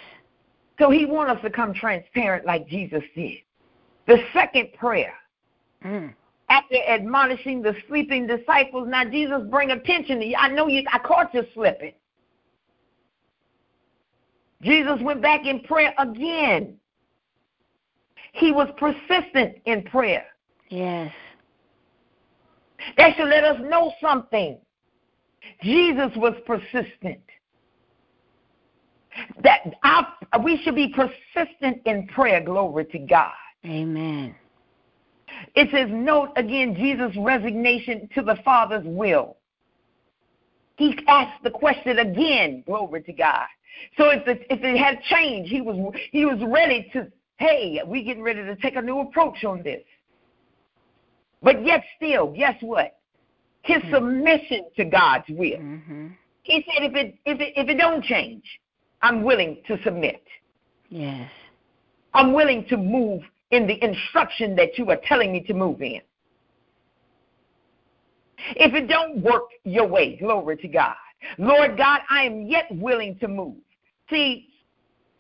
So 0.79 0.91
he 0.91 1.05
wants 1.05 1.37
us 1.37 1.41
to 1.43 1.49
come 1.49 1.73
transparent 1.73 2.45
like 2.45 2.67
Jesus 2.67 3.03
did. 3.15 3.39
The 4.07 4.17
second 4.33 4.73
prayer, 4.73 5.13
Mm. 5.83 6.13
After 6.53 6.75
admonishing 6.87 7.63
the 7.63 7.75
sleeping 7.87 8.27
disciples, 8.27 8.87
now 8.87 9.03
Jesus 9.03 9.41
bring 9.49 9.71
attention 9.71 10.19
to 10.19 10.25
you. 10.25 10.35
I 10.37 10.49
know 10.49 10.67
you 10.67 10.83
I 10.91 10.99
caught 10.99 11.33
you 11.33 11.43
slipping. 11.53 11.93
Jesus 14.61 14.99
went 15.01 15.21
back 15.21 15.45
in 15.47 15.61
prayer 15.61 15.93
again. 15.97 16.75
He 18.33 18.51
was 18.51 18.69
persistent 18.77 19.57
in 19.65 19.83
prayer. 19.83 20.25
Yes. 20.69 21.11
That 22.97 23.15
should 23.15 23.29
let 23.29 23.43
us 23.43 23.59
know 23.61 23.91
something. 23.99 24.59
Jesus 25.63 26.11
was 26.15 26.33
persistent. 26.45 27.21
That 29.43 29.59
our, 29.83 30.07
we 30.43 30.61
should 30.63 30.75
be 30.75 30.93
persistent 30.93 31.81
in 31.85 32.07
prayer, 32.07 32.41
glory 32.41 32.85
to 32.85 32.99
God. 32.99 33.31
Amen. 33.65 34.35
It 35.55 35.69
says, 35.71 35.87
note 35.91 36.29
again 36.35 36.75
Jesus' 36.75 37.15
resignation 37.17 38.09
to 38.15 38.21
the 38.21 38.37
Father's 38.43 38.85
will. 38.85 39.37
He 40.77 40.97
asked 41.07 41.43
the 41.43 41.51
question 41.51 41.99
again, 41.99 42.63
glory 42.65 43.03
to 43.03 43.13
God. 43.13 43.45
So 43.97 44.09
if 44.09 44.27
it, 44.27 44.45
if 44.49 44.63
it 44.63 44.77
had 44.77 45.01
changed, 45.03 45.51
he 45.51 45.61
was 45.61 45.93
he 46.11 46.25
was 46.25 46.39
ready 46.47 46.89
to, 46.93 47.11
hey, 47.37 47.81
we 47.85 48.03
getting 48.03 48.23
ready 48.23 48.43
to 48.43 48.55
take 48.57 48.75
a 48.75 48.81
new 48.81 48.99
approach 48.99 49.43
on 49.43 49.61
this. 49.63 49.83
But 51.41 51.65
yet 51.65 51.83
still, 51.97 52.31
guess 52.31 52.55
what? 52.61 52.97
His 53.63 53.81
submission 53.91 54.65
to 54.77 54.85
God's 54.85 55.25
will. 55.29 55.57
hmm 55.57 56.07
He 56.43 56.65
said, 56.65 56.83
if 56.89 56.95
it 56.95 57.15
if 57.25 57.39
it 57.39 57.53
if 57.55 57.69
it 57.69 57.77
don't 57.77 58.03
change, 58.03 58.43
I'm 59.01 59.23
willing 59.23 59.61
to 59.67 59.81
submit. 59.83 60.23
Yes. 60.89 61.29
I'm 62.13 62.33
willing 62.33 62.65
to 62.69 62.77
move 62.77 63.21
in 63.53 63.67
the 63.67 63.81
instruction 63.83 64.55
that 64.55 64.79
you 64.79 64.89
are 64.89 64.99
telling 65.07 65.31
me 65.31 65.39
to 65.41 65.53
move 65.53 65.81
in. 65.81 66.01
If 68.55 68.73
it 68.73 68.87
don't 68.87 69.21
work 69.21 69.43
your 69.63 69.87
way, 69.87 70.17
glory 70.17 70.57
to 70.57 70.67
God. 70.67 70.95
Lord 71.37 71.77
God, 71.77 72.01
I 72.09 72.23
am 72.23 72.41
yet 72.47 72.65
willing 72.71 73.15
to 73.19 73.27
move. 73.27 73.55
See, 74.09 74.49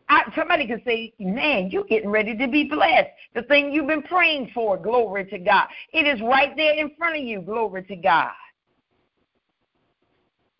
I, 0.09 0.23
somebody 0.35 0.67
could 0.67 0.81
say, 0.83 1.13
man, 1.19 1.69
you're 1.69 1.85
getting 1.85 2.09
ready 2.09 2.35
to 2.35 2.47
be 2.47 2.65
blessed. 2.65 3.09
The 3.35 3.43
thing 3.43 3.71
you've 3.71 3.87
been 3.87 4.01
praying 4.01 4.49
for, 4.53 4.77
glory 4.77 5.25
to 5.25 5.37
God. 5.37 5.67
It 5.93 6.07
is 6.07 6.19
right 6.21 6.53
there 6.57 6.73
in 6.73 6.91
front 6.97 7.15
of 7.17 7.23
you, 7.23 7.39
glory 7.41 7.83
to 7.83 7.95
God. 7.95 8.31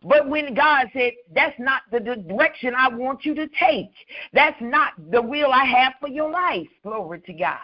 But 0.03 0.27
when 0.27 0.53
God 0.53 0.87
said, 0.93 1.13
that's 1.33 1.57
not 1.59 1.83
the 1.91 1.99
direction 1.99 2.73
I 2.77 2.89
want 2.89 3.25
you 3.25 3.33
to 3.35 3.47
take, 3.59 3.91
that's 4.33 4.59
not 4.61 4.93
the 5.11 5.21
will 5.21 5.51
I 5.51 5.63
have 5.63 5.93
for 5.99 6.09
your 6.09 6.29
life, 6.29 6.67
glory 6.83 7.21
to 7.21 7.33
God. 7.33 7.57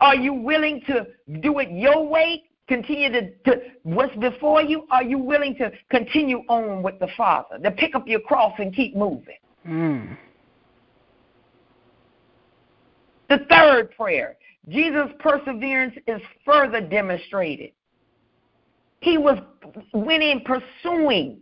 Are 0.00 0.16
you 0.16 0.34
willing 0.34 0.82
to 0.86 1.06
do 1.40 1.58
it 1.60 1.70
your 1.70 2.06
way? 2.06 2.44
Continue 2.68 3.10
to, 3.10 3.30
to 3.46 3.60
what's 3.82 4.14
before 4.16 4.62
you? 4.62 4.86
Are 4.90 5.02
you 5.02 5.18
willing 5.18 5.56
to 5.56 5.72
continue 5.90 6.42
on 6.48 6.82
with 6.82 6.98
the 7.00 7.08
Father, 7.16 7.58
to 7.58 7.70
pick 7.70 7.94
up 7.94 8.06
your 8.06 8.20
cross 8.20 8.52
and 8.58 8.74
keep 8.74 8.94
moving? 8.94 9.38
Mm. 9.66 10.16
The 13.28 13.38
third 13.50 13.90
prayer, 13.96 14.36
Jesus' 14.68 15.10
perseverance 15.18 15.94
is 16.06 16.20
further 16.44 16.80
demonstrated. 16.80 17.72
He 19.00 19.18
was 19.18 19.38
went 19.92 20.22
in 20.22 20.40
pursuing. 20.40 21.40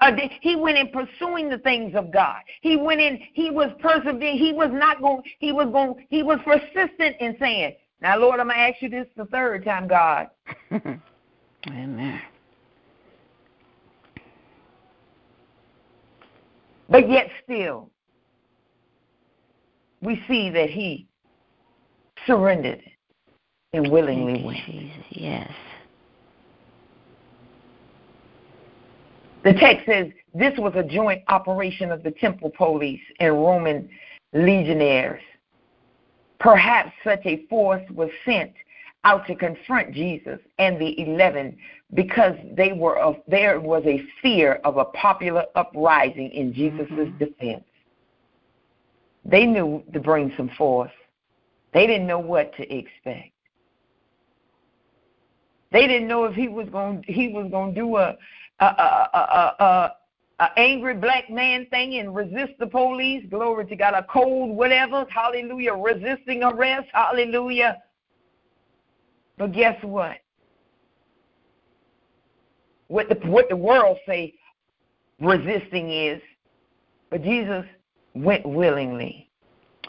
Uh, 0.00 0.12
he 0.40 0.56
went 0.56 0.78
in 0.78 0.88
pursuing 0.88 1.50
the 1.50 1.58
things 1.58 1.94
of 1.94 2.10
God. 2.10 2.40
He 2.62 2.76
went 2.76 3.00
in. 3.00 3.20
He 3.34 3.50
was 3.50 3.70
persevering. 3.80 4.38
He 4.38 4.52
was 4.52 4.70
not 4.72 5.00
going. 5.00 5.22
He 5.38 5.52
was 5.52 5.68
going. 5.70 6.06
He 6.08 6.22
was 6.22 6.38
persistent 6.44 7.16
in 7.20 7.36
saying, 7.38 7.76
"Now, 8.00 8.18
Lord, 8.18 8.40
I'm 8.40 8.48
gonna 8.48 8.58
ask 8.58 8.80
you 8.80 8.88
this 8.88 9.06
the 9.16 9.26
third 9.26 9.64
time, 9.64 9.88
God." 9.88 10.30
Amen. 11.68 12.22
But 16.88 17.08
yet, 17.08 17.30
still, 17.44 17.90
we 20.00 20.22
see 20.26 20.50
that 20.50 20.70
he 20.70 21.06
surrendered 22.26 22.82
and 23.74 23.90
willingly 23.90 24.42
went. 24.42 24.58
Jesus, 24.64 25.04
yes. 25.10 25.52
The 29.42 29.54
text 29.54 29.86
says 29.86 30.08
this 30.34 30.58
was 30.58 30.74
a 30.76 30.82
joint 30.82 31.22
operation 31.28 31.90
of 31.90 32.02
the 32.02 32.10
temple 32.10 32.50
police 32.56 33.00
and 33.20 33.34
Roman 33.34 33.88
legionnaires. 34.32 35.22
Perhaps 36.38 36.92
such 37.04 37.20
a 37.24 37.46
force 37.48 37.82
was 37.90 38.10
sent 38.24 38.52
out 39.04 39.26
to 39.26 39.34
confront 39.34 39.92
Jesus 39.92 40.38
and 40.58 40.78
the 40.80 40.98
eleven 41.00 41.56
because 41.94 42.34
they 42.54 42.72
were 42.72 42.98
of, 42.98 43.16
there 43.26 43.58
was 43.60 43.82
a 43.86 44.04
fear 44.22 44.60
of 44.64 44.76
a 44.76 44.84
popular 44.86 45.44
uprising 45.54 46.30
in 46.30 46.52
Jesus' 46.52 46.86
mm-hmm. 46.90 47.18
defense. 47.18 47.64
They 49.24 49.46
knew 49.46 49.82
to 49.92 50.00
bring 50.00 50.32
some 50.36 50.50
force. 50.56 50.92
They 51.72 51.86
didn't 51.86 52.06
know 52.06 52.18
what 52.18 52.54
to 52.56 52.62
expect. 52.74 53.32
They 55.72 55.86
didn't 55.86 56.08
know 56.08 56.24
if 56.24 56.34
he 56.34 56.48
was 56.48 56.68
going 56.68 57.04
he 57.06 57.28
was 57.28 57.50
going 57.50 57.74
to 57.74 57.80
do 57.80 57.96
a 57.96 58.16
a, 58.60 58.64
a, 58.64 59.54
a, 59.60 59.92
a, 60.40 60.58
angry 60.58 60.94
black 60.94 61.30
man 61.30 61.66
thing 61.66 61.98
and 61.98 62.14
resist 62.14 62.52
the 62.58 62.66
police. 62.66 63.24
Glory 63.30 63.66
to 63.66 63.76
God. 63.76 63.94
A 63.94 64.02
cold 64.04 64.56
whatever. 64.56 65.06
Hallelujah. 65.10 65.74
Resisting 65.74 66.42
arrest. 66.42 66.88
Hallelujah. 66.92 67.78
But 69.38 69.52
guess 69.52 69.76
what? 69.82 70.18
What 72.88 73.08
the 73.08 73.14
what 73.28 73.48
the 73.48 73.56
world 73.56 73.98
say 74.06 74.34
resisting 75.20 75.90
is, 75.90 76.20
but 77.08 77.22
Jesus 77.22 77.64
went 78.14 78.46
willingly. 78.46 79.30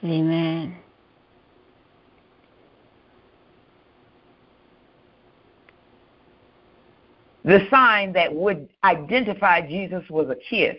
Amen. 0.03 0.78
The 7.43 7.67
sign 7.69 8.13
that 8.13 8.33
would 8.33 8.69
identify 8.83 9.67
Jesus 9.67 10.03
was 10.09 10.29
a 10.29 10.35
kiss. 10.49 10.75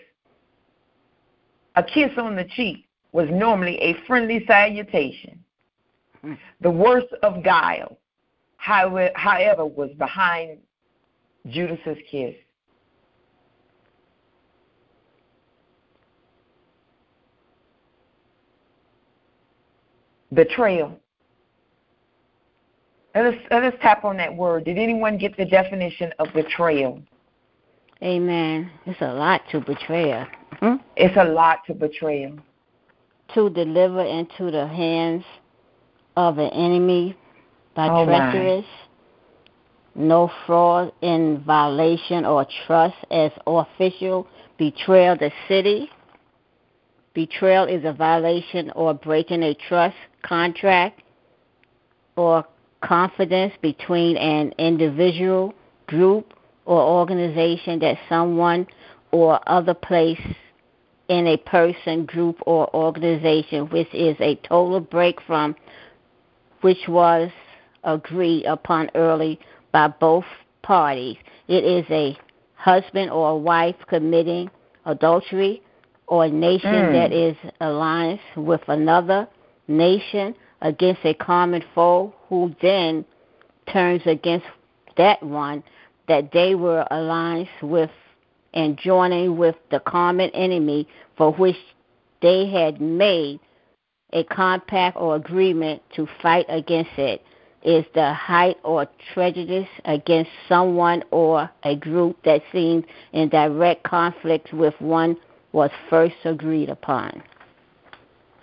A 1.74 1.82
kiss 1.82 2.10
on 2.16 2.36
the 2.36 2.44
cheek 2.44 2.86
was 3.12 3.28
normally 3.30 3.76
a 3.78 3.94
friendly 4.06 4.44
salutation. 4.46 5.42
Hmm. 6.20 6.34
The 6.60 6.70
worst 6.70 7.08
of 7.22 7.42
guile, 7.42 7.98
however, 8.56 9.66
was 9.66 9.90
behind 9.98 10.58
Judas's 11.48 11.98
kiss. 12.10 12.34
Betrayal. 20.32 20.98
Let 23.14 23.26
us, 23.26 23.34
let 23.50 23.62
us 23.64 23.74
tap 23.82 24.04
on 24.04 24.16
that 24.16 24.34
word. 24.34 24.64
Did 24.64 24.78
anyone 24.78 25.18
get 25.18 25.36
the 25.36 25.44
definition 25.44 26.12
of 26.18 26.28
betrayal? 26.32 27.02
Amen. 28.02 28.70
It's 28.86 29.00
a 29.00 29.12
lot 29.12 29.42
to 29.50 29.60
betray. 29.60 30.26
Hmm? 30.58 30.76
It's 30.96 31.16
a 31.16 31.24
lot 31.24 31.58
to 31.66 31.74
betray. 31.74 32.32
To 33.34 33.50
deliver 33.50 34.02
into 34.02 34.50
the 34.50 34.66
hands 34.66 35.24
of 36.16 36.38
an 36.38 36.50
enemy 36.50 37.16
by 37.74 37.88
oh 37.88 38.04
treacherous, 38.04 38.66
my. 39.94 40.04
no 40.04 40.30
fraud 40.46 40.92
in 41.00 41.42
violation 41.46 42.24
or 42.24 42.46
trust 42.66 42.96
as 43.10 43.30
official, 43.46 44.26
betrayal 44.58 45.16
the 45.16 45.30
city. 45.48 45.88
Betrayal 47.14 47.66
is 47.66 47.84
a 47.84 47.92
violation 47.92 48.70
or 48.74 48.94
breaking 48.94 49.42
a 49.42 49.54
trust 49.54 49.96
contract 50.22 51.02
or 52.16 52.44
confidence 52.83 53.55
between 53.62 54.16
an 54.16 54.53
individual, 54.59 55.55
group, 55.87 56.35
or 56.64 56.80
organization 56.80 57.78
that 57.80 57.97
someone 58.09 58.66
or 59.11 59.41
other 59.49 59.74
place 59.74 60.20
in 61.09 61.26
a 61.26 61.37
person, 61.37 62.07
group, 62.07 62.37
or 62.47 62.74
organization 62.74 63.68
which 63.70 63.93
is 63.93 64.16
a 64.20 64.37
total 64.37 64.80
break 64.80 65.20
from 65.22 65.55
which 66.61 66.89
was 66.89 67.30
agreed 67.85 68.45
upon 68.45 68.89
early 68.95 69.39
by 69.72 69.89
both 69.89 70.24
parties. 70.62 71.16
It 71.49 71.64
is 71.64 71.85
a 71.91 72.16
husband 72.55 73.11
or 73.11 73.30
a 73.30 73.37
wife 73.37 73.74
committing 73.89 74.51
adultery 74.87 75.62
or 76.07 76.26
a 76.26 76.30
nation 76.30 76.70
mm. 76.70 76.93
that 76.93 77.12
is 77.12 77.37
alliance 77.61 78.20
with 78.37 78.61
another 78.68 79.26
nation 79.66 80.35
against 80.62 81.04
a 81.04 81.12
common 81.12 81.62
foe 81.74 82.14
who 82.28 82.54
then 82.62 83.04
turns 83.70 84.02
against 84.06 84.46
that 84.96 85.22
one 85.22 85.62
that 86.08 86.32
they 86.32 86.54
were 86.54 86.86
alliance 86.90 87.48
with 87.62 87.90
and 88.54 88.78
joining 88.78 89.36
with 89.36 89.56
the 89.70 89.80
common 89.80 90.30
enemy 90.30 90.86
for 91.16 91.32
which 91.32 91.56
they 92.20 92.48
had 92.48 92.80
made 92.80 93.40
a 94.12 94.24
compact 94.24 94.96
or 94.96 95.16
agreement 95.16 95.82
to 95.94 96.06
fight 96.20 96.46
against 96.48 96.90
it 96.98 97.22
is 97.62 97.84
the 97.94 98.12
height 98.12 98.56
or 98.64 98.86
prejudice 99.14 99.68
against 99.84 100.30
someone 100.48 101.02
or 101.10 101.48
a 101.64 101.76
group 101.76 102.16
that 102.24 102.42
seems 102.52 102.84
in 103.12 103.28
direct 103.28 103.82
conflict 103.84 104.52
with 104.52 104.74
one 104.80 105.16
was 105.52 105.70
first 105.88 106.16
agreed 106.24 106.68
upon. 106.68 107.22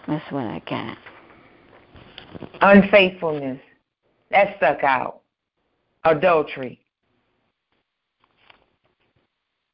That's 0.08 0.32
what 0.32 0.46
I 0.46 0.62
got. 0.68 0.98
Unfaithfulness. 2.62 3.60
That 4.32 4.56
stuck 4.58 4.84
out. 4.84 5.22
Adultery. 6.04 6.80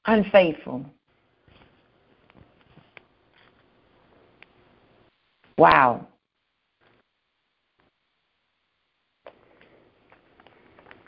Unfaithful. 0.05 0.85
Wow. 5.57 6.07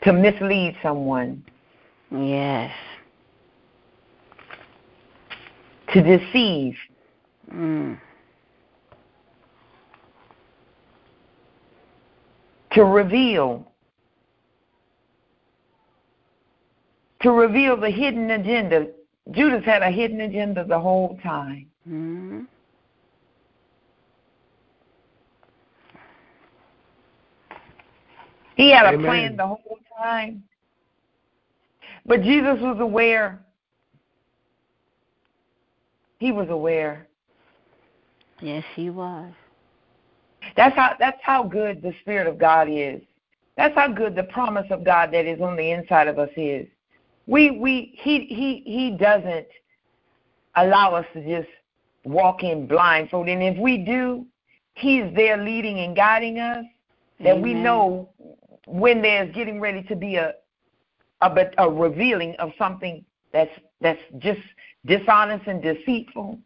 To 0.02 0.12
mislead 0.12 0.76
someone. 0.82 1.44
Yes. 2.10 2.72
To 5.92 6.02
deceive. 6.02 6.76
Mm. 7.52 7.98
To 12.72 12.84
reveal 12.84 13.66
to 17.22 17.32
reveal 17.32 17.76
the 17.76 17.90
hidden 17.90 18.30
agenda. 18.30 18.88
Judas 19.32 19.64
had 19.64 19.82
a 19.82 19.90
hidden 19.90 20.20
agenda 20.20 20.64
the 20.64 20.78
whole 20.78 21.18
time. 21.22 21.66
Mm-hmm. 21.88 22.42
He 28.56 28.70
had 28.70 28.86
Amen. 28.86 29.00
a 29.00 29.06
plan 29.06 29.36
the 29.36 29.46
whole 29.46 29.78
time. 30.00 30.42
But 32.06 32.22
Jesus 32.22 32.58
was 32.60 32.78
aware. 32.80 33.40
He 36.18 36.32
was 36.32 36.48
aware. 36.48 37.06
Yes, 38.40 38.64
he 38.74 38.90
was. 38.90 39.32
That's 40.56 40.74
how 40.76 40.94
that's 40.98 41.20
how 41.22 41.42
good 41.42 41.82
the 41.82 41.92
Spirit 42.00 42.26
of 42.26 42.38
God 42.38 42.68
is. 42.70 43.00
That's 43.56 43.74
how 43.74 43.88
good 43.88 44.14
the 44.14 44.24
promise 44.24 44.66
of 44.70 44.84
God 44.84 45.12
that 45.12 45.26
is 45.26 45.40
on 45.40 45.56
the 45.56 45.70
inside 45.70 46.08
of 46.08 46.18
us 46.18 46.30
is. 46.36 46.66
We 47.26 47.50
we 47.50 47.98
he 48.00 48.26
he 48.26 48.62
he 48.64 48.96
doesn't 48.96 49.46
allow 50.56 50.94
us 50.94 51.06
to 51.14 51.24
just 51.26 51.48
walk 52.04 52.42
in 52.42 52.66
blindfold. 52.66 53.28
And 53.28 53.42
if 53.42 53.58
we 53.58 53.78
do, 53.78 54.26
he's 54.74 55.04
there 55.14 55.36
leading 55.36 55.80
and 55.80 55.94
guiding 55.94 56.38
us. 56.38 56.64
That 57.20 57.36
Amen. 57.36 57.42
we 57.42 57.54
know 57.54 58.10
when 58.66 59.02
there's 59.02 59.34
getting 59.34 59.60
ready 59.60 59.82
to 59.84 59.96
be 59.96 60.16
a, 60.16 60.34
a 61.20 61.50
a 61.58 61.68
revealing 61.68 62.36
of 62.38 62.52
something 62.56 63.04
that's 63.32 63.50
that's 63.80 64.00
just 64.18 64.40
dishonest 64.86 65.46
and 65.46 65.62
deceitful. 65.62 66.38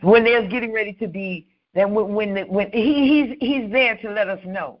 When 0.00 0.24
there's 0.24 0.50
getting 0.50 0.72
ready 0.72 0.92
to 0.94 1.08
be 1.08 1.46
then 1.74 1.94
when 1.94 2.14
when, 2.14 2.36
when 2.48 2.70
he, 2.72 3.26
he's 3.26 3.36
he's 3.40 3.70
there 3.70 3.96
to 3.98 4.10
let 4.10 4.28
us 4.28 4.40
know. 4.44 4.78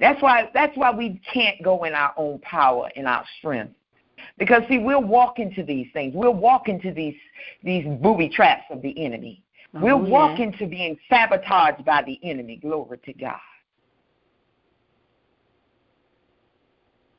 That's 0.00 0.20
why 0.20 0.50
that's 0.52 0.76
why 0.76 0.90
we 0.90 1.20
can't 1.32 1.62
go 1.62 1.84
in 1.84 1.94
our 1.94 2.12
own 2.16 2.40
power 2.40 2.90
and 2.96 3.06
our 3.06 3.24
strength. 3.38 3.74
Because 4.38 4.62
see, 4.68 4.78
we'll 4.78 5.02
walk 5.02 5.38
into 5.38 5.62
these 5.62 5.86
things. 5.92 6.12
We'll 6.14 6.34
walk 6.34 6.68
into 6.68 6.92
these 6.92 7.14
these 7.62 7.86
booby 8.00 8.28
traps 8.28 8.64
of 8.70 8.82
the 8.82 9.04
enemy. 9.04 9.44
Oh, 9.74 9.80
we'll 9.80 10.04
yeah. 10.04 10.10
walk 10.10 10.40
into 10.40 10.66
being 10.66 10.98
sabotaged 11.08 11.84
by 11.84 12.02
the 12.02 12.18
enemy. 12.22 12.56
Glory 12.56 12.98
to 12.98 13.12
God. 13.12 13.38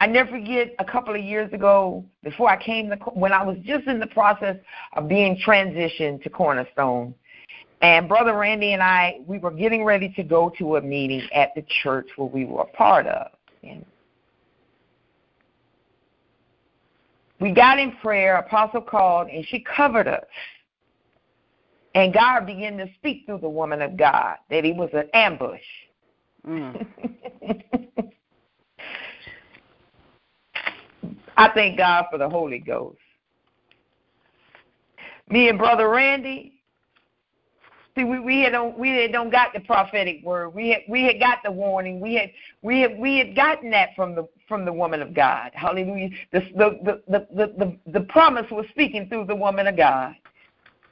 I 0.03 0.05
never 0.05 0.31
forget 0.31 0.75
a 0.79 0.83
couple 0.83 1.15
of 1.15 1.23
years 1.23 1.53
ago, 1.53 2.03
before 2.23 2.49
I 2.49 2.61
came 2.61 2.89
to, 2.89 2.97
when 3.13 3.31
I 3.31 3.41
was 3.41 3.55
just 3.63 3.87
in 3.87 4.01
the 4.01 4.07
process 4.07 4.57
of 4.97 5.07
being 5.07 5.37
transitioned 5.37 6.21
to 6.23 6.29
Cornerstone, 6.29 7.15
and 7.81 8.09
Brother 8.09 8.35
Randy 8.35 8.73
and 8.73 8.83
I, 8.83 9.19
we 9.25 9.37
were 9.37 9.49
getting 9.49 9.85
ready 9.85 10.09
to 10.17 10.23
go 10.23 10.51
to 10.57 10.75
a 10.75 10.81
meeting 10.81 11.21
at 11.33 11.51
the 11.55 11.63
church 11.81 12.09
where 12.17 12.27
we 12.27 12.43
were 12.43 12.63
a 12.63 12.65
part 12.65 13.07
of. 13.07 13.31
And 13.63 13.85
we 17.39 17.53
got 17.53 17.79
in 17.79 17.93
prayer, 18.01 18.35
Apostle 18.35 18.81
called, 18.81 19.29
and 19.29 19.45
she 19.47 19.61
covered 19.61 20.09
us. 20.09 20.25
And 21.95 22.13
God 22.13 22.45
began 22.45 22.75
to 22.75 22.89
speak 22.95 23.23
through 23.25 23.39
the 23.39 23.47
woman 23.47 23.81
of 23.81 23.95
God 23.95 24.35
that 24.49 24.65
it 24.65 24.75
was 24.75 24.89
an 24.91 25.07
ambush. 25.13 25.61
Mm. 26.45 26.85
I 31.37 31.49
thank 31.53 31.77
God 31.77 32.05
for 32.11 32.17
the 32.17 32.29
Holy 32.29 32.59
Ghost. 32.59 32.97
Me 35.29 35.49
and 35.49 35.57
Brother 35.57 35.89
Randy, 35.89 36.53
see, 37.95 38.03
we, 38.03 38.19
we 38.19 38.41
had 38.41 38.51
don't 38.51 38.77
we 38.77 38.89
had 38.89 39.11
don't 39.11 39.31
got 39.31 39.53
the 39.53 39.61
prophetic 39.61 40.23
word. 40.23 40.49
We 40.49 40.69
had 40.69 40.81
we 40.87 41.03
had 41.03 41.19
got 41.19 41.39
the 41.43 41.51
warning. 41.51 41.99
We 41.99 42.15
had 42.15 42.31
we 42.61 42.81
had 42.81 42.97
we 42.99 43.17
had 43.17 43.35
gotten 43.35 43.71
that 43.71 43.89
from 43.95 44.15
the 44.15 44.27
from 44.47 44.65
the 44.65 44.73
woman 44.73 45.01
of 45.01 45.13
God. 45.13 45.51
Hallelujah. 45.53 46.09
The 46.31 46.41
the 46.55 46.79
the 46.83 47.01
the 47.07 47.27
the, 47.35 47.53
the, 47.57 47.91
the 47.91 48.05
promise 48.07 48.45
was 48.51 48.65
speaking 48.71 49.07
through 49.09 49.25
the 49.25 49.35
woman 49.35 49.67
of 49.67 49.77
God 49.77 50.15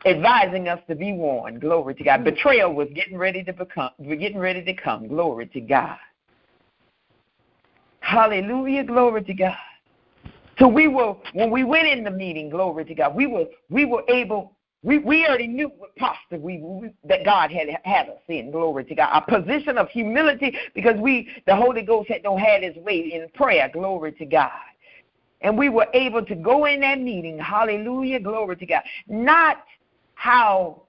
advising 0.05 0.67
us 0.67 0.79
to 0.87 0.95
be 0.95 1.13
warned. 1.13 1.61
Glory 1.61 1.95
to 1.95 2.03
God. 2.03 2.19
Hmm. 2.19 2.25
Betrayal 2.25 2.73
was 2.73 2.87
getting 2.93 3.17
ready 3.17 3.43
to 3.43 3.53
become, 3.53 3.91
we're 3.97 4.15
getting 4.15 4.39
ready 4.39 4.63
to 4.63 4.73
come. 4.73 5.07
Glory 5.07 5.47
to 5.47 5.61
God. 5.61 5.97
Hallelujah. 7.99 8.83
Glory 8.83 9.23
to 9.23 9.33
God. 9.33 9.55
So 10.61 10.67
we 10.67 10.87
were 10.87 11.15
when 11.33 11.49
we 11.49 11.63
went 11.63 11.87
in 11.87 12.03
the 12.03 12.11
meeting, 12.11 12.51
glory 12.51 12.85
to 12.85 12.93
God, 12.93 13.15
we 13.15 13.25
were 13.25 13.45
we 13.69 13.83
were 13.83 14.03
able 14.07 14.55
we, 14.83 14.99
we 14.99 15.25
already 15.25 15.47
knew 15.47 15.71
what 15.77 15.95
posture 15.95 16.37
we, 16.37 16.59
we 16.59 16.91
that 17.03 17.25
God 17.25 17.51
had 17.51 17.67
had 17.83 18.09
us 18.09 18.21
in, 18.27 18.51
glory 18.51 18.85
to 18.85 18.93
God. 18.93 19.09
A 19.11 19.41
position 19.41 19.79
of 19.79 19.89
humility 19.89 20.55
because 20.75 20.99
we 20.99 21.29
the 21.47 21.55
Holy 21.55 21.81
Ghost 21.81 22.09
had 22.09 22.21
don't 22.21 22.37
had 22.37 22.61
his 22.61 22.75
way 22.75 23.11
in 23.11 23.27
prayer, 23.33 23.71
glory 23.73 24.11
to 24.13 24.25
God. 24.25 24.51
And 25.41 25.57
we 25.57 25.69
were 25.69 25.87
able 25.95 26.23
to 26.23 26.35
go 26.35 26.65
in 26.65 26.81
that 26.81 26.99
meeting, 26.99 27.39
hallelujah, 27.39 28.19
glory 28.19 28.55
to 28.57 28.65
God. 28.67 28.83
Not 29.07 29.63
how 30.13 30.83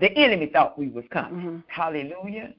the 0.00 0.10
enemy 0.18 0.46
thought 0.52 0.76
we 0.76 0.88
was 0.88 1.04
coming. 1.12 1.32
Mm-hmm. 1.32 1.58
Hallelujah. 1.68 2.54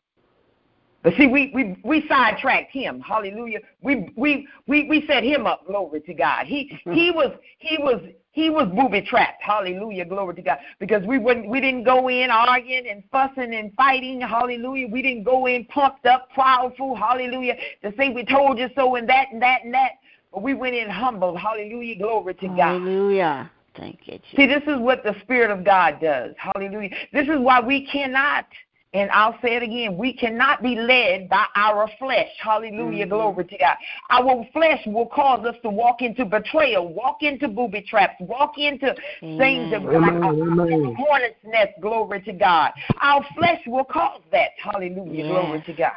But 1.01 1.13
see, 1.15 1.27
we 1.27 1.51
we 1.53 1.77
we 1.83 2.05
sidetracked 2.07 2.71
him. 2.71 2.99
Hallelujah. 2.99 3.59
We 3.81 4.09
we 4.15 4.47
we 4.67 4.87
we 4.89 5.05
set 5.07 5.23
him 5.23 5.47
up. 5.47 5.65
Glory 5.65 6.01
to 6.01 6.13
God. 6.13 6.45
He 6.45 6.77
he 6.91 7.11
was 7.11 7.31
he 7.59 7.77
was 7.79 8.01
he 8.31 8.49
was 8.49 8.67
booby 8.75 9.01
trapped. 9.01 9.41
Hallelujah. 9.41 10.05
Glory 10.05 10.35
to 10.35 10.41
God. 10.41 10.57
Because 10.79 11.05
we 11.05 11.17
wouldn't 11.17 11.47
we 11.49 11.61
didn't 11.61 11.83
go 11.83 12.09
in 12.09 12.29
arguing 12.29 12.87
and 12.89 13.03
fussing 13.11 13.53
and 13.55 13.73
fighting. 13.75 14.19
Hallelujah. 14.19 14.87
We 14.87 15.01
didn't 15.01 15.23
go 15.23 15.45
in 15.45 15.65
pumped 15.65 16.05
up, 16.05 16.29
powerful. 16.31 16.95
Hallelujah. 16.95 17.55
To 17.83 17.93
say 17.97 18.09
we 18.09 18.25
told 18.25 18.59
you 18.59 18.69
so 18.75 18.95
and 18.95 19.07
that 19.07 19.27
and 19.31 19.41
that 19.41 19.63
and 19.63 19.73
that. 19.73 19.91
But 20.33 20.43
we 20.43 20.53
went 20.53 20.75
in 20.75 20.89
humble. 20.89 21.35
Hallelujah. 21.35 21.97
Glory 21.97 22.33
to 22.35 22.47
God. 22.47 22.57
Hallelujah. 22.57 23.51
Thank 23.75 23.99
you. 24.03 24.19
Jesus. 24.19 24.35
See, 24.35 24.47
this 24.47 24.63
is 24.67 24.79
what 24.79 25.03
the 25.03 25.15
Spirit 25.21 25.49
of 25.49 25.63
God 25.63 25.99
does. 26.01 26.35
Hallelujah. 26.37 26.89
This 27.13 27.27
is 27.27 27.39
why 27.39 27.61
we 27.61 27.87
cannot 27.87 28.45
and 28.93 29.11
I'll 29.11 29.37
say 29.41 29.55
it 29.55 29.63
again, 29.63 29.97
we 29.97 30.13
cannot 30.13 30.63
be 30.63 30.75
led 30.75 31.29
by 31.29 31.45
our 31.55 31.87
flesh. 31.99 32.29
Hallelujah, 32.41 33.05
mm-hmm. 33.05 33.09
glory 33.09 33.45
to 33.45 33.57
God. 33.57 33.75
Our 34.09 34.47
flesh 34.51 34.81
will 34.87 35.05
cause 35.05 35.45
us 35.45 35.55
to 35.61 35.69
walk 35.69 36.01
into 36.01 36.25
betrayal, 36.25 36.91
walk 36.91 37.17
into 37.21 37.47
booby 37.47 37.81
traps, 37.87 38.15
walk 38.19 38.53
into 38.57 38.95
Amen. 39.21 39.37
things 39.37 39.71
that 39.71 39.83
like 39.83 40.13
a 40.13 40.95
hornet's 40.95 41.35
nest, 41.43 41.73
glory 41.81 42.21
to 42.23 42.33
God. 42.33 42.71
Our 43.01 43.23
flesh 43.37 43.61
will 43.67 43.85
cause 43.85 44.21
that. 44.31 44.49
Hallelujah, 44.63 45.23
yes. 45.23 45.27
glory 45.27 45.63
to 45.67 45.73
God. 45.73 45.91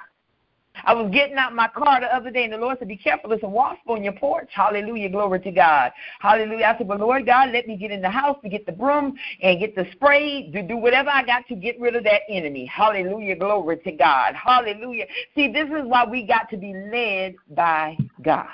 I 0.84 0.94
was 0.94 1.10
getting 1.12 1.36
out 1.36 1.54
my 1.54 1.68
car 1.68 2.00
the 2.00 2.14
other 2.14 2.30
day, 2.30 2.44
and 2.44 2.52
the 2.52 2.56
Lord 2.56 2.78
said, 2.78 2.88
Be 2.88 2.96
careful, 2.96 3.30
there's 3.30 3.42
a 3.42 3.48
wasp 3.48 3.80
on 3.88 4.02
your 4.02 4.14
porch. 4.14 4.48
Hallelujah, 4.52 5.10
glory 5.10 5.40
to 5.40 5.50
God. 5.50 5.92
Hallelujah. 6.20 6.72
I 6.74 6.78
said, 6.78 6.88
But 6.88 7.00
Lord 7.00 7.26
God, 7.26 7.50
let 7.52 7.66
me 7.66 7.76
get 7.76 7.90
in 7.90 8.00
the 8.00 8.10
house 8.10 8.38
to 8.42 8.48
get 8.48 8.66
the 8.66 8.72
broom 8.72 9.14
and 9.42 9.60
get 9.60 9.74
the 9.74 9.86
spray 9.92 10.50
to 10.50 10.62
do 10.62 10.76
whatever 10.76 11.10
I 11.10 11.24
got 11.24 11.46
to 11.48 11.54
get 11.54 11.78
rid 11.80 11.94
of 11.94 12.04
that 12.04 12.22
enemy. 12.28 12.66
Hallelujah, 12.66 13.36
glory 13.36 13.78
to 13.78 13.92
God. 13.92 14.34
Hallelujah. 14.34 15.04
See, 15.34 15.52
this 15.52 15.66
is 15.66 15.84
why 15.84 16.04
we 16.04 16.26
got 16.26 16.48
to 16.50 16.56
be 16.56 16.72
led 16.74 17.34
by 17.54 17.96
God. 18.22 18.46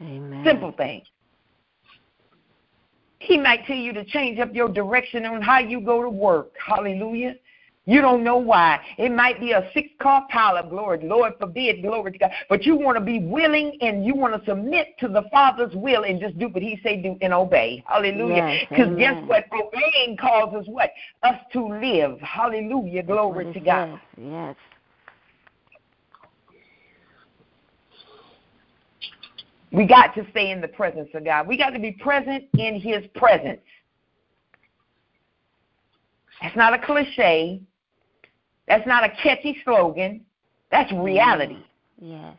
Amen. 0.00 0.44
Simple 0.44 0.72
thing. 0.72 1.02
He 3.18 3.36
might 3.36 3.66
tell 3.66 3.76
you 3.76 3.92
to 3.92 4.04
change 4.06 4.38
up 4.38 4.54
your 4.54 4.68
direction 4.68 5.26
on 5.26 5.42
how 5.42 5.58
you 5.58 5.82
go 5.82 6.02
to 6.02 6.08
work. 6.08 6.52
Hallelujah. 6.66 7.34
You 7.90 8.00
don't 8.00 8.22
know 8.22 8.36
why. 8.36 8.78
It 8.98 9.10
might 9.10 9.40
be 9.40 9.50
a 9.50 9.68
six 9.74 9.88
car 10.00 10.24
pileup, 10.32 10.70
glory, 10.70 11.00
Lord 11.02 11.32
forbid, 11.40 11.82
glory 11.82 12.12
to 12.12 12.18
God. 12.18 12.30
But 12.48 12.64
you 12.64 12.76
want 12.76 12.96
to 12.96 13.04
be 13.04 13.18
willing 13.18 13.76
and 13.80 14.06
you 14.06 14.14
want 14.14 14.32
to 14.32 14.48
submit 14.48 14.96
to 15.00 15.08
the 15.08 15.24
Father's 15.32 15.74
will 15.74 16.04
and 16.04 16.20
just 16.20 16.38
do 16.38 16.48
what 16.50 16.62
He 16.62 16.78
say 16.84 17.02
do 17.02 17.18
and 17.20 17.34
obey. 17.34 17.82
Hallelujah. 17.88 18.60
Because 18.68 18.92
yes, 18.96 19.16
guess 19.16 19.28
what? 19.28 19.44
Obeying 19.52 20.16
causes 20.18 20.68
what? 20.68 20.90
Us 21.24 21.34
to 21.52 21.66
live. 21.66 22.20
Hallelujah. 22.20 23.02
Glory 23.02 23.52
to 23.52 23.58
God. 23.58 24.00
Yes. 24.16 24.54
We 29.72 29.84
got 29.84 30.14
to 30.14 30.24
stay 30.30 30.52
in 30.52 30.60
the 30.60 30.68
presence 30.68 31.08
of 31.12 31.24
God. 31.24 31.48
We 31.48 31.58
got 31.58 31.70
to 31.70 31.80
be 31.80 31.90
present 31.90 32.44
in 32.56 32.78
His 32.78 33.04
presence. 33.16 33.60
That's 36.40 36.54
not 36.54 36.72
a 36.72 36.78
cliche. 36.78 37.62
That's 38.68 38.86
not 38.86 39.04
a 39.04 39.08
catchy 39.22 39.58
slogan. 39.64 40.24
That's 40.70 40.92
reality. 40.92 41.58
Yes. 42.00 42.36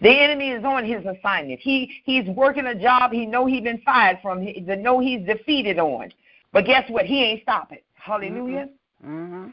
The 0.00 0.08
enemy 0.08 0.50
is 0.50 0.64
on 0.64 0.84
his 0.84 1.04
assignment. 1.04 1.60
He 1.60 1.92
he's 2.04 2.26
working 2.28 2.66
a 2.66 2.74
job 2.74 3.12
he 3.12 3.26
know 3.26 3.44
he's 3.46 3.62
been 3.62 3.82
fired 3.84 4.18
from. 4.22 4.40
He 4.40 4.60
the 4.60 4.76
know 4.76 4.98
he's 4.98 5.26
defeated 5.26 5.78
on. 5.78 6.12
But 6.52 6.64
guess 6.64 6.88
what? 6.90 7.04
He 7.04 7.22
ain't 7.22 7.42
stopping. 7.42 7.80
Hallelujah. 7.94 8.68
Mm-hmm. 9.06 9.48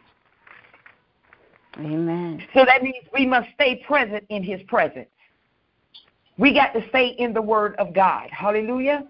Amen. 1.80 2.44
So 2.54 2.66
that 2.66 2.82
means 2.82 3.06
we 3.14 3.26
must 3.26 3.50
stay 3.54 3.84
present 3.86 4.24
in 4.30 4.42
his 4.42 4.62
presence. 4.64 5.10
We 6.38 6.54
got 6.54 6.72
to 6.74 6.88
stay 6.90 7.10
in 7.20 7.34
the 7.34 7.42
word 7.42 7.76
of 7.78 7.94
God. 7.94 8.30
Hallelujah. 8.32 9.06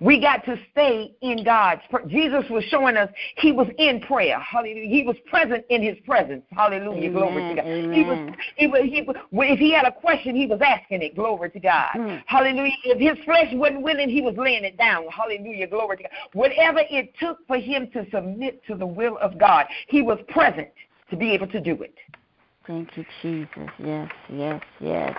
We 0.00 0.20
got 0.20 0.44
to 0.44 0.56
stay 0.72 1.14
in 1.22 1.44
God's. 1.44 1.82
Jesus 2.08 2.44
was 2.50 2.64
showing 2.64 2.96
us 2.96 3.10
he 3.36 3.52
was 3.52 3.66
in 3.78 4.00
prayer. 4.00 4.38
Hallelujah. 4.38 4.88
He 4.88 5.02
was 5.02 5.16
present 5.28 5.64
in 5.70 5.82
his 5.82 5.96
presence. 6.06 6.42
Hallelujah. 6.50 7.08
Amen. 7.08 7.12
Glory 7.12 7.48
to 7.48 7.54
God. 7.56 7.66
Amen. 7.66 7.94
He 7.94 8.02
was, 8.04 8.34
he 8.56 8.66
was, 8.66 8.82
he 8.84 9.02
was, 9.02 9.16
if 9.50 9.58
he 9.58 9.72
had 9.72 9.86
a 9.86 9.92
question, 9.92 10.36
he 10.36 10.46
was 10.46 10.60
asking 10.64 11.02
it. 11.02 11.14
Glory 11.14 11.50
to 11.50 11.60
God. 11.60 11.90
Mm. 11.96 12.22
Hallelujah. 12.26 12.72
If 12.84 12.98
his 12.98 13.24
flesh 13.24 13.48
wasn't 13.52 13.82
willing, 13.82 14.08
he 14.08 14.20
was 14.20 14.34
laying 14.36 14.64
it 14.64 14.76
down. 14.78 15.06
Hallelujah. 15.08 15.66
Glory 15.66 15.98
to 15.98 16.02
God. 16.04 16.12
Whatever 16.32 16.80
it 16.90 17.12
took 17.20 17.38
for 17.46 17.56
him 17.56 17.90
to 17.92 18.06
submit 18.12 18.62
to 18.66 18.74
the 18.76 18.86
will 18.86 19.18
of 19.18 19.38
God, 19.38 19.66
he 19.88 20.02
was 20.02 20.18
present. 20.28 20.68
to 21.10 21.16
be 21.16 21.32
able 21.32 21.48
to 21.48 21.60
do 21.60 21.82
it. 21.82 21.94
Thank 22.66 22.96
you, 22.96 23.04
Jesus. 23.20 23.70
Yes, 23.78 24.10
yes, 24.32 24.62
yes. 24.80 25.16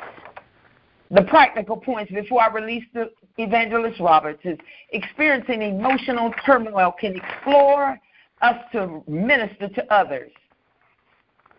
The 1.12 1.24
practical 1.24 1.76
points 1.76 2.12
before 2.12 2.42
I 2.42 2.48
release 2.48 2.86
the 2.94 3.12
evangelist 3.38 4.00
Roberts 4.00 4.42
is 4.44 4.58
experiencing 4.92 5.62
emotional 5.62 6.34
turmoil 6.46 6.94
can 7.00 7.16
explore 7.16 8.00
us 8.42 8.56
to 8.72 9.04
minister 9.08 9.70
to 9.70 9.94
others. 9.94 10.32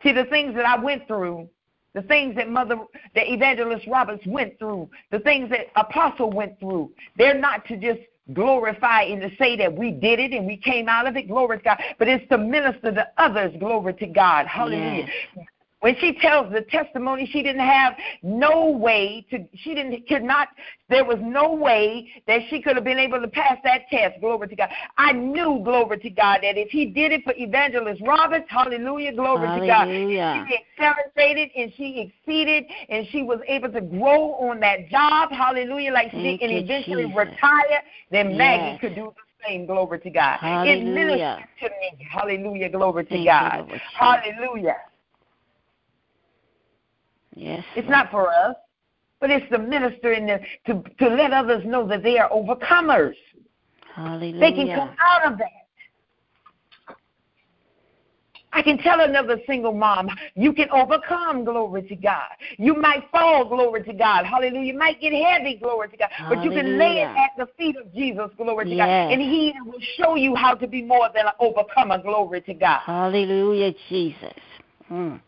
See, 0.02 0.12
the 0.12 0.24
things 0.24 0.54
that 0.56 0.64
I 0.64 0.82
went 0.82 1.06
through, 1.06 1.48
the 1.94 2.02
things 2.02 2.34
that 2.36 2.48
Mother, 2.48 2.76
that 3.14 3.30
Evangelist 3.30 3.86
Roberts 3.86 4.24
went 4.26 4.58
through, 4.58 4.88
the 5.10 5.20
things 5.20 5.50
that 5.50 5.66
Apostle 5.76 6.30
went 6.30 6.58
through, 6.58 6.90
they're 7.16 7.38
not 7.38 7.64
to 7.66 7.76
just 7.76 8.00
glorify 8.32 9.02
and 9.02 9.20
to 9.20 9.30
say 9.36 9.56
that 9.56 9.72
we 9.72 9.90
did 9.90 10.18
it 10.18 10.32
and 10.32 10.46
we 10.46 10.56
came 10.56 10.88
out 10.88 11.06
of 11.06 11.16
it, 11.16 11.28
glory 11.28 11.58
to 11.58 11.64
God, 11.64 11.78
but 11.98 12.08
it's 12.08 12.26
to 12.30 12.38
minister 12.38 12.92
to 12.92 13.06
others, 13.18 13.52
glory 13.58 13.94
to 13.94 14.06
God. 14.06 14.46
Hallelujah. 14.46 15.06
Yes. 15.36 15.46
When 15.82 15.96
she 15.98 16.16
tells 16.20 16.52
the 16.52 16.60
testimony, 16.60 17.28
she 17.32 17.42
didn't 17.42 17.66
have 17.66 17.94
no 18.22 18.70
way 18.70 19.26
to, 19.30 19.44
she 19.52 19.74
didn't, 19.74 20.06
could 20.06 20.22
not, 20.22 20.46
there 20.88 21.04
was 21.04 21.18
no 21.20 21.52
way 21.52 22.08
that 22.28 22.42
she 22.50 22.62
could 22.62 22.76
have 22.76 22.84
been 22.84 23.00
able 23.00 23.20
to 23.20 23.26
pass 23.26 23.58
that 23.64 23.88
test. 23.90 24.20
Glory 24.20 24.46
to 24.46 24.54
God. 24.54 24.68
I 24.96 25.10
knew, 25.10 25.60
glory 25.64 25.98
to 25.98 26.10
God, 26.10 26.38
that 26.42 26.56
if 26.56 26.70
he 26.70 26.86
did 26.86 27.10
it 27.10 27.24
for 27.24 27.34
Evangelist 27.36 28.00
Roberts, 28.00 28.44
hallelujah, 28.48 29.12
glory 29.12 29.48
hallelujah. 29.48 29.60
to 29.60 29.66
God, 29.66 30.46
she 30.46 30.58
accelerated 30.78 31.50
and 31.56 31.72
she 31.76 32.12
exceeded 32.14 32.64
and 32.88 33.04
she 33.10 33.24
was 33.24 33.40
able 33.48 33.72
to 33.72 33.80
grow 33.80 34.34
on 34.34 34.60
that 34.60 34.88
job, 34.88 35.32
hallelujah, 35.32 35.92
like 35.92 36.12
she 36.12 36.38
did, 36.38 36.42
and 36.42 36.64
eventually 36.64 37.06
Jesus. 37.06 37.16
retire. 37.16 37.82
Then 38.12 38.30
yes. 38.30 38.38
Maggie 38.38 38.78
could 38.78 38.94
do 38.94 39.12
the 39.16 39.48
same, 39.48 39.66
glory 39.66 39.98
to 39.98 40.10
God. 40.10 40.38
Hallelujah. 40.38 40.76
It 40.76 40.84
ministered 40.84 41.48
to 41.58 41.68
me, 41.70 42.06
hallelujah, 42.08 42.68
glory 42.68 43.02
to 43.02 43.10
Thank 43.10 43.26
God. 43.26 43.66
You, 43.68 43.80
hallelujah. 43.98 44.76
Yes. 47.34 47.64
It's 47.76 47.88
not 47.88 48.10
for 48.10 48.28
us, 48.28 48.56
but 49.20 49.30
it's 49.30 49.46
the 49.50 49.58
minister 49.58 50.12
in 50.12 50.26
the 50.26 50.40
to 50.66 50.82
to 50.98 51.08
let 51.14 51.32
others 51.32 51.64
know 51.64 51.86
that 51.88 52.02
they 52.02 52.18
are 52.18 52.28
overcomers. 52.30 53.14
Hallelujah. 53.94 54.40
They 54.40 54.52
can 54.52 54.68
come 54.74 54.90
out 55.00 55.32
of 55.32 55.38
that. 55.38 55.62
I 58.54 58.60
can 58.60 58.76
tell 58.78 59.00
another 59.00 59.38
single 59.46 59.72
mom, 59.72 60.08
you 60.34 60.52
can 60.52 60.68
overcome, 60.70 61.44
glory 61.44 61.82
to 61.88 61.96
God. 61.96 62.28
You 62.58 62.74
might 62.74 63.04
fall, 63.10 63.46
glory 63.46 63.82
to 63.84 63.94
God. 63.94 64.26
Hallelujah. 64.26 64.72
You 64.72 64.78
might 64.78 65.00
get 65.00 65.12
heavy, 65.12 65.56
glory 65.56 65.88
to 65.88 65.96
God. 65.96 66.10
Hallelujah. 66.10 66.36
But 66.36 66.44
you 66.44 66.62
can 66.62 66.78
lay 66.78 67.00
it 67.00 67.08
at 67.16 67.30
the 67.38 67.46
feet 67.56 67.76
of 67.76 67.92
Jesus, 67.94 68.28
glory 68.36 68.66
to 68.66 68.74
yes. 68.74 68.78
God. 68.78 69.12
And 69.12 69.22
He 69.22 69.54
will 69.64 69.80
show 69.96 70.16
you 70.16 70.34
how 70.34 70.54
to 70.54 70.66
be 70.66 70.82
more 70.82 71.08
than 71.14 71.26
an 71.26 71.32
overcomer, 71.40 72.02
glory 72.02 72.42
to 72.42 72.52
God. 72.52 72.80
Hallelujah, 72.80 73.72
Jesus. 73.88 74.34
Mm. 74.90 75.20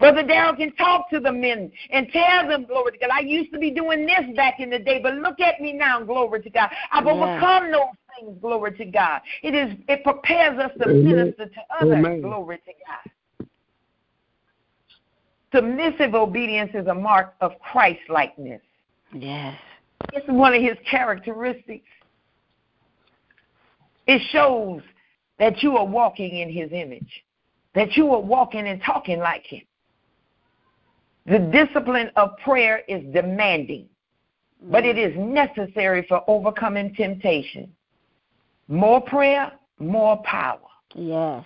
Brother 0.00 0.24
Darrell 0.24 0.56
can 0.56 0.72
talk 0.74 1.08
to 1.10 1.20
the 1.20 1.32
men 1.32 1.70
and 1.90 2.08
tell 2.12 2.48
them, 2.48 2.64
glory 2.66 2.92
to 2.92 2.98
God. 2.98 3.10
I 3.12 3.20
used 3.20 3.52
to 3.52 3.58
be 3.58 3.70
doing 3.70 4.06
this 4.06 4.34
back 4.34 4.58
in 4.58 4.70
the 4.70 4.78
day, 4.78 5.00
but 5.00 5.14
look 5.14 5.40
at 5.40 5.60
me 5.60 5.72
now, 5.72 6.02
glory 6.02 6.42
to 6.42 6.50
God. 6.50 6.68
I've 6.90 7.06
overcome 7.06 7.70
those 7.70 7.94
things, 8.18 8.36
glory 8.40 8.76
to 8.76 8.84
God. 8.86 9.20
It 9.42 9.54
is 9.54 9.76
it 9.88 10.02
prepares 10.02 10.58
us 10.58 10.72
to 10.82 10.90
Amen. 10.90 11.04
minister 11.04 11.46
to 11.46 11.60
others, 11.80 11.98
Amen. 11.98 12.22
glory 12.22 12.58
to 12.58 12.72
God. 12.86 13.48
Submissive 15.54 16.14
obedience 16.14 16.72
is 16.74 16.88
a 16.88 16.94
mark 16.94 17.34
of 17.40 17.52
Christ 17.60 18.00
likeness. 18.08 18.60
Yes. 19.12 19.56
It's 20.12 20.26
one 20.28 20.52
of 20.52 20.60
his 20.60 20.76
characteristics. 20.90 21.86
It 24.08 24.20
shows 24.32 24.82
that 25.38 25.62
you 25.62 25.76
are 25.76 25.86
walking 25.86 26.38
in 26.38 26.50
his 26.52 26.72
image, 26.72 27.24
that 27.76 27.96
you 27.96 28.12
are 28.12 28.20
walking 28.20 28.66
and 28.66 28.82
talking 28.82 29.20
like 29.20 29.44
him. 29.46 29.62
The 31.26 31.38
discipline 31.38 32.10
of 32.16 32.36
prayer 32.44 32.82
is 32.86 33.02
demanding, 33.12 33.88
but 34.62 34.84
mm. 34.84 34.90
it 34.90 34.98
is 34.98 35.16
necessary 35.16 36.04
for 36.08 36.22
overcoming 36.28 36.94
temptation. 36.94 37.72
More 38.68 39.00
prayer, 39.00 39.52
more 39.78 40.22
power. 40.22 40.58
Yes. 40.94 41.44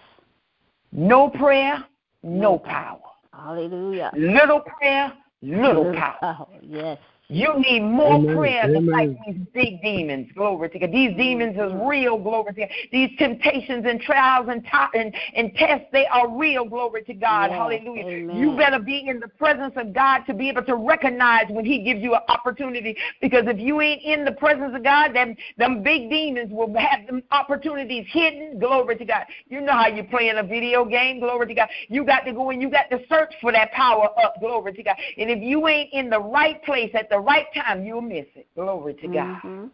No 0.91 1.29
prayer, 1.29 1.85
no 2.23 2.59
power. 2.59 3.01
Hallelujah. 3.33 4.11
Little 4.17 4.61
prayer, 4.61 5.13
little 5.43 5.95
power. 5.95 6.47
Yes. 6.63 6.99
You 7.31 7.59
need 7.59 7.81
more 7.81 8.15
Amen. 8.15 8.35
prayer 8.35 8.65
Amen. 8.65 8.87
to 8.87 8.91
fight 8.91 9.19
these 9.27 9.37
big 9.53 9.83
demons. 9.83 10.29
Glory 10.35 10.71
to 10.71 10.79
God. 10.79 10.91
These 10.91 11.15
demons 11.15 11.57
is 11.59 11.73
real. 11.87 12.17
Glory 12.17 12.55
to 12.55 12.61
God. 12.61 12.69
These 12.91 13.11
temptations 13.19 13.85
and 13.87 14.01
trials 14.01 14.47
and, 14.49 14.65
t- 14.65 14.99
and, 14.99 15.15
and 15.37 15.55
tests, 15.55 15.89
they 15.93 16.07
are 16.07 16.27
real. 16.27 16.65
Glory 16.65 17.03
to 17.03 17.13
God. 17.13 17.51
Yes. 17.51 17.59
Hallelujah. 17.59 18.07
Amen. 18.07 18.35
You 18.35 18.57
better 18.57 18.79
be 18.79 19.07
in 19.07 19.21
the 19.21 19.29
presence 19.29 19.75
of 19.77 19.93
God 19.93 20.21
to 20.21 20.33
be 20.33 20.49
able 20.49 20.63
to 20.65 20.77
recognize 20.77 21.45
when 21.51 21.67
He 21.67 21.83
gives 21.83 22.01
you 22.01 22.15
an 22.15 22.23
opportunity. 22.29 22.97
Because 23.21 23.45
if 23.47 23.59
you 23.59 23.83
ain't 23.83 24.03
in 24.03 24.25
the 24.25 24.33
presence 24.33 24.75
of 24.75 24.83
God, 24.83 25.11
then 25.13 25.37
them 25.59 25.83
big 25.83 26.09
demons 26.09 26.51
will 26.51 26.75
have 26.79 27.07
them 27.07 27.23
opportunities 27.31 28.07
hidden. 28.09 28.59
Glory 28.59 28.97
to 28.97 29.05
God. 29.05 29.27
You 29.49 29.61
know 29.61 29.73
how 29.73 29.89
you 29.89 30.03
play 30.03 30.31
in 30.31 30.39
a 30.39 30.43
video 30.43 30.83
game. 30.87 31.21
Glory 31.21 31.49
to 31.49 31.55
God. 31.55 31.69
You 31.89 32.07
got 32.07 32.21
to 32.21 32.33
go 32.33 32.49
and 32.49 32.63
you 32.63 32.71
got 32.71 32.89
to 32.91 33.01
search 33.07 33.35
for 33.43 33.53
that 33.53 33.71
power 33.73 34.09
up. 34.19 34.37
Glory 34.41 34.73
to 34.73 34.83
God. 34.83 34.97
And 35.19 35.29
if 35.29 35.43
you 35.43 35.69
ain't 35.69 35.93
in 35.93 36.09
the 36.09 36.21
right 36.21 36.63
place 36.65 36.91
at 36.95 37.11
the 37.11 37.18
the 37.19 37.25
right 37.25 37.47
time, 37.55 37.85
you'll 37.85 38.01
miss 38.01 38.27
it. 38.37 38.47
Glory 38.55 38.95
to 38.95 39.09
God. 39.09 39.43
Mm-hmm. 39.43 39.67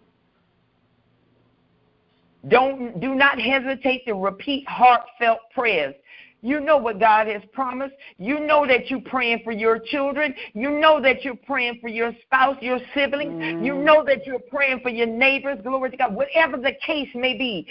Don't 2.48 3.00
do 3.00 3.14
not 3.14 3.38
hesitate 3.40 4.06
to 4.06 4.14
repeat 4.14 4.66
heartfelt 4.68 5.40
prayers. 5.54 5.94
You 6.40 6.60
know 6.60 6.76
what 6.76 7.00
God 7.00 7.26
has 7.26 7.40
promised. 7.52 7.94
You 8.18 8.40
know 8.40 8.66
that 8.66 8.90
you're 8.90 9.00
praying 9.00 9.40
for 9.44 9.52
your 9.52 9.78
children. 9.78 10.34
You 10.52 10.78
know 10.78 11.00
that 11.00 11.24
you're 11.24 11.36
praying 11.36 11.78
for 11.80 11.88
your 11.88 12.12
spouse, 12.22 12.56
your 12.60 12.78
siblings. 12.94 13.32
Mm. 13.32 13.64
You 13.64 13.74
know 13.74 14.04
that 14.04 14.26
you're 14.26 14.40
praying 14.50 14.80
for 14.80 14.90
your 14.90 15.06
neighbors. 15.06 15.58
Glory 15.62 15.90
to 15.90 15.96
God. 15.96 16.14
Whatever 16.14 16.58
the 16.58 16.72
case 16.84 17.08
may 17.14 17.36
be, 17.36 17.66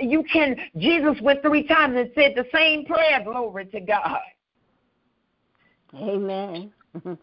you 0.00 0.24
can. 0.30 0.56
Jesus 0.76 1.16
went 1.22 1.40
three 1.42 1.66
times 1.66 1.96
and 1.96 2.10
said 2.14 2.34
the 2.36 2.44
same 2.52 2.84
prayer. 2.84 3.22
Glory 3.24 3.64
to 3.66 3.80
God. 3.80 4.20
Amen. 5.94 6.70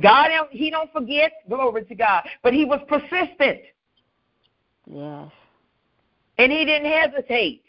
God, 0.00 0.30
he 0.50 0.70
don't 0.70 0.92
forget, 0.92 1.32
glory 1.48 1.84
to 1.84 1.94
God, 1.94 2.24
but 2.42 2.52
he 2.52 2.64
was 2.64 2.80
persistent. 2.88 3.60
Yes. 4.86 5.30
And 6.38 6.50
he 6.50 6.64
didn't 6.64 6.90
hesitate. 6.90 7.62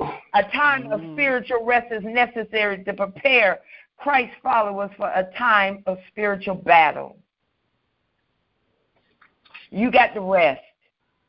A 0.00 0.42
time 0.52 0.90
of 0.90 1.00
spiritual 1.12 1.64
rest 1.64 1.92
is 1.92 2.02
necessary 2.04 2.82
to 2.84 2.92
prepare 2.92 3.60
Christ's 3.96 4.36
followers 4.42 4.90
for 4.96 5.08
a 5.08 5.30
time 5.36 5.82
of 5.86 5.98
spiritual 6.08 6.56
battle. 6.56 7.16
You 9.70 9.90
got 9.90 10.14
to 10.14 10.20
rest. 10.20 10.62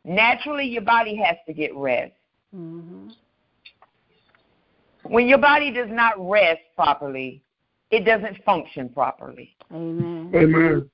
Naturally, 0.03 0.65
your 0.65 0.83
body 0.83 1.15
has 1.15 1.37
to 1.47 1.53
get 1.53 1.75
rest. 1.75 2.13
Mm-hmm. 2.55 3.09
When 5.03 5.27
your 5.27 5.37
body 5.37 5.71
does 5.71 5.89
not 5.89 6.13
rest 6.17 6.61
properly, 6.75 7.41
it 7.95 8.03
doesn't 8.03 8.43
function 8.43 8.89
properly. 8.89 9.55
Amen. 9.73 10.29
Amen. 10.35 10.89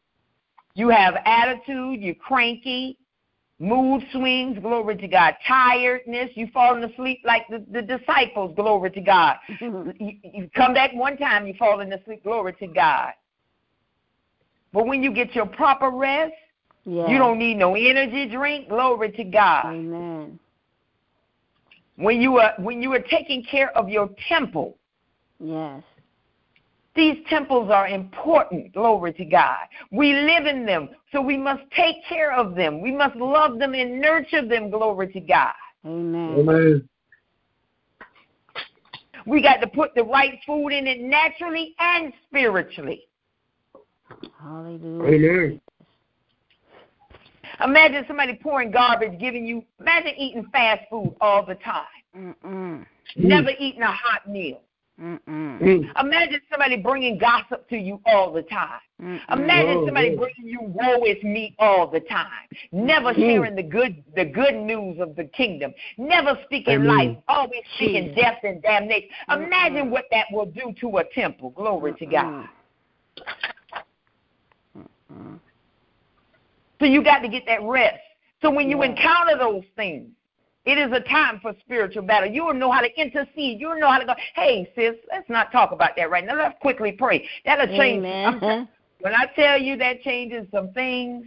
You 0.75 0.89
have 0.89 1.15
attitude, 1.25 1.99
you're 1.99 2.15
cranky, 2.15 2.97
mood 3.59 4.03
swings, 4.11 4.59
glory 4.59 4.95
to 4.97 5.07
God, 5.07 5.33
tiredness, 5.47 6.29
you 6.35 6.47
falling 6.53 6.83
asleep 6.83 7.21
like 7.25 7.47
the, 7.49 7.65
the 7.71 7.81
disciples, 7.81 8.53
glory 8.55 8.91
to 8.91 9.01
God. 9.01 9.37
you, 9.59 10.13
you 10.23 10.49
come 10.55 10.75
back 10.75 10.93
one 10.93 11.17
time, 11.17 11.47
you 11.47 11.55
falling 11.57 11.91
asleep, 11.91 12.23
glory 12.23 12.53
to 12.53 12.67
God. 12.67 13.13
But 14.71 14.85
when 14.85 15.01
you 15.01 15.11
get 15.11 15.33
your 15.33 15.47
proper 15.47 15.89
rest, 15.89 16.33
yes. 16.85 17.09
you 17.09 17.17
don't 17.17 17.39
need 17.39 17.55
no 17.55 17.75
energy 17.75 18.29
drink, 18.29 18.69
glory 18.69 19.11
to 19.11 19.23
God. 19.23 19.65
Amen. 19.65 20.39
When 21.95 22.21
you 22.21 22.37
are 22.37 22.53
when 22.57 22.81
you 22.81 22.93
are 22.93 23.03
taking 23.11 23.43
care 23.43 23.75
of 23.77 23.89
your 23.89 24.09
temple, 24.29 24.77
yes. 25.39 25.83
These 26.95 27.17
temples 27.29 27.69
are 27.71 27.87
important, 27.87 28.73
glory 28.73 29.13
to 29.13 29.25
God. 29.25 29.65
We 29.91 30.13
live 30.13 30.45
in 30.45 30.65
them, 30.65 30.89
so 31.11 31.21
we 31.21 31.37
must 31.37 31.61
take 31.75 31.95
care 32.07 32.33
of 32.33 32.55
them. 32.55 32.81
We 32.81 32.91
must 32.91 33.15
love 33.15 33.59
them 33.59 33.73
and 33.73 34.01
nurture 34.01 34.45
them, 34.45 34.69
glory 34.69 35.11
to 35.13 35.19
God. 35.21 35.53
Amen. 35.85 36.39
Amen. 36.39 36.89
We 39.25 39.41
got 39.41 39.57
to 39.57 39.67
put 39.67 39.95
the 39.95 40.03
right 40.03 40.39
food 40.45 40.69
in 40.69 40.87
it 40.87 40.99
naturally 40.99 41.75
and 41.79 42.11
spiritually. 42.27 43.07
Hallelujah. 44.41 45.07
Amen. 45.07 45.61
Imagine 47.63 48.03
somebody 48.07 48.39
pouring 48.41 48.71
garbage, 48.71 49.19
giving 49.19 49.45
you, 49.45 49.63
imagine 49.79 50.13
eating 50.17 50.45
fast 50.51 50.81
food 50.89 51.15
all 51.21 51.45
the 51.45 51.55
time. 51.55 51.85
Mm-mm. 52.17 52.85
Never 53.15 53.51
eating 53.59 53.81
a 53.81 53.91
hot 53.91 54.27
meal. 54.27 54.61
Mm. 55.01 55.91
Imagine 55.99 56.41
somebody 56.49 56.77
bringing 56.77 57.17
gossip 57.17 57.67
to 57.69 57.77
you 57.77 57.99
all 58.05 58.31
the 58.31 58.43
time. 58.43 58.79
Mm-mm. 59.01 59.19
Imagine 59.31 59.77
oh, 59.79 59.85
somebody 59.85 60.15
bringing 60.15 60.45
you 60.45 60.59
woe 60.61 61.03
is 61.05 61.21
me 61.23 61.55
all 61.57 61.87
the 61.87 62.01
time. 62.01 62.47
Never 62.71 63.13
sharing 63.15 63.55
the 63.55 63.63
good 63.63 64.03
the 64.15 64.25
good 64.25 64.53
news 64.53 64.99
of 64.99 65.15
the 65.15 65.23
kingdom. 65.23 65.73
Never 65.97 66.37
speaking 66.45 66.75
Amen. 66.75 66.87
life. 66.87 67.17
Always 67.27 67.61
speaking 67.75 68.13
death 68.15 68.37
and 68.43 68.61
damnation. 68.61 69.09
Imagine 69.31 69.89
what 69.89 70.05
that 70.11 70.25
will 70.31 70.45
do 70.45 70.73
to 70.81 70.97
a 70.97 71.03
temple. 71.15 71.49
Glory 71.49 71.93
to 71.93 72.05
God. 72.05 72.47
So 76.79 76.85
you 76.85 77.03
got 77.03 77.19
to 77.19 77.27
get 77.27 77.43
that 77.47 77.61
rest. 77.63 78.01
So 78.41 78.51
when 78.51 78.69
you 78.69 78.81
encounter 78.81 79.37
those 79.37 79.63
things, 79.75 80.09
it 80.65 80.77
is 80.77 80.91
a 80.91 80.99
time 81.01 81.39
for 81.41 81.53
spiritual 81.61 82.03
battle. 82.03 82.29
You 82.29 82.45
will 82.45 82.53
know 82.53 82.71
how 82.71 82.81
to 82.81 82.99
intercede. 82.99 83.59
You 83.59 83.69
will 83.69 83.79
know 83.79 83.89
how 83.89 83.97
to 83.97 84.05
go, 84.05 84.13
hey, 84.35 84.71
sis, 84.75 84.95
let's 85.11 85.29
not 85.29 85.51
talk 85.51 85.71
about 85.71 85.91
that 85.97 86.11
right 86.11 86.25
now. 86.25 86.35
Let's 86.35 86.57
quickly 86.61 86.91
pray. 86.91 87.27
That'll 87.45 87.67
change. 87.67 88.03
when 88.99 89.13
I 89.13 89.25
tell 89.35 89.59
you 89.59 89.75
that 89.77 90.01
changes 90.01 90.45
some 90.51 90.71
things, 90.73 91.25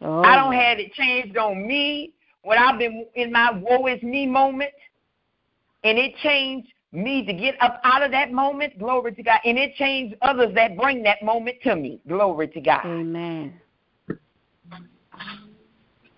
oh. 0.00 0.22
I 0.22 0.34
don't 0.34 0.52
have 0.52 0.78
it 0.78 0.92
changed 0.94 1.36
on 1.36 1.66
me 1.66 2.12
when 2.42 2.58
I've 2.58 2.78
been 2.78 3.06
in 3.14 3.30
my 3.30 3.52
woe 3.52 3.86
is 3.86 4.02
me 4.02 4.26
moment, 4.26 4.72
and 5.84 5.98
it 5.98 6.16
changed 6.22 6.68
me 6.92 7.24
to 7.24 7.32
get 7.32 7.54
up 7.60 7.80
out 7.84 8.02
of 8.02 8.10
that 8.10 8.32
moment. 8.32 8.78
Glory 8.78 9.12
to 9.12 9.22
God. 9.22 9.38
And 9.44 9.58
it 9.58 9.76
changed 9.76 10.16
others 10.22 10.52
that 10.54 10.76
bring 10.76 11.02
that 11.04 11.22
moment 11.22 11.58
to 11.62 11.76
me. 11.76 12.00
Glory 12.08 12.48
to 12.48 12.60
God. 12.60 12.84
Amen. 12.84 13.59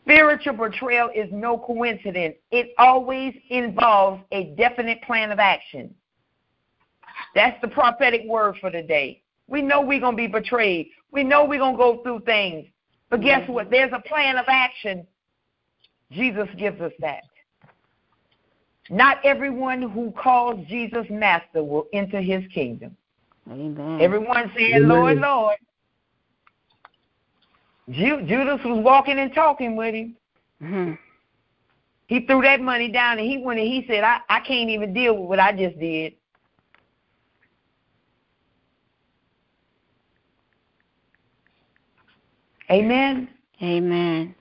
Spiritual 0.02 0.54
betrayal 0.54 1.10
is 1.14 1.28
no 1.30 1.58
coincidence. 1.58 2.34
It 2.50 2.74
always 2.78 3.34
involves 3.50 4.22
a 4.32 4.54
definite 4.56 5.00
plan 5.02 5.30
of 5.30 5.38
action. 5.38 5.94
That's 7.34 7.60
the 7.62 7.68
prophetic 7.68 8.22
word 8.26 8.56
for 8.60 8.70
today. 8.70 9.22
We 9.46 9.62
know 9.62 9.80
we're 9.80 10.00
going 10.00 10.16
to 10.16 10.22
be 10.22 10.26
betrayed. 10.26 10.88
We 11.12 11.22
know 11.22 11.44
we're 11.44 11.58
going 11.58 11.74
to 11.74 11.78
go 11.78 12.02
through 12.02 12.20
things. 12.20 12.66
But 13.10 13.20
guess 13.20 13.46
what? 13.48 13.70
There's 13.70 13.92
a 13.92 14.00
plan 14.08 14.38
of 14.38 14.46
action. 14.48 15.06
Jesus 16.10 16.48
gives 16.58 16.80
us 16.80 16.92
that. 17.00 17.24
Not 18.90 19.18
everyone 19.24 19.82
who 19.82 20.12
calls 20.12 20.66
Jesus 20.68 21.06
master 21.10 21.62
will 21.62 21.86
enter 21.92 22.20
his 22.20 22.42
kingdom. 22.52 22.96
Amen. 23.50 24.00
Everyone 24.00 24.50
saying, 24.56 24.88
Lord, 24.88 25.18
Lord. 25.18 25.56
Judas 27.90 28.60
was 28.64 28.82
walking 28.82 29.18
and 29.18 29.34
talking 29.34 29.76
with 29.76 29.94
him. 29.94 30.16
Mm-hmm. 30.62 30.92
He 32.06 32.26
threw 32.26 32.42
that 32.42 32.60
money 32.60 32.90
down 32.90 33.18
and 33.18 33.26
he 33.26 33.38
went 33.38 33.58
and 33.58 33.68
he 33.68 33.84
said, 33.88 34.04
I, 34.04 34.18
I 34.28 34.40
can't 34.40 34.70
even 34.70 34.92
deal 34.92 35.16
with 35.16 35.28
what 35.28 35.40
I 35.40 35.52
just 35.52 35.78
did. 35.78 36.14
Amen. 42.70 43.28
Amen. 43.62 44.34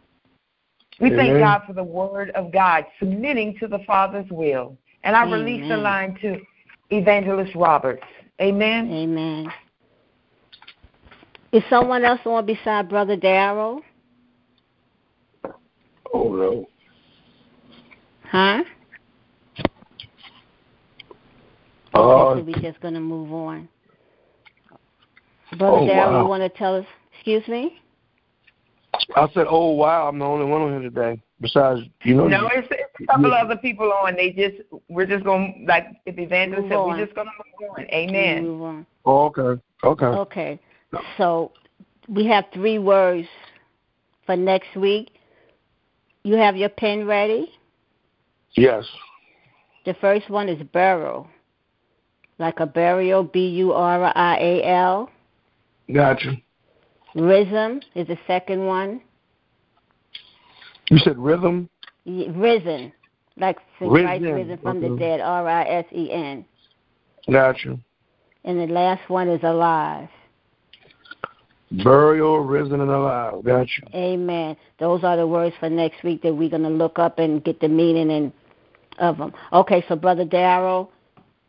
We 1.00 1.08
Amen. 1.08 1.18
thank 1.18 1.40
God 1.40 1.62
for 1.66 1.74
the 1.74 1.84
word 1.84 2.30
of 2.32 2.52
God, 2.52 2.86
submitting 3.00 3.58
to 3.60 3.68
the 3.68 3.80
Father's 3.88 4.30
will. 4.30 4.78
And 5.04 5.16
I 5.16 5.24
Amen. 5.24 5.40
release 5.40 5.68
the 5.68 5.78
line 5.78 6.18
to 6.22 6.40
Evangelist 6.92 7.56
Roberts. 7.56 8.04
Amen. 8.40 8.92
Amen. 8.92 9.52
Is 11.52 11.64
someone 11.70 12.06
else 12.06 12.22
on 12.26 12.46
beside 12.46 12.88
Brother 12.88 13.18
Darrell? 13.18 13.82
Oh 16.14 16.34
no. 16.34 16.68
Huh? 18.24 18.64
Uh, 21.94 22.36
so 22.36 22.44
we're 22.46 22.62
just 22.62 22.80
gonna 22.80 23.02
move 23.02 23.34
on. 23.34 23.68
Brother 25.58 25.78
oh, 25.80 25.88
Darrell, 25.88 26.14
wow. 26.14 26.22
you 26.22 26.28
want 26.30 26.42
to 26.42 26.58
tell 26.58 26.76
us? 26.76 26.86
Excuse 27.14 27.46
me. 27.50 27.78
I 29.16 29.28
said, 29.34 29.46
"Oh 29.50 29.72
wow, 29.72 30.08
I'm 30.08 30.20
the 30.20 30.26
only 30.26 30.46
one 30.46 30.62
on 30.62 30.72
here 30.72 30.90
today." 30.90 31.22
Besides, 31.42 31.82
you 32.04 32.16
know. 32.16 32.28
No, 32.28 32.48
it's, 32.54 32.68
it's 32.72 32.84
a 33.02 33.06
couple 33.08 33.30
yeah. 33.30 33.44
other 33.44 33.58
people 33.58 33.92
on. 33.92 34.16
They 34.16 34.32
just 34.32 34.62
we're 34.90 35.06
just 35.06 35.26
gonna 35.26 35.54
like 35.66 35.88
if 36.06 36.18
evangelist 36.18 36.70
said 36.70 36.78
we're 36.78 37.04
just 37.04 37.16
gonna 37.16 37.32
move 37.60 37.72
on. 37.78 37.86
Amen. 37.86 38.44
Move 38.44 38.62
on. 38.62 38.86
Oh, 39.06 39.26
okay. 39.26 39.62
Okay. 39.84 40.06
Okay. 40.06 40.60
So 41.18 41.52
we 42.08 42.26
have 42.28 42.46
three 42.54 42.80
words 42.80 43.28
for 44.26 44.36
next 44.36 44.76
week. 44.76 45.12
You 46.24 46.36
have 46.36 46.56
your 46.56 46.70
pen 46.70 47.06
ready? 47.06 47.52
Yes. 48.56 48.86
The 49.86 49.96
first 49.96 50.30
one 50.30 50.50
is 50.50 50.62
burial, 50.72 51.28
like 52.38 52.60
a 52.60 52.66
burial, 52.66 53.24
B 53.24 53.48
U 53.48 53.74
R 53.74 54.12
I 54.16 54.38
A 54.38 54.64
L. 54.64 55.10
Gotcha. 55.92 56.34
Rhythm 57.16 57.82
is 57.96 58.08
the 58.08 58.18
second 58.28 58.66
one. 58.66 59.02
You 60.90 60.98
said 61.00 61.18
rhythm? 61.18 61.70
Risen, 62.06 62.92
like 63.38 63.58
risen. 63.80 63.90
Christ 63.90 64.24
risen 64.24 64.58
from 64.62 64.78
okay. 64.78 64.90
the 64.90 64.96
dead, 64.98 65.22
R 65.22 65.48
I 65.48 65.64
S 65.64 65.86
E 65.96 66.12
N. 66.12 66.46
Gotcha. 67.32 67.80
And 68.44 68.60
the 68.60 68.68
last 68.68 69.10
one 69.10 69.30
is 69.30 69.42
alive. 69.44 70.10
Burial, 71.72 72.40
risen, 72.42 72.82
and 72.82 72.90
alive. 72.90 73.44
Gotcha. 73.46 73.84
Amen. 73.96 74.58
Those 74.80 75.04
are 75.04 75.16
the 75.16 75.26
words 75.26 75.56
for 75.60 75.70
next 75.70 76.04
week 76.04 76.22
that 76.24 76.34
we're 76.34 76.50
going 76.50 76.64
to 76.64 76.70
look 76.70 77.00
up 77.00 77.18
and 77.18 77.44
get 77.44 77.62
the 77.62 77.70
meaning 77.70 78.12
and 78.12 78.34
of 79.00 79.18
them. 79.18 79.34
Okay, 79.54 79.84
so 79.88 79.96
Brother 79.96 80.26
Darrell, 80.26 80.92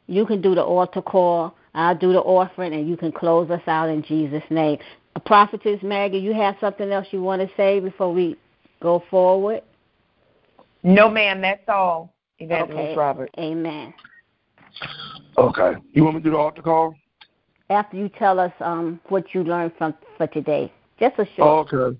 you 0.06 0.24
can 0.26 0.40
do 0.40 0.54
the 0.54 0.62
altar 0.62 1.02
call. 1.02 1.54
I'll 1.74 1.96
do 1.96 2.12
the 2.12 2.20
offering, 2.20 2.72
and 2.74 2.88
you 2.88 2.96
can 2.96 3.12
close 3.12 3.50
us 3.50 3.62
out 3.66 3.88
in 3.88 4.02
Jesus' 4.02 4.42
name. 4.50 4.78
Uh, 5.16 5.20
Prophetess 5.20 5.82
Maggie, 5.82 6.18
you 6.18 6.34
have 6.34 6.56
something 6.60 6.90
else 6.90 7.06
you 7.10 7.22
want 7.22 7.42
to 7.42 7.50
say 7.56 7.80
before 7.80 8.12
we 8.12 8.36
go 8.80 9.02
forward? 9.10 9.62
No, 10.82 11.08
ma'am. 11.08 11.40
That's 11.40 11.68
all. 11.68 12.12
Evangelist 12.38 12.78
okay. 12.78 12.96
Robert. 12.96 13.30
Amen. 13.38 13.94
Okay. 15.38 15.72
You 15.92 16.04
want 16.04 16.16
me 16.16 16.22
to 16.22 16.24
do 16.24 16.30
the 16.32 16.36
altar 16.36 16.62
call? 16.62 16.94
After 17.72 17.96
you 17.96 18.10
tell 18.10 18.38
us 18.38 18.52
um, 18.60 19.00
what 19.08 19.34
you 19.34 19.44
learned 19.44 19.72
from 19.78 19.94
for 20.18 20.26
today, 20.26 20.70
just 21.00 21.18
a 21.18 21.26
short. 21.34 21.72
Okay. 21.72 21.98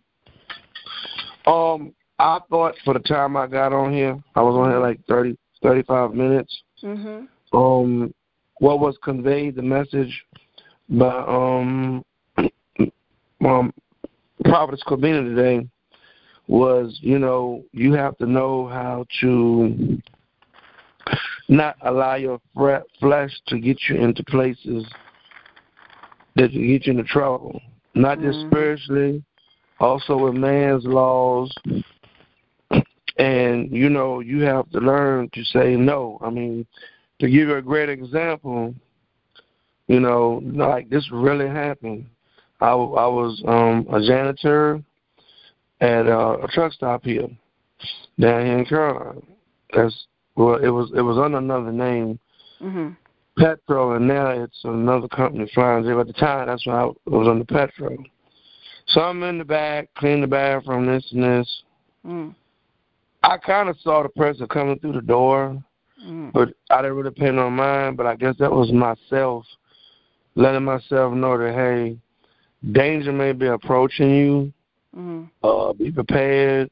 Um, 1.47 1.95
I 2.19 2.41
thought 2.51 2.75
for 2.85 2.93
the 2.93 3.01
time 3.01 3.39
I 3.39 3.47
got 3.47 3.73
on 3.73 3.91
here, 3.91 4.23
I 4.35 4.43
was 4.43 4.55
on 4.55 4.69
here 4.69 4.81
like 4.81 5.01
30, 5.09 5.37
35 5.63 6.13
minutes. 6.13 6.63
Mhm. 6.83 7.27
Um, 7.55 8.13
what 8.59 8.81
was 8.81 8.99
conveyed, 9.03 9.55
the 9.57 9.63
message 9.63 10.25
by 10.91 11.25
um 11.27 12.05
um, 13.45 13.73
Prophetess 14.45 14.83
Cobbina 14.87 15.25
today 15.25 15.67
was, 16.49 16.99
you 17.01 17.19
know, 17.19 17.65
you 17.73 17.95
have 17.95 18.19
to 18.19 18.27
know 18.27 18.67
how 18.67 19.07
to 19.23 20.03
not 21.49 21.77
allow 21.81 22.17
your 22.17 22.41
flesh 23.01 23.33
to 23.47 23.59
get 23.59 23.79
you 23.89 23.97
into 23.97 24.23
places 24.25 24.85
that 26.37 26.51
can 26.51 26.67
get 26.67 26.87
you 26.87 26.93
into 26.93 27.05
trouble. 27.05 27.61
Not 27.95 28.21
just 28.21 28.39
mm-hmm. 28.39 28.51
spiritually, 28.51 29.25
also 29.79 30.17
with 30.17 30.35
man's 30.35 30.85
laws. 30.85 31.53
And, 33.19 33.71
you 33.71 33.91
know, 33.91 34.21
you 34.21 34.41
have 34.43 34.71
to 34.71 34.79
learn 34.79 35.29
to 35.35 35.45
say 35.45 35.77
no. 35.77 36.19
I 36.23 36.31
mean, 36.31 36.67
to 37.21 37.27
give 37.27 37.49
you 37.49 37.57
a 37.57 37.63
great 37.63 37.89
example, 37.89 38.75
you 39.87 40.01
know, 40.01 40.41
like 40.45 40.89
this 40.89 41.09
really 41.13 41.49
happened. 41.49 42.07
I, 42.61 42.71
I 42.71 43.07
was 43.07 43.43
um, 43.47 43.87
a 43.93 44.01
janitor 44.01 44.83
at 45.81 46.07
uh, 46.07 46.39
a 46.43 46.49
truck 46.49 46.73
stop 46.73 47.05
here 47.05 47.29
down 48.19 48.47
here 48.47 48.59
in 48.59 48.65
Carolina. 48.65 49.21
That's 49.75 50.07
well, 50.37 50.57
it 50.57 50.69
was 50.69 50.91
it 50.97 51.03
was 51.03 51.19
under 51.19 51.39
another 51.39 51.73
name, 51.73 52.19
mm-hmm. 52.61 52.91
Petro, 53.39 53.97
and 53.97 54.07
now 54.07 54.31
it's 54.31 54.61
another 54.65 55.09
company 55.09 55.51
flying 55.55 55.85
there. 55.85 55.99
At 55.99 56.07
the 56.07 56.13
time, 56.13 56.47
that's 56.47 56.67
when 56.67 56.77
I 56.77 56.85
was 57.07 57.29
on 57.29 57.39
the 57.39 57.45
Petro. 57.45 57.97
So 58.89 59.01
I'm 59.01 59.23
in 59.23 59.39
the 59.39 59.45
back, 59.45 59.89
clean 59.97 60.21
the 60.21 60.27
bathroom, 60.27 60.87
this 60.87 61.07
and 61.13 61.23
this. 61.23 61.63
Mm. 62.07 62.35
I 63.23 63.39
kind 63.39 63.69
of 63.69 63.79
saw 63.81 64.03
the 64.03 64.09
person 64.11 64.47
coming 64.49 64.79
through 64.79 64.93
the 64.93 65.01
door, 65.01 65.63
mm. 66.05 66.33
but 66.33 66.49
I 66.71 66.83
didn't 66.83 66.97
really 66.97 67.11
pay 67.11 67.31
no 67.31 67.49
mind. 67.49 67.97
But 67.97 68.07
I 68.07 68.17
guess 68.17 68.35
that 68.39 68.51
was 68.51 68.73
myself 68.73 69.45
letting 70.35 70.65
myself 70.65 71.15
know 71.15 71.39
that 71.39 71.55
hey, 71.55 71.99
danger 72.73 73.13
may 73.13 73.33
be 73.33 73.47
approaching 73.47 74.11
you. 74.11 74.53
Mm-hmm. 74.97 75.25
Uh, 75.43 75.73
be 75.73 75.91
prepared. 75.91 76.71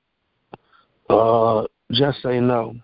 Uh, 1.09 1.65
just 1.93 2.23
say 2.23 2.39
no. 2.41 2.75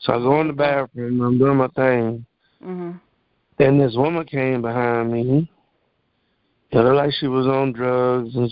So 0.00 0.14
I 0.14 0.18
go 0.18 0.40
in 0.40 0.46
the 0.46 0.52
bathroom. 0.52 1.20
I'm 1.20 1.38
doing 1.38 1.56
my 1.56 1.68
thing. 1.68 2.24
Mm-hmm. 2.64 2.92
And 3.60 3.80
this 3.80 3.94
woman 3.96 4.24
came 4.26 4.62
behind 4.62 5.12
me. 5.12 5.50
It 6.70 6.78
looked 6.78 6.96
like 6.96 7.12
she 7.18 7.26
was 7.26 7.46
on 7.46 7.72
drugs. 7.72 8.34
And, 8.36 8.50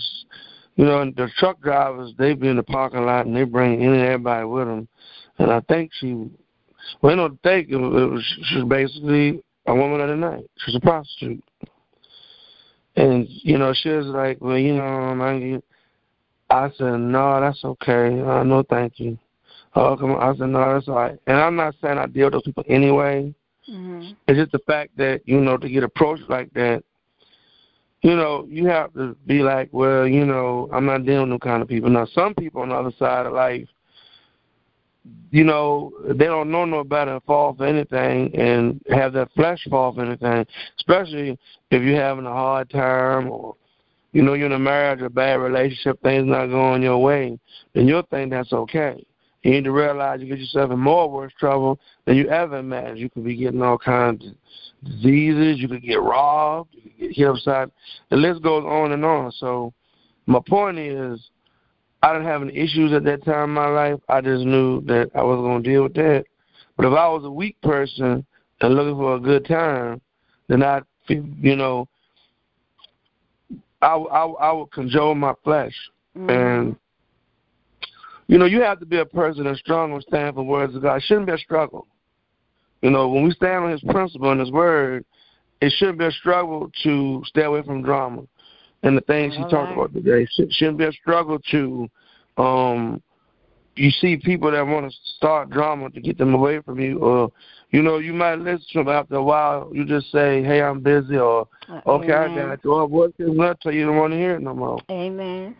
you 0.75 0.85
know, 0.85 1.01
and 1.01 1.15
the 1.15 1.29
truck 1.37 1.61
drivers, 1.61 2.13
they 2.17 2.33
be 2.33 2.47
in 2.47 2.57
the 2.57 2.63
parking 2.63 3.05
lot 3.05 3.25
and 3.25 3.35
they 3.35 3.43
bring 3.43 3.81
in 3.81 3.93
and 3.93 4.01
everybody 4.01 4.45
with 4.45 4.67
them. 4.67 4.87
And 5.39 5.51
I 5.51 5.59
think 5.61 5.91
she 5.93 6.29
Well, 7.01 7.15
the 7.15 7.37
thing, 7.43 7.67
it 7.69 7.75
was, 7.75 8.23
she 8.43 8.57
was 8.57 8.67
basically 8.67 9.43
a 9.65 9.75
woman 9.75 10.01
of 10.01 10.09
the 10.09 10.15
night. 10.15 10.49
She 10.57 10.71
was 10.71 10.75
a 10.75 10.79
prostitute. 10.79 11.43
And, 12.95 13.27
you 13.29 13.57
know, 13.57 13.73
she 13.73 13.89
was 13.89 14.07
like, 14.07 14.41
well, 14.41 14.57
you 14.57 14.75
know, 14.75 15.61
I 16.49 16.71
said, 16.77 16.99
no, 16.99 17.39
that's 17.39 17.63
okay. 17.63 18.19
Uh, 18.21 18.43
no, 18.43 18.63
thank 18.69 18.99
you. 18.99 19.19
Oh, 19.75 19.95
come 19.95 20.11
on. 20.11 20.21
I 20.21 20.37
said, 20.37 20.49
no, 20.49 20.73
that's 20.73 20.87
all 20.87 20.95
right. 20.95 21.19
And 21.27 21.37
I'm 21.37 21.55
not 21.55 21.75
saying 21.81 21.97
I 21.97 22.07
deal 22.07 22.27
with 22.27 22.33
those 22.33 22.43
people 22.43 22.63
anyway. 22.67 23.33
Mm-hmm. 23.69 24.11
It's 24.27 24.39
just 24.39 24.51
the 24.51 24.59
fact 24.59 24.95
that, 24.97 25.21
you 25.25 25.39
know, 25.39 25.57
to 25.57 25.69
get 25.69 25.83
approached 25.83 26.29
like 26.29 26.53
that, 26.53 26.83
you 28.01 28.15
know, 28.15 28.45
you 28.49 28.67
have 28.67 28.93
to 28.93 29.15
be 29.25 29.39
like, 29.39 29.69
well, 29.71 30.07
you 30.07 30.25
know, 30.25 30.69
I'm 30.71 30.85
not 30.85 31.05
dealing 31.05 31.31
with 31.31 31.41
them 31.41 31.49
kind 31.49 31.61
of 31.61 31.67
people. 31.67 31.89
Now, 31.89 32.05
some 32.05 32.33
people 32.35 32.61
on 32.61 32.69
the 32.69 32.75
other 32.75 32.93
side 32.97 33.25
of 33.25 33.33
life, 33.33 33.67
you 35.31 35.43
know, 35.43 35.91
they 36.05 36.25
don't 36.25 36.51
know 36.51 36.65
no 36.65 36.83
better 36.83 37.13
and 37.13 37.23
fall 37.23 37.53
for 37.53 37.65
anything 37.65 38.33
and 38.35 38.81
have 38.89 39.13
that 39.13 39.31
flesh 39.33 39.65
fall 39.69 39.93
for 39.93 40.05
anything, 40.05 40.45
especially 40.77 41.37
if 41.71 41.81
you're 41.81 42.01
having 42.01 42.25
a 42.25 42.31
hard 42.31 42.69
time 42.69 43.29
or, 43.29 43.55
you 44.13 44.21
know, 44.21 44.33
you're 44.33 44.47
in 44.47 44.53
a 44.53 44.59
marriage 44.59 45.01
or 45.01 45.09
bad 45.09 45.35
relationship, 45.35 46.01
things 46.01 46.27
not 46.27 46.47
going 46.47 46.81
your 46.81 46.97
way, 46.97 47.37
then 47.73 47.87
you'll 47.87 48.03
think 48.03 48.31
that's 48.31 48.53
okay. 48.53 49.05
You 49.43 49.51
need 49.51 49.63
to 49.65 49.71
realize 49.71 50.19
you 50.19 50.27
get 50.27 50.39
yourself 50.39 50.71
in 50.71 50.79
more 50.79 51.09
worse 51.09 51.31
trouble 51.39 51.79
than 52.05 52.17
you 52.17 52.29
ever 52.29 52.57
imagined. 52.57 52.99
You 52.99 53.09
could 53.09 53.23
be 53.23 53.35
getting 53.35 53.61
all 53.61 53.77
kinds 53.77 54.25
of 54.25 54.33
diseases. 54.83 55.59
You 55.59 55.67
could 55.67 55.83
get 55.83 56.01
robbed. 56.01 56.73
You 56.73 56.81
could 56.81 56.99
get 56.99 57.15
hit 57.15 57.27
upside. 57.27 57.71
The 58.09 58.17
list 58.17 58.41
goes 58.41 58.65
on 58.65 58.91
and 58.91 59.05
on. 59.05 59.31
So 59.33 59.73
my 60.25 60.39
point 60.47 60.79
is, 60.79 61.29
I 62.03 62.13
didn't 62.13 62.27
have 62.27 62.41
any 62.41 62.55
issues 62.55 62.93
at 62.93 63.03
that 63.05 63.25
time 63.25 63.45
in 63.45 63.55
my 63.55 63.67
life. 63.67 63.99
I 64.09 64.21
just 64.21 64.43
knew 64.45 64.81
that 64.81 65.11
I 65.15 65.23
wasn't 65.23 65.45
going 65.45 65.63
to 65.63 65.69
deal 65.69 65.83
with 65.83 65.93
that. 65.95 66.25
But 66.75 66.85
if 66.85 66.93
I 66.93 67.07
was 67.07 67.23
a 67.23 67.31
weak 67.31 67.59
person 67.61 68.25
and 68.61 68.75
looking 68.75 68.95
for 68.95 69.15
a 69.15 69.19
good 69.19 69.45
time, 69.45 70.01
then 70.47 70.63
I, 70.63 70.81
you 71.07 71.55
know, 71.55 71.87
I, 73.81 73.95
I, 73.95 74.25
I 74.25 74.51
would 74.51 74.71
control 74.71 75.15
my 75.15 75.33
flesh. 75.43 75.73
Mm-hmm. 76.15 76.29
And 76.29 76.75
you 78.27 78.37
know, 78.37 78.45
you 78.45 78.61
have 78.61 78.79
to 78.79 78.85
be 78.85 78.99
a 78.99 79.05
person 79.05 79.45
that's 79.45 79.59
strong 79.59 79.93
and 79.93 80.03
stand 80.03 80.35
for 80.35 80.43
words 80.43 80.75
of 80.75 80.81
God. 80.81 80.95
It 80.95 81.03
shouldn't 81.03 81.27
be 81.27 81.33
a 81.33 81.37
struggle. 81.37 81.87
You 82.81 82.91
know, 82.91 83.07
when 83.07 83.23
we 83.23 83.31
stand 83.31 83.65
on 83.65 83.71
His 83.71 83.81
principle 83.81 84.31
and 84.31 84.39
His 84.39 84.51
word, 84.51 85.05
it 85.61 85.73
shouldn't 85.77 85.99
be 85.99 86.05
a 86.05 86.11
struggle 86.11 86.69
to 86.83 87.23
stay 87.25 87.43
away 87.43 87.63
from 87.63 87.81
drama 87.81 88.23
and 88.83 88.95
the 88.95 89.01
things 89.01 89.33
All 89.33 89.39
He 89.39 89.43
right. 89.43 89.51
talked 89.51 89.71
about 89.71 89.93
today. 89.93 90.27
It 90.37 90.53
shouldn't 90.53 90.77
be 90.77 90.85
a 90.85 90.91
struggle 90.91 91.39
to, 91.51 91.89
um, 92.37 93.01
you 93.75 93.91
see 93.91 94.17
people 94.17 94.51
that 94.51 94.65
want 94.65 94.91
to 94.91 94.97
start 95.17 95.49
drama 95.49 95.89
to 95.89 96.01
get 96.01 96.17
them 96.17 96.33
away 96.33 96.61
from 96.61 96.79
you, 96.79 96.99
or 96.99 97.31
you 97.71 97.81
know, 97.81 97.97
you 97.97 98.13
might 98.13 98.39
listen 98.39 98.65
to 98.73 98.79
them 98.79 98.89
after 98.89 99.15
a 99.15 99.23
while. 99.23 99.69
You 99.71 99.85
just 99.85 100.11
say, 100.11 100.41
"Hey, 100.43 100.63
I'm 100.63 100.79
busy," 100.79 101.17
or 101.17 101.47
uh, 101.69 101.81
"Okay, 101.85 102.11
Amen. 102.11 102.45
I 102.45 102.55
got 102.55 102.63
you," 102.63 102.73
or 102.73 102.87
"What's 102.87 103.15
this 103.17 103.29
nut?" 103.29 103.57
So 103.61 103.69
you 103.69 103.85
don't 103.85 103.97
want 103.97 104.13
to 104.13 104.17
hear 104.17 104.35
it 104.35 104.41
no 104.41 104.55
more. 104.55 104.79
Amen 104.89 105.55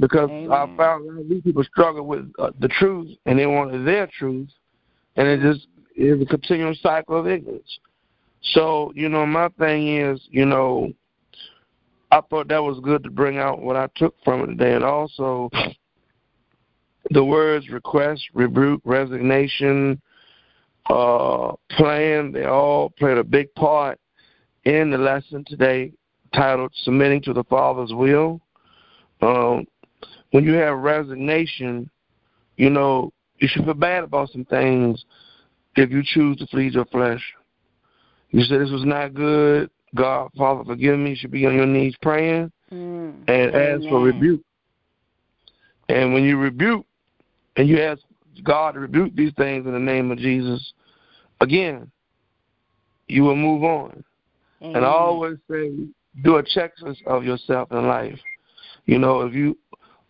because 0.00 0.30
Amen. 0.30 0.50
I 0.50 0.76
found 0.76 1.18
that 1.18 1.28
these 1.28 1.42
people 1.42 1.62
struggle 1.62 2.06
with 2.06 2.32
uh, 2.38 2.50
the 2.58 2.68
truth 2.68 3.16
and 3.26 3.38
they 3.38 3.46
wanted 3.46 3.86
their 3.86 4.08
truth, 4.08 4.48
and 5.16 5.28
it 5.28 5.40
just 5.40 5.68
is 5.94 6.20
a 6.20 6.26
continual 6.26 6.74
cycle 6.82 7.18
of 7.18 7.28
ignorance. 7.28 7.78
So 8.52 8.92
you 8.96 9.08
know, 9.08 9.26
my 9.26 9.48
thing 9.58 9.96
is, 9.96 10.20
you 10.30 10.46
know, 10.46 10.92
I 12.10 12.22
thought 12.22 12.48
that 12.48 12.62
was 12.62 12.80
good 12.82 13.04
to 13.04 13.10
bring 13.10 13.38
out 13.38 13.60
what 13.60 13.76
I 13.76 13.88
took 13.94 14.16
from 14.24 14.42
it 14.42 14.46
today, 14.46 14.74
and 14.74 14.84
also 14.84 15.50
the 17.10 17.24
words 17.24 17.68
request, 17.68 18.22
rebuke, 18.34 18.80
resignation, 18.84 20.00
uh, 20.88 21.52
plan, 21.70 22.32
they 22.32 22.44
all 22.44 22.90
played 22.90 23.18
a 23.18 23.24
big 23.24 23.54
part 23.54 23.98
in 24.64 24.90
the 24.90 24.98
lesson 24.98 25.44
today 25.46 25.92
titled 26.34 26.72
Submitting 26.84 27.22
to 27.22 27.32
the 27.32 27.44
Father's 27.44 27.92
Will. 27.92 28.40
Um, 29.20 29.66
when 30.30 30.44
you 30.44 30.54
have 30.54 30.78
resignation, 30.78 31.90
you 32.56 32.70
know, 32.70 33.12
you 33.38 33.48
should 33.48 33.64
feel 33.64 33.74
bad 33.74 34.04
about 34.04 34.30
some 34.30 34.44
things 34.44 35.04
if 35.76 35.90
you 35.90 36.02
choose 36.04 36.36
to 36.38 36.46
feed 36.48 36.74
your 36.74 36.84
flesh. 36.86 37.22
You 38.30 38.42
said 38.42 38.60
this 38.60 38.70
was 38.70 38.84
not 38.84 39.14
good. 39.14 39.70
God, 39.94 40.30
Father, 40.36 40.64
forgive 40.64 40.98
me. 40.98 41.10
You 41.10 41.16
should 41.16 41.30
be 41.30 41.46
on 41.46 41.54
your 41.54 41.66
knees 41.66 41.96
praying 42.00 42.52
mm, 42.72 43.12
and 43.26 43.54
amen. 43.54 43.80
ask 43.80 43.88
for 43.88 44.00
rebuke. 44.00 44.42
And 45.88 46.14
when 46.14 46.22
you 46.22 46.38
rebuke 46.38 46.86
and 47.56 47.68
you 47.68 47.80
ask 47.80 48.00
God 48.44 48.74
to 48.74 48.80
rebuke 48.80 49.16
these 49.16 49.32
things 49.36 49.66
in 49.66 49.72
the 49.72 49.80
name 49.80 50.12
of 50.12 50.18
Jesus, 50.18 50.72
again, 51.40 51.90
you 53.08 53.24
will 53.24 53.36
move 53.36 53.64
on. 53.64 54.04
Amen. 54.62 54.76
And 54.76 54.84
I 54.84 54.88
always 54.88 55.38
say, 55.50 55.72
do 56.22 56.36
a 56.36 56.42
checklist 56.42 57.04
of 57.06 57.24
yourself 57.24 57.72
in 57.72 57.88
life. 57.88 58.18
You 58.86 58.98
know, 58.98 59.22
if 59.22 59.34
you 59.34 59.58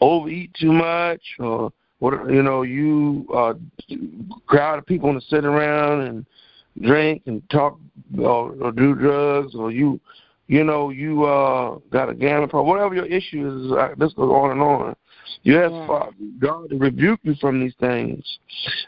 overeat 0.00 0.52
too 0.54 0.72
much 0.72 1.20
or 1.38 1.72
what 1.98 2.30
you 2.30 2.42
know 2.42 2.62
you 2.62 3.26
uh 3.34 3.54
crowd 4.46 4.78
of 4.78 4.86
people 4.86 5.12
to 5.12 5.20
sit 5.26 5.44
around 5.44 6.02
and 6.02 6.26
drink 6.82 7.22
and 7.26 7.42
talk 7.50 7.78
or, 8.18 8.54
or 8.60 8.72
do 8.72 8.94
drugs 8.94 9.54
or 9.54 9.70
you 9.70 10.00
you 10.46 10.64
know 10.64 10.90
you 10.90 11.24
uh 11.24 11.78
got 11.90 12.08
a 12.08 12.14
gambling 12.14 12.48
problem 12.48 12.68
whatever 12.68 12.94
your 12.94 13.06
issue 13.06 13.66
is 13.66 13.72
uh, 13.72 13.88
this 13.98 14.12
goes 14.14 14.30
on 14.30 14.52
and 14.52 14.62
on 14.62 14.96
you 15.42 15.54
have 15.56 15.72
yeah. 15.72 16.06
God 16.38 16.70
to 16.70 16.76
rebuke 16.76 17.20
you 17.22 17.34
from 17.40 17.60
these 17.60 17.74
things. 17.80 18.22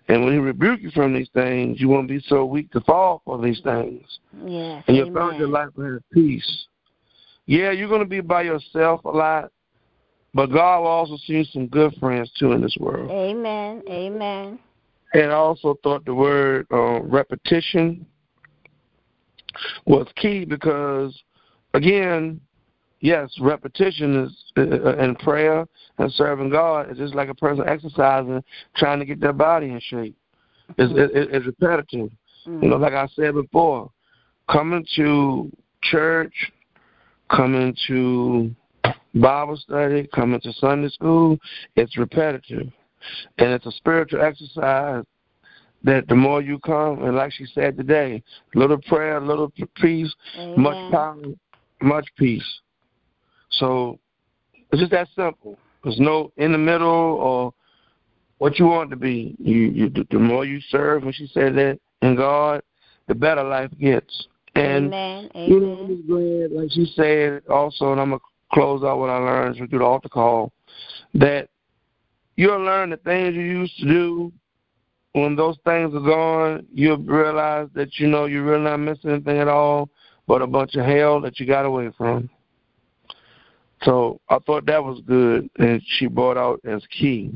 And 0.08 0.24
when 0.24 0.32
He 0.34 0.38
rebuke 0.38 0.80
you 0.80 0.90
from 0.90 1.14
these 1.14 1.28
things, 1.32 1.80
you 1.80 1.88
won't 1.88 2.08
be 2.08 2.20
so 2.26 2.44
weak 2.44 2.70
to 2.72 2.80
fall 2.82 3.22
for 3.24 3.40
these 3.40 3.60
things. 3.62 4.02
Yes, 4.44 4.84
and 4.86 4.96
you'll 4.96 5.12
find 5.12 5.38
your 5.38 5.48
life 5.48 5.68
will 5.76 5.94
have 5.94 6.10
peace. 6.12 6.66
Yeah, 7.46 7.72
you're 7.72 7.88
going 7.88 8.00
to 8.00 8.06
be 8.06 8.20
by 8.20 8.42
yourself 8.42 9.04
a 9.04 9.08
lot, 9.08 9.50
but 10.34 10.46
God 10.46 10.80
will 10.80 10.86
also 10.86 11.16
see 11.26 11.44
some 11.52 11.66
good 11.66 11.94
friends 12.00 12.30
too 12.38 12.52
in 12.52 12.62
this 12.62 12.76
world. 12.80 13.10
Amen. 13.10 13.82
Amen. 13.88 14.58
And 15.14 15.30
I 15.30 15.34
also 15.34 15.78
thought 15.82 16.04
the 16.04 16.14
word 16.14 16.66
uh, 16.72 17.02
repetition 17.02 18.06
was 19.84 20.06
key 20.16 20.46
because, 20.46 21.14
again, 21.74 22.40
yes, 23.00 23.30
repetition 23.40 24.24
is 24.24 24.52
uh, 24.56 24.96
in 24.96 25.14
prayer 25.16 25.66
and 25.98 26.12
serving 26.12 26.48
God 26.48 26.90
is 26.90 26.96
just 26.96 27.14
like 27.14 27.28
a 27.28 27.34
person 27.34 27.64
exercising, 27.68 28.42
trying 28.76 29.00
to 29.00 29.04
get 29.04 29.20
their 29.20 29.34
body 29.34 29.66
in 29.66 29.80
shape. 29.80 30.16
It's, 30.78 30.90
mm-hmm. 30.90 30.98
it, 30.98 31.28
it's 31.30 31.46
repetitive. 31.46 32.10
Mm-hmm. 32.46 32.62
You 32.62 32.70
know, 32.70 32.76
like 32.76 32.94
I 32.94 33.06
said 33.08 33.34
before, 33.34 33.90
coming 34.50 34.86
to 34.96 35.52
church, 35.82 36.32
coming 37.30 37.76
to 37.88 38.54
Bible 39.14 39.56
study, 39.56 40.08
coming 40.14 40.40
to 40.40 40.52
Sunday 40.54 40.88
school, 40.88 41.38
it's 41.76 41.96
repetitive. 41.98 42.68
And 43.38 43.52
it's 43.52 43.66
a 43.66 43.72
spiritual 43.72 44.22
exercise 44.22 45.04
that 45.84 46.06
the 46.08 46.14
more 46.14 46.40
you 46.40 46.58
come, 46.60 47.02
and 47.02 47.16
like 47.16 47.32
she 47.32 47.46
said 47.46 47.76
today, 47.76 48.22
a 48.54 48.58
little 48.58 48.80
prayer, 48.82 49.16
a 49.16 49.26
little 49.26 49.52
peace, 49.76 50.14
Amen. 50.38 50.62
much 50.62 50.78
power, 50.90 51.16
much 51.80 52.08
peace. 52.16 52.60
So 53.50 53.98
it's 54.70 54.80
just 54.80 54.92
that 54.92 55.08
simple. 55.14 55.58
There's 55.82 55.98
no 55.98 56.32
in 56.36 56.52
the 56.52 56.58
middle 56.58 56.88
or 56.88 57.52
what 58.38 58.58
you 58.58 58.66
want 58.66 58.90
to 58.90 58.96
be. 58.96 59.36
You, 59.38 59.56
you 59.56 59.90
the 60.10 60.18
more 60.18 60.44
you 60.44 60.60
serve, 60.68 61.04
when 61.04 61.12
she 61.12 61.26
said 61.32 61.54
that 61.56 61.78
in 62.02 62.16
God, 62.16 62.62
the 63.08 63.14
better 63.14 63.42
life 63.42 63.70
gets. 63.80 64.26
And 64.54 64.86
Amen. 64.86 65.30
Amen. 65.34 65.50
you 65.50 66.04
know, 66.06 66.60
like 66.60 66.70
she 66.70 66.92
said 66.94 67.42
also, 67.48 67.92
and 67.92 68.00
I'm 68.00 68.10
gonna 68.10 68.20
close 68.52 68.82
out 68.82 68.98
what 68.98 69.10
I 69.10 69.18
learned 69.18 69.56
through 69.56 69.68
the 69.68 69.82
altar 69.82 70.08
call, 70.08 70.52
that 71.14 71.48
you'll 72.36 72.62
learn 72.62 72.90
the 72.90 72.96
things 72.98 73.34
you 73.34 73.42
used 73.42 73.76
to 73.78 73.86
do. 73.86 74.32
When 75.12 75.36
those 75.36 75.58
things 75.64 75.94
are 75.94 76.00
gone, 76.00 76.66
you'll 76.72 76.96
realize 76.96 77.68
that 77.74 77.98
you 77.98 78.06
know 78.06 78.24
you're 78.24 78.44
really 78.44 78.64
not 78.64 78.78
missing 78.78 79.10
anything 79.10 79.38
at 79.38 79.48
all, 79.48 79.90
but 80.26 80.40
a 80.40 80.46
bunch 80.46 80.74
of 80.74 80.86
hell 80.86 81.20
that 81.20 81.38
you 81.38 81.46
got 81.46 81.66
away 81.66 81.90
from. 81.98 82.30
So 83.82 84.20
I 84.28 84.38
thought 84.46 84.66
that 84.66 84.82
was 84.82 85.00
good, 85.06 85.50
and 85.58 85.82
she 85.84 86.06
brought 86.06 86.36
out 86.36 86.60
as 86.64 86.82
key. 86.86 87.32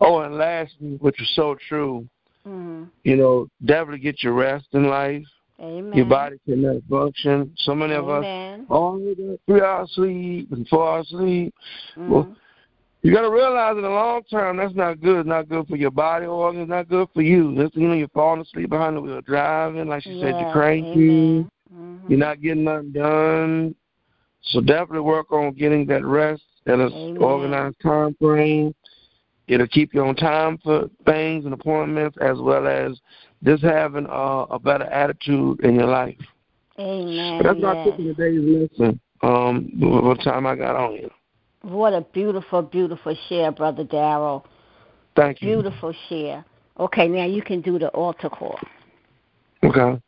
Oh, 0.00 0.20
and 0.20 0.36
lastly, 0.36 0.96
which 1.00 1.20
is 1.20 1.30
so 1.34 1.56
true, 1.68 2.06
mm. 2.46 2.88
you 3.04 3.16
know, 3.16 3.48
definitely 3.64 4.00
get 4.00 4.22
your 4.22 4.34
rest 4.34 4.66
in 4.72 4.88
life. 4.88 5.24
Amen. 5.60 5.92
Your 5.94 6.06
body 6.06 6.36
cannot 6.46 6.82
function. 6.90 7.52
So 7.58 7.74
many 7.74 7.94
of 7.94 8.08
Amen. 8.08 8.60
us 8.60 8.66
only 8.70 9.14
get 9.14 9.40
three 9.46 9.60
hours 9.60 9.90
sleep 9.94 10.50
and 10.52 10.66
four 10.68 10.88
hours 10.88 11.08
sleep. 11.08 11.54
Mm-hmm. 11.96 12.10
Well, 12.10 12.36
you 13.02 13.12
got 13.12 13.20
to 13.20 13.30
realize 13.30 13.76
in 13.76 13.82
the 13.82 13.88
long 13.88 14.22
term 14.30 14.56
that's 14.56 14.74
not 14.74 15.00
good. 15.00 15.26
Not 15.26 15.48
good 15.48 15.68
for 15.68 15.76
your 15.76 15.90
body 15.90 16.26
organs. 16.26 16.68
Not 16.68 16.88
good 16.88 17.08
for 17.14 17.22
you. 17.22 17.54
That's, 17.54 17.76
you 17.76 17.86
know, 17.86 17.94
you're 17.94 18.08
falling 18.08 18.40
asleep 18.40 18.70
behind 18.70 18.96
the 18.96 19.00
wheel 19.00 19.20
driving. 19.20 19.88
Like 19.88 20.02
she 20.02 20.12
yeah. 20.12 20.24
said, 20.24 20.40
you're 20.40 20.52
cranky. 20.52 21.46
Mm-hmm. 21.72 22.08
You're 22.08 22.18
not 22.18 22.40
getting 22.40 22.64
nothing 22.64 22.92
done. 22.92 23.74
So 24.46 24.60
definitely 24.60 25.00
work 25.00 25.32
on 25.32 25.52
getting 25.52 25.86
that 25.86 26.04
rest 26.04 26.42
and 26.66 26.80
an 26.80 27.16
organized 27.18 27.76
time 27.82 28.16
frame. 28.20 28.74
it'll 29.48 29.66
keep 29.68 29.94
you 29.94 30.04
on 30.04 30.16
time 30.16 30.58
for 30.64 30.88
things 31.06 31.44
and 31.44 31.54
appointments, 31.54 32.16
as 32.20 32.38
well 32.38 32.66
as 32.66 32.98
just 33.44 33.62
having 33.62 34.06
uh, 34.06 34.46
a 34.50 34.58
better 34.58 34.84
attitude 34.84 35.60
in 35.60 35.74
your 35.74 35.86
life. 35.86 36.16
Amen. 36.78 37.40
But 37.42 37.54
that's 37.54 37.58
yes. 37.60 37.74
my 37.74 37.84
tip 37.84 37.96
today's 37.96 38.68
lesson. 38.78 39.00
Um, 39.22 39.70
what 39.76 40.20
time 40.22 40.46
I 40.46 40.56
got 40.56 40.76
on 40.76 40.92
here. 40.92 41.10
What 41.62 41.94
a 41.94 42.02
beautiful, 42.02 42.62
beautiful 42.62 43.16
share, 43.28 43.50
Brother 43.52 43.84
Darrell. 43.84 44.46
Thank 45.16 45.40
you. 45.40 45.48
Beautiful 45.48 45.94
share. 46.08 46.44
Okay, 46.78 47.08
now 47.08 47.24
you 47.24 47.40
can 47.40 47.60
do 47.60 47.78
the 47.78 47.88
altar 47.88 48.28
call. 48.28 48.58
Okay. 49.62 50.00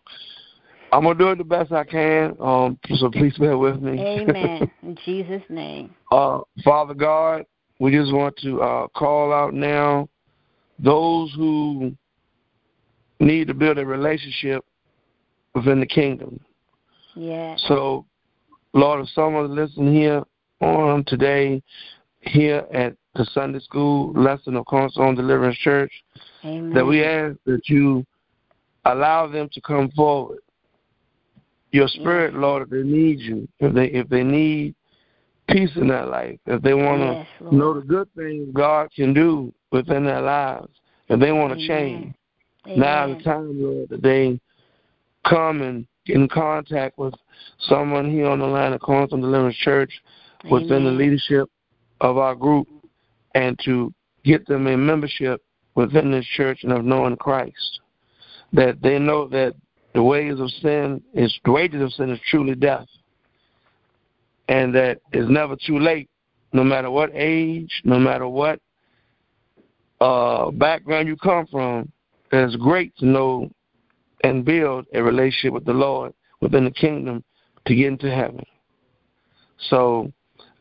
I'm 0.93 1.03
gonna 1.03 1.19
do 1.19 1.31
it 1.31 1.39
the 1.39 1.45
best 1.45 1.73
I 1.73 1.85
can. 1.85 2.37
Um, 2.41 2.79
so 2.97 3.11
please 3.11 3.37
bear 3.39 3.57
with 3.57 3.81
me. 3.81 3.99
Amen. 4.01 4.71
In 4.83 4.97
Jesus' 5.05 5.43
name. 5.49 5.95
Uh, 6.13 6.41
Father 6.65 6.95
God, 6.95 7.45
we 7.79 7.91
just 7.91 8.13
want 8.13 8.37
to 8.39 8.61
uh, 8.61 8.89
call 8.89 9.33
out 9.33 9.55
now 9.55 10.09
those 10.79 11.33
who 11.35 11.95
need 13.21 13.49
to 13.49 13.55
build 13.55 13.79
a 13.79 13.87
relationship 13.87 14.65
within 15.55 15.81
the 15.81 15.87
kingdom. 15.87 16.39
Yeah. 17.15 17.57
So, 17.57 18.05
Lord, 18.73 19.01
if 19.01 19.09
someone 19.11 19.55
listening 19.55 19.95
here 19.95 20.23
on 20.61 21.05
today, 21.07 21.63
here 22.21 22.67
at 22.73 22.95
the 23.15 23.25
Sunday 23.33 23.61
school 23.61 24.13
lesson 24.13 24.57
of 24.57 24.67
Cornerstone 24.67 25.15
Deliverance 25.15 25.57
Church, 25.59 25.93
Amen. 26.45 26.75
that 26.75 26.85
we 26.85 27.03
ask 27.03 27.37
that 27.47 27.69
you 27.69 28.05
allow 28.85 29.27
them 29.27 29.49
to 29.53 29.61
come 29.61 29.91
forward. 29.93 30.39
Your 31.73 31.89
spirit, 31.89 32.33
yes. 32.33 32.41
Lord, 32.41 32.63
if 32.63 32.71
they 32.71 32.83
need 32.83 33.21
you, 33.21 33.49
if 33.59 33.75
they 33.75 33.87
if 33.87 34.09
they 34.09 34.23
need 34.23 34.75
peace 35.49 35.71
in 35.77 35.89
their 35.89 36.07
life, 36.07 36.39
if 36.47 36.63
they 36.63 36.75
want 36.75 37.01
to 37.01 37.27
yes, 37.45 37.53
know 37.53 37.75
the 37.75 37.81
good 37.81 38.09
things 38.17 38.49
God 38.53 38.89
can 38.95 39.13
do 39.13 39.53
within 39.73 40.05
their 40.05 40.21
lives, 40.21 40.69
if 41.09 41.21
they 41.21 41.33
want 41.33 41.59
to 41.59 41.67
change, 41.67 42.15
Amen. 42.67 42.81
now 42.81 43.07
the 43.07 43.23
time, 43.23 43.63
Lord, 43.63 43.89
that 43.91 44.03
they 44.03 44.41
come 45.27 45.63
and 45.63 45.87
get 46.05 46.17
in 46.17 46.29
contact 46.29 46.99
with 46.99 47.15
someone 47.59 48.11
here 48.11 48.27
on 48.27 48.39
the 48.39 48.47
line 48.47 48.73
of 48.73 48.81
Cornerstone 48.81 49.21
Deliverance 49.21 49.57
Church 49.57 49.93
within 50.51 50.83
Amen. 50.83 50.85
the 50.85 50.91
leadership 50.93 51.49
of 52.01 52.19
our 52.19 52.35
group 52.35 52.69
and 53.35 53.59
to 53.65 53.93
get 54.25 54.47
them 54.47 54.67
a 54.67 54.77
membership 54.77 55.43
within 55.75 56.11
this 56.11 56.27
church 56.37 56.61
and 56.63 56.73
of 56.73 56.85
knowing 56.85 57.17
Christ. 57.17 57.81
That 58.53 58.81
they 58.83 58.99
know 58.99 59.29
that 59.29 59.55
the 59.95 60.03
ways 60.03 60.39
of 60.39 60.51
sin 60.63 61.03
is 61.15 61.39
the 61.45 61.53
wages 61.53 61.83
of 61.83 61.93
sin 61.93 62.11
is 62.11 62.21
truly 62.31 62.55
death. 62.55 62.87
And 64.49 64.75
that 64.75 65.01
it's 65.13 65.29
never 65.29 65.57
too 65.67 65.79
late, 65.79 66.09
no 66.53 66.63
matter 66.63 66.91
what 66.91 67.11
age, 67.13 67.83
no 67.85 67.99
matter 67.99 68.29
what 68.29 68.61
uh, 70.01 70.51
background 70.53 71.09
you 71.09 71.17
come 71.17 71.47
from, 71.49 71.91
it's 72.33 72.57
great 72.57 72.97
to 72.99 73.07
know 73.07 73.51
and 74.25 74.45
build 74.45 74.87
a 74.95 75.03
relationship 75.03 75.53
with 75.53 75.65
the 75.65 75.73
Lord 75.73 76.13
within 76.41 76.65
the 76.65 76.71
kingdom 76.71 77.23
to 77.67 77.75
get 77.75 77.87
into 77.87 78.11
heaven. 78.11 78.45
So 79.71 80.13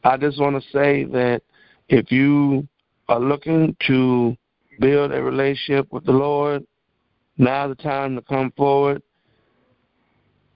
I 0.03 0.17
just 0.17 0.39
want 0.39 0.61
to 0.61 0.69
say 0.69 1.03
that 1.05 1.41
if 1.89 2.11
you 2.11 2.67
are 3.07 3.19
looking 3.19 3.75
to 3.87 4.35
build 4.79 5.11
a 5.11 5.21
relationship 5.21 5.91
with 5.91 6.05
the 6.05 6.11
Lord, 6.11 6.65
now 7.37 7.67
the 7.67 7.75
time 7.75 8.15
to 8.15 8.21
come 8.21 8.51
forward 8.55 9.01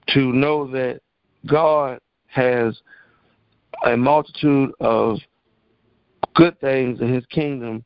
to 0.10 0.34
know 0.34 0.70
that 0.72 1.02
God 1.46 2.00
has 2.28 2.80
a 3.86 3.96
multitude 3.96 4.72
of 4.80 5.18
good 6.36 6.60
things 6.60 7.02
in 7.02 7.14
his 7.14 7.26
kingdom 7.28 7.84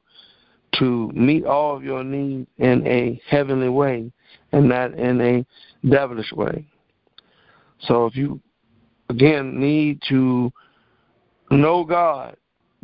to 0.80 1.12
meet 1.14 1.46
all 1.46 1.76
of 1.76 1.84
your 1.84 2.04
needs 2.04 2.48
in 2.58 2.86
a 2.88 3.22
heavenly 3.28 3.70
way 3.70 4.12
and 4.52 4.70
not 4.70 4.94
in 4.94 5.22
a 5.22 5.46
devilish 5.88 6.32
way. 6.32 6.66
So 7.82 8.06
if 8.06 8.16
you 8.16 8.40
again 9.10 9.60
need 9.60 10.02
to 10.10 10.52
know 11.52 11.84
God, 11.84 12.38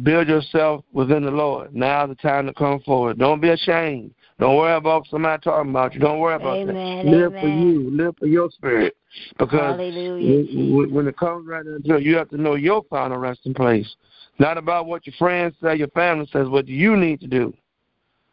build 0.03 0.27
yourself 0.27 0.83
within 0.93 1.23
the 1.23 1.31
Lord. 1.31 1.75
Now 1.75 2.05
the 2.05 2.15
time 2.15 2.47
to 2.47 2.53
come 2.53 2.79
forward. 2.81 3.17
Don't 3.17 3.41
be 3.41 3.49
ashamed. 3.49 4.13
Don't 4.39 4.55
worry 4.55 4.75
about 4.75 5.05
somebody 5.09 5.41
talking 5.41 5.69
about 5.69 5.93
you. 5.93 5.99
Don't 5.99 6.19
worry 6.19 6.35
about 6.35 6.57
Amen, 6.57 7.05
that. 7.05 7.11
Live 7.11 7.33
amen. 7.33 7.41
for 7.41 7.47
you. 7.47 7.89
Live 7.91 8.15
for 8.17 8.25
your 8.25 8.49
spirit. 8.51 8.95
Because 9.37 9.75
Hallelujah, 9.75 10.87
when, 10.87 11.07
it 11.07 11.17
comes 11.17 11.45
right 11.45 11.65
down 11.65 11.81
to 11.83 11.95
it, 11.95 12.03
you 12.03 12.15
have 12.15 12.29
to 12.29 12.37
know 12.37 12.55
your 12.55 12.83
final 12.89 13.17
resting 13.17 13.53
place. 13.53 13.95
Not 14.37 14.57
about 14.57 14.85
what 14.85 15.05
your 15.05 15.15
friends 15.19 15.55
say, 15.61 15.75
your 15.75 15.89
family 15.89 16.27
says. 16.31 16.47
What 16.47 16.67
you 16.67 16.95
need 16.95 17.19
to 17.19 17.27
do. 17.27 17.53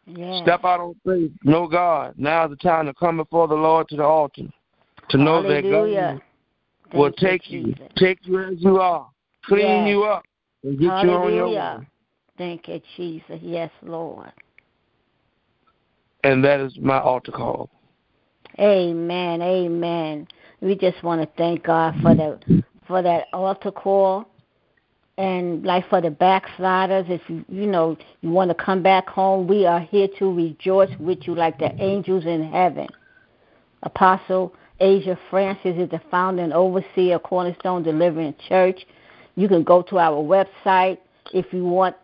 Yes. 0.07 0.43
Step 0.43 0.63
out 0.63 0.79
on 0.79 0.95
faith. 1.05 1.31
Know 1.43 1.67
God. 1.67 2.13
Now 2.17 2.45
is 2.45 2.51
the 2.51 2.55
time 2.55 2.85
to 2.85 2.93
come 2.93 3.17
before 3.17 3.47
the 3.47 3.55
Lord 3.55 3.89
to 3.89 3.97
the 3.97 4.03
altar. 4.03 4.43
To 5.09 5.17
know 5.17 5.43
that 5.43 5.63
Hallelujah. 5.63 6.21
God 6.91 6.97
will 6.97 7.11
Thank 7.11 7.17
take 7.17 7.51
you, 7.51 7.63
Jesus. 7.65 7.87
take 7.97 8.19
you 8.23 8.41
as 8.41 8.55
you 8.57 8.79
are, 8.79 9.09
clean 9.45 9.85
Yes. 9.85 9.89
you 9.89 10.03
up, 10.03 10.23
and 10.63 10.79
get 10.79 11.03
you 11.03 11.11
on 11.11 11.33
your 11.33 11.49
way. 11.49 11.87
Thank 12.37 12.67
you, 12.67 12.81
Jesus. 12.95 13.39
Yes, 13.41 13.71
Lord. 13.81 14.31
And 16.23 16.43
that 16.43 16.59
is 16.59 16.77
my 16.79 16.99
altar 16.99 17.31
call. 17.31 17.69
Amen. 18.59 19.41
Amen. 19.41 20.27
We 20.61 20.75
just 20.75 21.03
want 21.03 21.21
to 21.21 21.27
thank 21.37 21.63
God 21.63 21.95
for 22.01 22.15
the 22.15 22.63
for 22.87 23.01
that 23.01 23.27
altar 23.33 23.71
call. 23.71 24.29
And 25.17 25.63
like 25.63 25.89
for 25.89 25.99
the 25.99 26.11
backsliders, 26.11 27.05
if 27.09 27.21
you 27.27 27.43
you 27.49 27.65
know 27.65 27.97
you 28.21 28.29
want 28.29 28.51
to 28.51 28.55
come 28.55 28.83
back 28.83 29.07
home, 29.09 29.47
we 29.47 29.65
are 29.65 29.79
here 29.79 30.07
to 30.19 30.31
rejoice 30.31 30.91
with 30.99 31.19
you 31.25 31.33
like 31.33 31.57
the 31.57 31.73
angels 31.81 32.25
in 32.25 32.51
heaven. 32.51 32.87
Apostle 33.81 34.53
Asia 34.79 35.17
Francis 35.29 35.75
is 35.77 35.89
the 35.89 36.01
founder 36.11 36.43
and 36.43 36.53
overseer 36.53 37.15
of 37.15 37.23
Cornerstone 37.23 37.83
Deliverance 37.83 38.37
Church. 38.47 38.85
You 39.35 39.47
can 39.47 39.63
go 39.63 39.81
to 39.83 39.97
our 39.97 40.21
website 40.21 40.99
if 41.33 41.51
you 41.51 41.65
want 41.65 41.95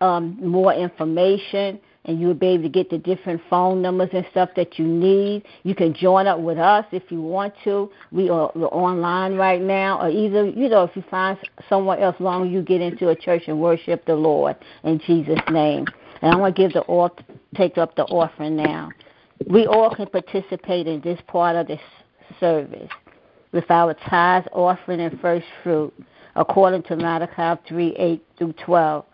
um, 0.00 0.38
more 0.46 0.74
information, 0.74 1.80
and 2.04 2.20
you'll 2.20 2.34
be 2.34 2.46
able 2.48 2.64
to 2.64 2.68
get 2.68 2.90
the 2.90 2.98
different 2.98 3.40
phone 3.50 3.82
numbers 3.82 4.08
and 4.12 4.26
stuff 4.30 4.50
that 4.56 4.78
you 4.78 4.86
need. 4.86 5.44
You 5.62 5.74
can 5.74 5.94
join 5.94 6.26
up 6.26 6.40
with 6.40 6.58
us 6.58 6.84
if 6.92 7.02
you 7.10 7.20
want 7.20 7.54
to. 7.64 7.90
We 8.10 8.30
are 8.30 8.50
we're 8.54 8.66
online 8.68 9.36
right 9.36 9.60
now, 9.60 10.00
or 10.00 10.08
either 10.08 10.48
you 10.48 10.68
know 10.68 10.84
if 10.84 10.96
you 10.96 11.04
find 11.10 11.38
somewhere 11.68 11.98
else, 11.98 12.16
long 12.18 12.46
as 12.46 12.52
you 12.52 12.62
get 12.62 12.80
into 12.80 13.08
a 13.08 13.16
church 13.16 13.44
and 13.46 13.60
worship 13.60 14.04
the 14.06 14.14
Lord 14.14 14.56
in 14.84 15.00
Jesus' 15.06 15.40
name. 15.50 15.86
And 16.22 16.32
I'm 16.32 16.38
gonna 16.38 16.52
give 16.52 16.72
the 16.72 16.80
altar, 16.82 17.24
take 17.54 17.78
up 17.78 17.96
the 17.96 18.04
offering 18.04 18.56
now. 18.56 18.90
We 19.46 19.66
all 19.66 19.94
can 19.94 20.06
participate 20.06 20.86
in 20.86 21.00
this 21.00 21.18
part 21.26 21.56
of 21.56 21.66
this 21.66 21.80
service 22.38 22.90
with 23.52 23.70
our 23.70 23.94
tithes, 23.94 24.46
offering, 24.52 25.00
and 25.00 25.18
first 25.20 25.46
fruit, 25.62 25.92
according 26.36 26.82
to 26.84 26.96
Malachi 26.96 27.60
3 27.68 27.96
8 27.96 28.26
through 28.38 28.52
12. 28.64 29.04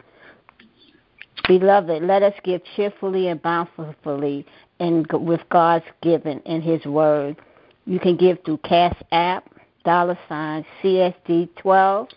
Beloved, 1.46 2.02
let 2.02 2.22
us 2.22 2.34
give 2.42 2.60
cheerfully 2.74 3.28
and 3.28 3.40
bountifully 3.40 4.44
and 4.80 5.06
with 5.12 5.40
God's 5.50 5.84
giving 6.02 6.40
in 6.40 6.60
His 6.60 6.84
Word. 6.84 7.36
You 7.84 8.00
can 8.00 8.16
give 8.16 8.38
through 8.44 8.58
Cash 8.58 9.00
App, 9.12 9.48
dollar 9.84 10.18
sign 10.28 10.64
CSD 10.82 11.48
12, 11.56 12.08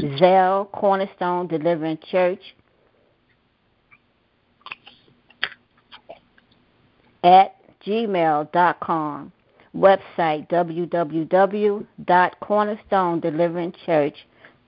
Zelle, 0.00 0.72
Cornerstone 0.72 1.48
Delivering 1.48 1.98
Church, 2.10 2.40
at 7.22 7.56
gmail.com. 7.84 9.32
Website 9.76 10.48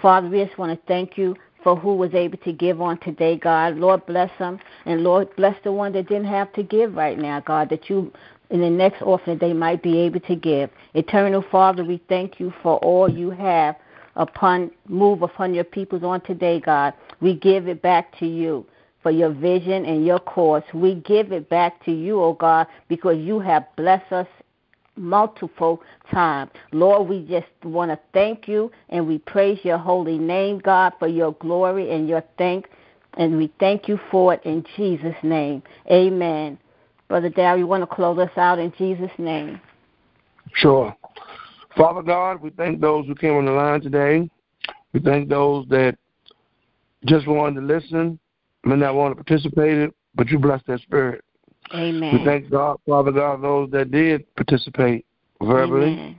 Father, 0.00 0.28
we 0.28 0.42
just 0.44 0.56
want 0.58 0.72
to 0.72 0.78
thank 0.86 1.18
you 1.18 1.36
for 1.64 1.74
who 1.74 1.96
was 1.96 2.14
able 2.14 2.38
to 2.38 2.52
give 2.52 2.80
on 2.80 3.00
today, 3.00 3.36
God. 3.36 3.76
Lord, 3.76 4.06
bless 4.06 4.30
them. 4.38 4.60
And 4.84 5.02
Lord, 5.02 5.34
bless 5.34 5.56
the 5.64 5.72
one 5.72 5.92
that 5.94 6.08
didn't 6.08 6.26
have 6.26 6.52
to 6.52 6.62
give 6.62 6.94
right 6.94 7.18
now, 7.18 7.40
God, 7.40 7.70
that 7.70 7.88
you, 7.88 8.12
in 8.54 8.60
the 8.60 8.70
next 8.70 9.02
offering, 9.02 9.38
they 9.38 9.52
might 9.52 9.82
be 9.82 9.98
able 9.98 10.20
to 10.20 10.36
give. 10.36 10.70
Eternal 10.94 11.44
Father, 11.50 11.84
we 11.84 12.00
thank 12.08 12.38
you 12.38 12.54
for 12.62 12.78
all 12.78 13.10
you 13.10 13.30
have 13.30 13.74
upon 14.14 14.70
move 14.88 15.22
upon 15.22 15.52
your 15.52 15.64
peoples 15.64 16.04
on 16.04 16.20
today, 16.20 16.60
God. 16.60 16.94
We 17.20 17.34
give 17.34 17.66
it 17.66 17.82
back 17.82 18.16
to 18.20 18.26
you 18.26 18.64
for 19.02 19.10
your 19.10 19.30
vision 19.30 19.84
and 19.84 20.06
your 20.06 20.20
course. 20.20 20.62
We 20.72 20.94
give 20.94 21.32
it 21.32 21.48
back 21.48 21.84
to 21.86 21.90
you, 21.90 22.22
O 22.22 22.32
God, 22.32 22.68
because 22.86 23.18
you 23.18 23.40
have 23.40 23.64
blessed 23.74 24.12
us 24.12 24.28
multiple 24.94 25.82
times. 26.12 26.52
Lord, 26.70 27.08
we 27.08 27.26
just 27.26 27.48
want 27.64 27.90
to 27.90 27.98
thank 28.12 28.46
you 28.46 28.70
and 28.88 29.08
we 29.08 29.18
praise 29.18 29.58
your 29.64 29.78
holy 29.78 30.16
name, 30.16 30.60
God, 30.60 30.92
for 31.00 31.08
your 31.08 31.32
glory 31.40 31.90
and 31.90 32.08
your 32.08 32.22
thanks. 32.38 32.70
And 33.14 33.36
we 33.36 33.52
thank 33.58 33.88
you 33.88 33.98
for 34.12 34.34
it 34.34 34.44
in 34.44 34.64
Jesus' 34.76 35.16
name. 35.24 35.64
Amen. 35.90 36.56
Brother 37.14 37.28
Darrell, 37.28 37.58
you 37.58 37.68
want 37.68 37.88
to 37.88 37.94
close 37.94 38.18
us 38.18 38.36
out 38.36 38.58
in 38.58 38.72
Jesus' 38.76 39.08
name? 39.18 39.60
Sure. 40.54 40.92
Father 41.76 42.02
God, 42.02 42.42
we 42.42 42.50
thank 42.50 42.80
those 42.80 43.06
who 43.06 43.14
came 43.14 43.34
on 43.34 43.44
the 43.44 43.52
line 43.52 43.80
today. 43.80 44.28
We 44.92 44.98
thank 44.98 45.28
those 45.28 45.64
that 45.68 45.96
just 47.04 47.28
wanted 47.28 47.60
to 47.60 47.66
listen, 47.68 48.18
may 48.64 48.74
not 48.74 48.96
want 48.96 49.16
to 49.16 49.22
participate, 49.22 49.92
but 50.16 50.28
you 50.28 50.40
bless 50.40 50.60
their 50.66 50.78
spirit. 50.78 51.22
Amen. 51.72 52.18
We 52.18 52.24
thank 52.24 52.50
God, 52.50 52.78
Father 52.84 53.12
God, 53.12 53.44
those 53.44 53.70
that 53.70 53.92
did 53.92 54.26
participate 54.34 55.06
verbally. 55.40 55.92
Amen. 55.92 56.16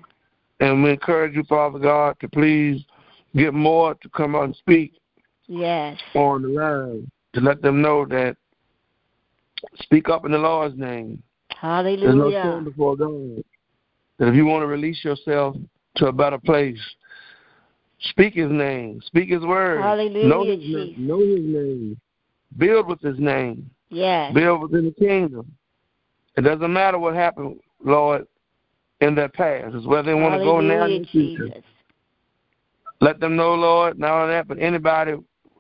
And 0.61 0.81
we 0.81 0.91
encourage 0.91 1.35
you, 1.35 1.43
Father 1.43 1.77
God, 1.80 2.15
to 2.22 2.30
please 2.30 2.85
get 3.35 3.53
more 3.53 3.95
to 3.95 4.07
come 4.11 4.34
out 4.34 4.45
and 4.45 4.55
speak 4.55 4.93
Yes. 5.47 5.99
on 6.13 6.43
the 6.43 6.47
line 6.47 7.11
to 7.34 7.41
let 7.41 7.61
them 7.61 7.81
know 7.81 8.05
that 8.05 8.38
speak 9.81 10.09
up 10.09 10.25
in 10.25 10.31
the 10.31 10.37
Lord's 10.37 10.77
name. 10.77 11.21
There's 11.49 11.59
no 11.59 12.31
Hallelujah. 12.31 12.41
shame 12.41 12.63
before 12.65 12.95
God. 12.95 13.43
That 14.19 14.29
if 14.29 14.35
you 14.35 14.45
want 14.45 14.63
to 14.63 14.67
release 14.67 15.03
yourself 15.03 15.55
to 15.97 16.07
a 16.07 16.11
better 16.11 16.37
place, 16.37 16.79
speak 17.99 18.33
His 18.33 18.51
name, 18.51 19.01
speak 19.05 19.29
His 19.29 19.41
word, 19.41 19.81
Hallelujah, 19.81 20.29
know 20.29 20.45
His 20.45 20.59
name, 20.59 20.95
know 20.97 21.19
His 21.19 21.43
name, 21.43 22.01
build 22.57 22.87
with 22.87 23.01
His 23.01 23.19
name, 23.19 23.69
Yes. 23.89 24.33
build 24.33 24.61
within 24.61 24.85
the 24.85 25.05
kingdom. 25.05 25.51
It 26.37 26.41
doesn't 26.41 26.73
matter 26.73 26.99
what 26.99 27.15
happened, 27.15 27.59
Lord, 27.83 28.27
in 29.01 29.15
their 29.15 29.29
past. 29.29 29.75
It's 29.75 29.85
where 29.85 30.03
they 30.03 30.13
want 30.13 30.35
to 30.35 30.43
go 30.43 30.59
now 30.59 30.85
in 30.85 31.01
the 31.01 31.07
future. 31.07 31.43
Jesus. 31.43 31.63
Let 33.01 33.19
them 33.19 33.35
know, 33.35 33.53
Lord, 33.55 33.99
not 33.99 34.21
only 34.21 34.33
that, 34.33 34.47
but 34.47 34.59
anybody 34.59 35.13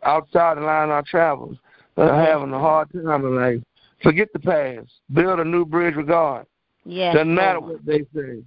outside 0.03 0.57
the 0.57 0.61
line 0.61 0.85
of 0.85 0.91
our 0.91 1.03
travels 1.03 1.57
that 1.95 2.09
are 2.09 2.25
having 2.25 2.53
a 2.53 2.59
hard 2.59 2.91
time 2.91 3.25
in 3.25 3.35
life, 3.35 3.61
forget 4.01 4.29
the 4.33 4.39
past. 4.39 4.91
Build 5.13 5.39
a 5.39 5.45
new 5.45 5.65
bridge 5.65 5.95
with 5.95 6.07
God. 6.07 6.45
Yes. 6.85 7.15
Doesn't 7.15 7.33
matter 7.33 7.59
Lord. 7.59 7.73
what 7.73 7.85
they 7.85 7.99
say. 8.15 8.43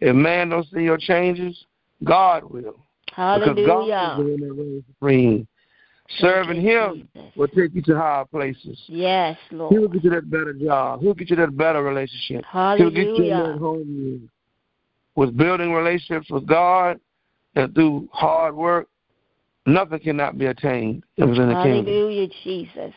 If 0.00 0.16
man 0.16 0.48
don't 0.48 0.66
see 0.72 0.80
your 0.82 0.98
changes, 0.98 1.64
God 2.02 2.44
will. 2.44 2.84
Hallelujah. 3.12 3.54
Because 3.54 3.66
God 3.66 3.82
is 3.84 3.90
Hallelujah. 3.90 4.16
the 4.16 4.22
one 4.22 4.40
that 4.40 4.62
reigns 4.62 4.84
supreme. 4.88 5.48
Serving 6.18 6.60
you, 6.60 6.70
Him 6.70 7.08
Jesus. 7.14 7.32
will 7.36 7.48
take 7.48 7.74
you 7.74 7.82
to 7.82 7.96
higher 7.96 8.24
places. 8.24 8.78
Yes, 8.86 9.38
Lord. 9.50 9.72
He 9.72 9.78
will 9.78 9.88
get 9.88 10.04
you 10.04 10.10
that 10.10 10.30
better 10.30 10.52
job. 10.52 11.00
He'll 11.00 11.14
get 11.14 11.30
you 11.30 11.36
that 11.36 11.56
better 11.56 11.82
relationship. 11.82 12.44
Hallelujah. 12.44 12.90
He'll 12.90 13.04
get 13.04 13.18
you 13.18 13.30
that 13.30 13.36
Hallelujah. 13.36 13.58
home 13.58 14.30
with 15.14 15.36
building 15.36 15.72
relationships 15.72 16.30
with 16.30 16.46
God 16.46 17.00
and 17.54 17.74
through 17.74 18.08
hard 18.12 18.54
work. 18.54 18.88
Nothing 19.64 20.00
cannot 20.00 20.38
be 20.38 20.46
attained 20.46 21.04
if 21.16 21.28
it's 21.28 21.38
in 21.38 21.48
the 21.48 21.54
kingdom. 21.54 21.86
Hallelujah, 21.86 22.28
Jesus. 22.42 22.94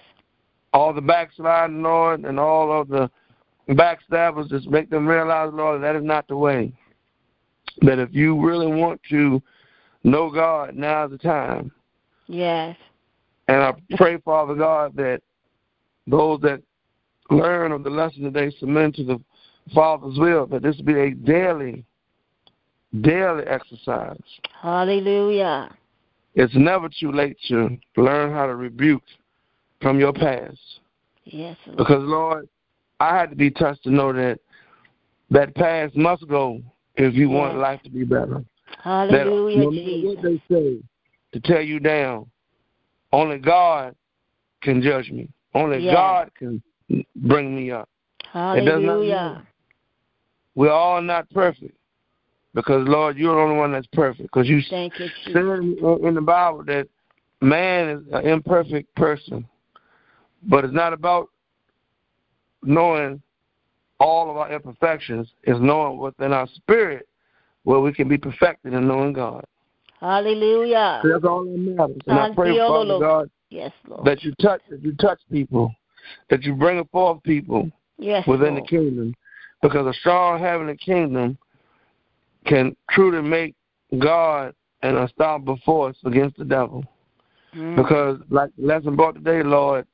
All 0.76 0.92
the 0.92 1.00
backsliding, 1.00 1.82
Lord, 1.82 2.26
and 2.26 2.38
all 2.38 2.70
of 2.70 2.90
the 2.90 3.10
backstabbers, 3.70 4.50
just 4.50 4.68
make 4.68 4.90
them 4.90 5.08
realize, 5.08 5.52
Lord, 5.54 5.82
that 5.82 5.96
is 5.96 6.04
not 6.04 6.28
the 6.28 6.36
way. 6.36 6.74
That 7.84 7.98
if 7.98 8.10
you 8.12 8.46
really 8.46 8.68
want 8.68 9.00
to 9.10 9.42
know 10.04 10.30
God, 10.30 10.76
now's 10.76 11.12
the 11.12 11.18
time. 11.18 11.72
Yes. 12.28 12.76
And 13.48 13.62
I 13.64 13.74
pray, 13.96 14.18
Father 14.18 14.54
God, 14.54 14.98
that 14.98 15.22
those 16.08 16.42
that 16.42 16.62
learn 17.30 17.72
of 17.72 17.86
the 17.86 17.90
lesson 17.90 18.24
that 18.24 18.34
they 18.34 18.52
submit 18.60 18.96
to 18.96 19.06
the 19.06 19.22
Father's 19.74 20.20
will, 20.20 20.46
that 20.48 20.62
this 20.62 20.82
be 20.82 21.00
a 21.00 21.12
daily, 21.12 21.86
daily 23.00 23.46
exercise. 23.48 24.20
Hallelujah. 24.62 25.74
It's 26.34 26.54
never 26.54 26.90
too 26.90 27.14
late 27.14 27.38
to 27.48 27.78
learn 27.96 28.34
how 28.34 28.46
to 28.46 28.58
rebuke 28.58 29.04
from 29.86 30.00
your 30.00 30.14
past. 30.14 30.58
Yes, 31.26 31.56
Lord. 31.68 31.78
Because, 31.78 32.02
Lord, 32.02 32.50
I 33.00 33.16
had 33.16 33.30
to 33.30 33.36
be 33.36 33.52
touched 33.52 33.84
to 33.84 33.92
know 33.92 34.12
that 34.14 34.40
that 35.30 35.54
past 35.54 35.96
must 35.96 36.28
go 36.28 36.60
if 36.96 37.14
you 37.14 37.30
want 37.30 37.60
life 37.60 37.84
to 37.84 37.92
be 37.92 38.04
better. 38.04 38.44
Hallelujah, 38.82 39.60
that 39.60 39.64
no 39.64 39.72
matter 39.72 40.08
what 40.08 40.24
they 40.24 40.42
say 40.50 40.82
to 41.34 41.40
tear 41.40 41.62
you 41.62 41.80
down, 41.80 42.26
only 43.14 43.38
God 43.38 43.96
can 44.64 44.82
judge 44.82 45.12
me. 45.12 45.30
Only 45.54 45.84
Yes. 45.84 45.94
God 45.94 46.32
can 46.36 46.64
bring 47.18 47.56
me 47.56 47.70
up. 47.70 47.88
Hallelujah. 48.34 49.46
We're 50.56 50.72
all 50.72 51.00
not 51.00 51.30
perfect 51.30 51.78
because, 52.56 52.88
Lord, 52.88 53.18
you're 53.18 53.36
the 53.36 53.42
only 53.42 53.58
one 53.58 53.72
that's 53.72 53.86
perfect. 53.94 54.24
Because 54.24 54.48
you 54.48 54.64
Thank 54.68 55.00
you, 55.00 55.10
said 55.26 55.36
in 55.36 56.16
the 56.16 56.22
Bible 56.22 56.64
that 56.64 56.88
man 57.40 57.90
is 57.90 58.02
an 58.14 58.26
imperfect 58.26 58.96
person, 58.96 59.48
but 60.48 60.66
it's 60.66 60.74
not 60.74 60.94
about 60.94 61.30
knowing 62.64 63.22
all 64.00 64.30
of 64.30 64.38
our 64.38 64.52
imperfections. 64.52 65.32
It's 65.44 65.60
knowing 65.60 65.98
within 65.98 66.34
our 66.34 66.48
spirit 66.56 67.08
where 67.64 67.80
we 67.80 67.94
can 67.94 68.08
be 68.08 68.18
perfected 68.18 68.74
in 68.74 68.88
knowing 68.88 69.14
God. 69.14 69.44
Hallelujah. 70.00 71.02
That's 71.04 71.26
all 71.26 71.44
that 71.46 71.58
matters. 71.58 72.02
And 72.08 72.20
I 72.20 72.34
pray, 72.34 72.58
Father 72.58 73.00
God, 73.00 73.30
Yes, 73.50 73.72
Lord. 73.88 74.06
that 74.06 74.24
you 74.24 74.34
touch 74.42 74.62
that 74.70 74.84
you 74.84 74.94
touch 74.96 75.20
people, 75.32 75.74
that 76.30 76.44
you 76.44 76.54
bring 76.54 76.84
forth 76.86 77.24
people 77.24 77.72
Yes, 77.98 78.28
within 78.28 78.56
Lord. 78.56 78.64
the 78.64 78.68
kingdom, 78.68 79.16
because 79.62 79.88
a 79.88 79.94
strong 80.00 80.40
heavenly 80.40 80.78
kingdom 80.78 81.38
can 82.46 82.76
truly 82.92 83.22
make 83.22 83.56
God 83.98 84.54
an 84.84 84.98
unstoppable 84.98 85.60
force 85.66 85.98
against 86.06 86.38
the 86.38 86.46
devil. 86.46 86.84
Mm. 87.56 87.76
Because, 87.78 88.20
like 88.30 88.52
the 88.58 88.66
lesson 88.66 88.96
brought 88.96 89.16
today, 89.16 89.42
Lord, 89.42 89.88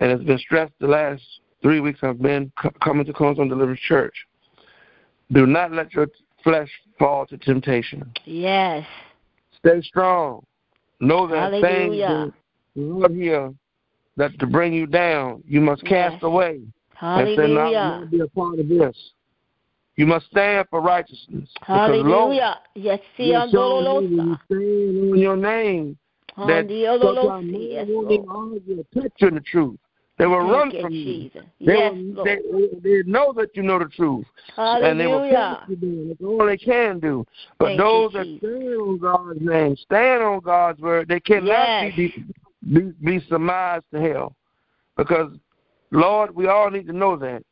and 0.00 0.10
it's 0.10 0.24
been 0.24 0.38
stressed 0.38 0.72
the 0.80 0.86
last 0.86 1.22
three 1.62 1.80
weeks 1.80 2.00
I've 2.02 2.20
been 2.20 2.50
c- 2.62 2.70
coming 2.82 3.04
to 3.04 3.12
Cornerstone 3.12 3.48
Deliverance 3.48 3.80
Church. 3.80 4.14
Do 5.32 5.46
not 5.46 5.72
let 5.72 5.94
your 5.94 6.08
flesh 6.42 6.70
fall 6.98 7.26
to 7.26 7.38
temptation. 7.38 8.10
Yes. 8.24 8.86
Stay 9.58 9.80
strong. 9.82 10.44
Know 11.00 11.26
that 11.28 11.50
things 11.60 11.62
Hallelujah. 11.62 12.32
Lord 12.74 13.12
here 13.12 13.54
that 14.16 14.38
to 14.38 14.46
bring 14.46 14.72
you 14.72 14.86
down, 14.86 15.42
you 15.46 15.60
must 15.60 15.84
cast 15.84 16.14
Yes. 16.14 16.22
away 16.22 16.60
and 17.00 17.28
say, 17.36 17.46
"No, 17.46 17.70
Hallelujah. 17.70 17.98
won't 18.00 18.10
be 18.10 18.20
a 18.20 18.28
part 18.28 18.58
of 18.58 18.68
this." 18.68 19.12
You 19.96 20.06
must 20.06 20.26
stand 20.26 20.66
for 20.70 20.80
righteousness. 20.80 21.50
Hallelujah. 21.60 22.58
Yes, 22.74 23.00
see, 23.16 23.24
you're 23.24 23.48
showing 23.50 24.10
me 24.10 24.16
when 24.16 24.28
you 24.28 24.36
stand 24.46 25.12
on 25.12 25.18
your 25.18 25.36
name 25.36 25.98
that 26.38 26.66
sometimes 26.66 26.70
Andiololosi. 26.70 27.50
men 27.50 27.60
Yes, 27.60 27.88
Lord. 27.88 28.64
you 28.66 29.28
in 29.28 29.34
the 29.34 29.40
truth. 29.40 29.78
They 30.20 30.26
will 30.26 30.40
run 30.40 30.70
Thank 30.70 30.74
you, 30.74 30.82
from 30.82 30.92
you. 30.92 31.04
Jesus. 31.04 31.42
They, 31.60 31.72
Yes, 31.72 31.92
will, 31.94 32.24
they, 32.24 32.36
they 32.82 33.02
know 33.10 33.32
that 33.32 33.56
you 33.56 33.62
know 33.62 33.78
the 33.78 33.86
truth. 33.86 34.26
And 34.58 35.00
they 35.00 35.06
will 35.06 35.20
Hallelujah. 35.20 35.60
pass. 35.62 35.70
That's 35.70 36.20
all 36.22 36.44
they 36.44 36.58
can 36.58 37.00
do. 37.00 37.26
But 37.58 37.68
Thank 37.68 37.78
those 37.78 38.12
that 38.12 38.24
Jesus. 38.26 38.50
stand 38.50 38.80
on 38.82 38.98
God's 38.98 39.40
name, 39.40 39.76
stand 39.76 40.22
on 40.22 40.40
God's 40.40 40.78
word, 40.78 41.08
they 41.08 41.20
cannot 41.20 41.46
Yes. 41.48 41.94
be, 41.96 42.24
be 42.70 42.92
be 43.02 43.26
surmised 43.30 43.86
to 43.94 44.00
hell. 44.02 44.36
Because, 44.98 45.32
Lord, 45.90 46.34
we 46.34 46.48
all 46.48 46.70
need 46.70 46.86
to 46.88 46.92
know 46.92 47.16
that. 47.16 47.42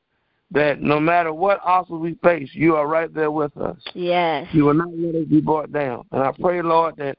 That 0.51 0.83
no 0.83 1.01
matter 1.01 1.33
what 1.33 1.61
obstacles 1.65 2.03
we 2.03 2.17
face, 2.23 2.51
you 2.53 2.77
are 2.77 2.87
right 2.87 3.13
there 3.15 3.31
with 3.31 3.57
us. 3.57 3.79
Yes. 3.95 4.47
You 4.53 4.67
will 4.67 4.75
not 4.75 4.91
let 4.95 5.15
us 5.15 5.27
be 5.27 5.41
brought 5.41 5.73
down. 5.73 6.05
And 6.13 6.23
I 6.23 6.33
pray, 6.39 6.61
Lord, 6.61 6.97
that 6.99 7.17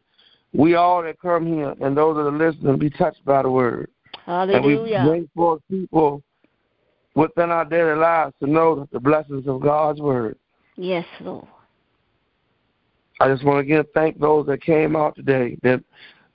we 0.54 0.76
all 0.76 1.02
that 1.02 1.20
come 1.20 1.48
here 1.48 1.74
and 1.82 1.98
those 1.98 2.18
that 2.18 2.28
are 2.28 2.38
listening 2.38 2.78
be 2.78 2.92
touched 2.92 3.26
by 3.26 3.42
the 3.42 3.50
word. 3.50 3.90
And 4.28 4.64
we 4.64 4.74
Hallelujah. 4.74 5.04
bring 5.08 5.30
forth 5.36 5.62
people 5.70 6.24
within 7.16 7.52
our 7.52 7.66
daily 7.66 7.96
lives 7.96 8.34
to 8.42 8.50
know 8.50 8.88
the 8.92 9.00
blessings 9.00 9.48
of 9.48 9.62
God's 9.62 10.00
word. 10.00 10.38
Yes, 10.76 11.06
Lord. 11.20 11.48
I 13.20 13.28
just 13.28 13.44
want 13.44 13.58
to 13.58 13.74
again 13.74 13.86
thank 13.94 14.20
those 14.20 14.46
that 14.48 14.62
came 14.62 14.96
out 14.96 15.16
today. 15.16 15.58
That 15.64 15.84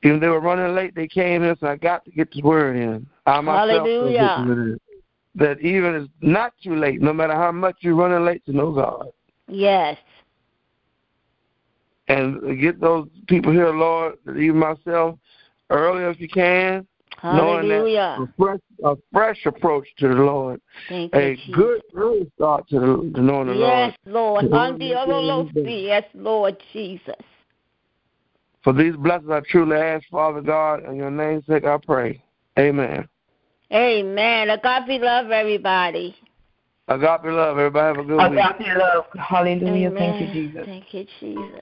even 0.02 0.20
they 0.20 0.28
were 0.28 0.40
running 0.40 0.74
late, 0.74 0.94
they 0.94 1.08
came 1.08 1.42
in, 1.42 1.56
so 1.58 1.66
I 1.66 1.76
got 1.76 2.04
to 2.04 2.10
get 2.10 2.32
this 2.32 2.42
word 2.42 2.76
in. 2.76 3.06
I 3.24 3.40
myself 3.40 3.88
Hallelujah. 3.88 4.76
that 5.36 5.60
even 5.60 5.94
it's 5.94 6.12
not 6.20 6.52
too 6.62 6.76
late, 6.76 7.00
no 7.00 7.12
matter 7.12 7.34
how 7.34 7.52
much 7.52 7.76
you're 7.80 7.94
running 7.94 8.24
late 8.24 8.44
to 8.46 8.52
know 8.52 8.72
God. 8.72 9.08
Yes. 9.48 9.96
And 12.08 12.60
get 12.60 12.80
those 12.80 13.08
people 13.28 13.50
here, 13.50 13.70
Lord, 13.70 14.16
even 14.28 14.58
myself, 14.58 15.18
earlier 15.70 16.10
if 16.10 16.20
you 16.20 16.28
can, 16.28 16.86
knowing 17.22 17.68
that 17.68 17.74
Hallelujah. 17.74 18.18
a 18.20 18.26
fresh, 18.38 18.60
a 18.84 18.96
fresh 19.12 19.46
approach 19.46 19.86
to 19.98 20.08
the 20.08 20.14
Lord, 20.14 20.60
Thank 20.88 21.14
you, 21.14 21.20
a 21.20 21.36
Jesus. 21.36 21.54
good 21.54 21.82
early 21.94 22.30
start 22.36 22.68
to, 22.68 22.80
the, 22.80 22.86
to 23.14 23.22
knowing 23.22 23.48
the 23.48 23.54
Lord. 23.54 23.90
Yes, 23.90 23.98
Lord. 24.06 24.44
Lord. 24.50 24.50
Lord, 24.50 24.80
Andiololosi. 24.80 25.84
Yes, 25.86 26.04
Lord 26.14 26.56
Jesus. 26.72 27.14
For 28.62 28.72
these 28.72 28.96
blessings 28.96 29.30
I 29.30 29.40
truly 29.48 29.76
ask, 29.76 30.04
Father 30.10 30.40
God, 30.40 30.84
in 30.86 30.96
your 30.96 31.10
name's 31.10 31.46
sake 31.46 31.64
I 31.64 31.76
pray. 31.76 32.22
Amen. 32.58 33.06
Amen. 33.72 34.50
Agape 34.50 35.02
love, 35.02 35.30
everybody. 35.30 36.16
Agape 36.88 37.24
love. 37.24 37.58
Everybody 37.58 37.96
have 37.96 38.04
a 38.04 38.08
good 38.08 38.20
Agape 38.20 38.58
week. 38.60 38.68
love. 38.76 39.04
Hallelujah. 39.18 39.88
Amen. 39.88 39.94
Thank 39.96 40.34
you, 40.34 40.48
Jesus. 40.48 40.66
Thank 40.66 40.94
you, 40.94 41.06
Jesus. 41.20 41.60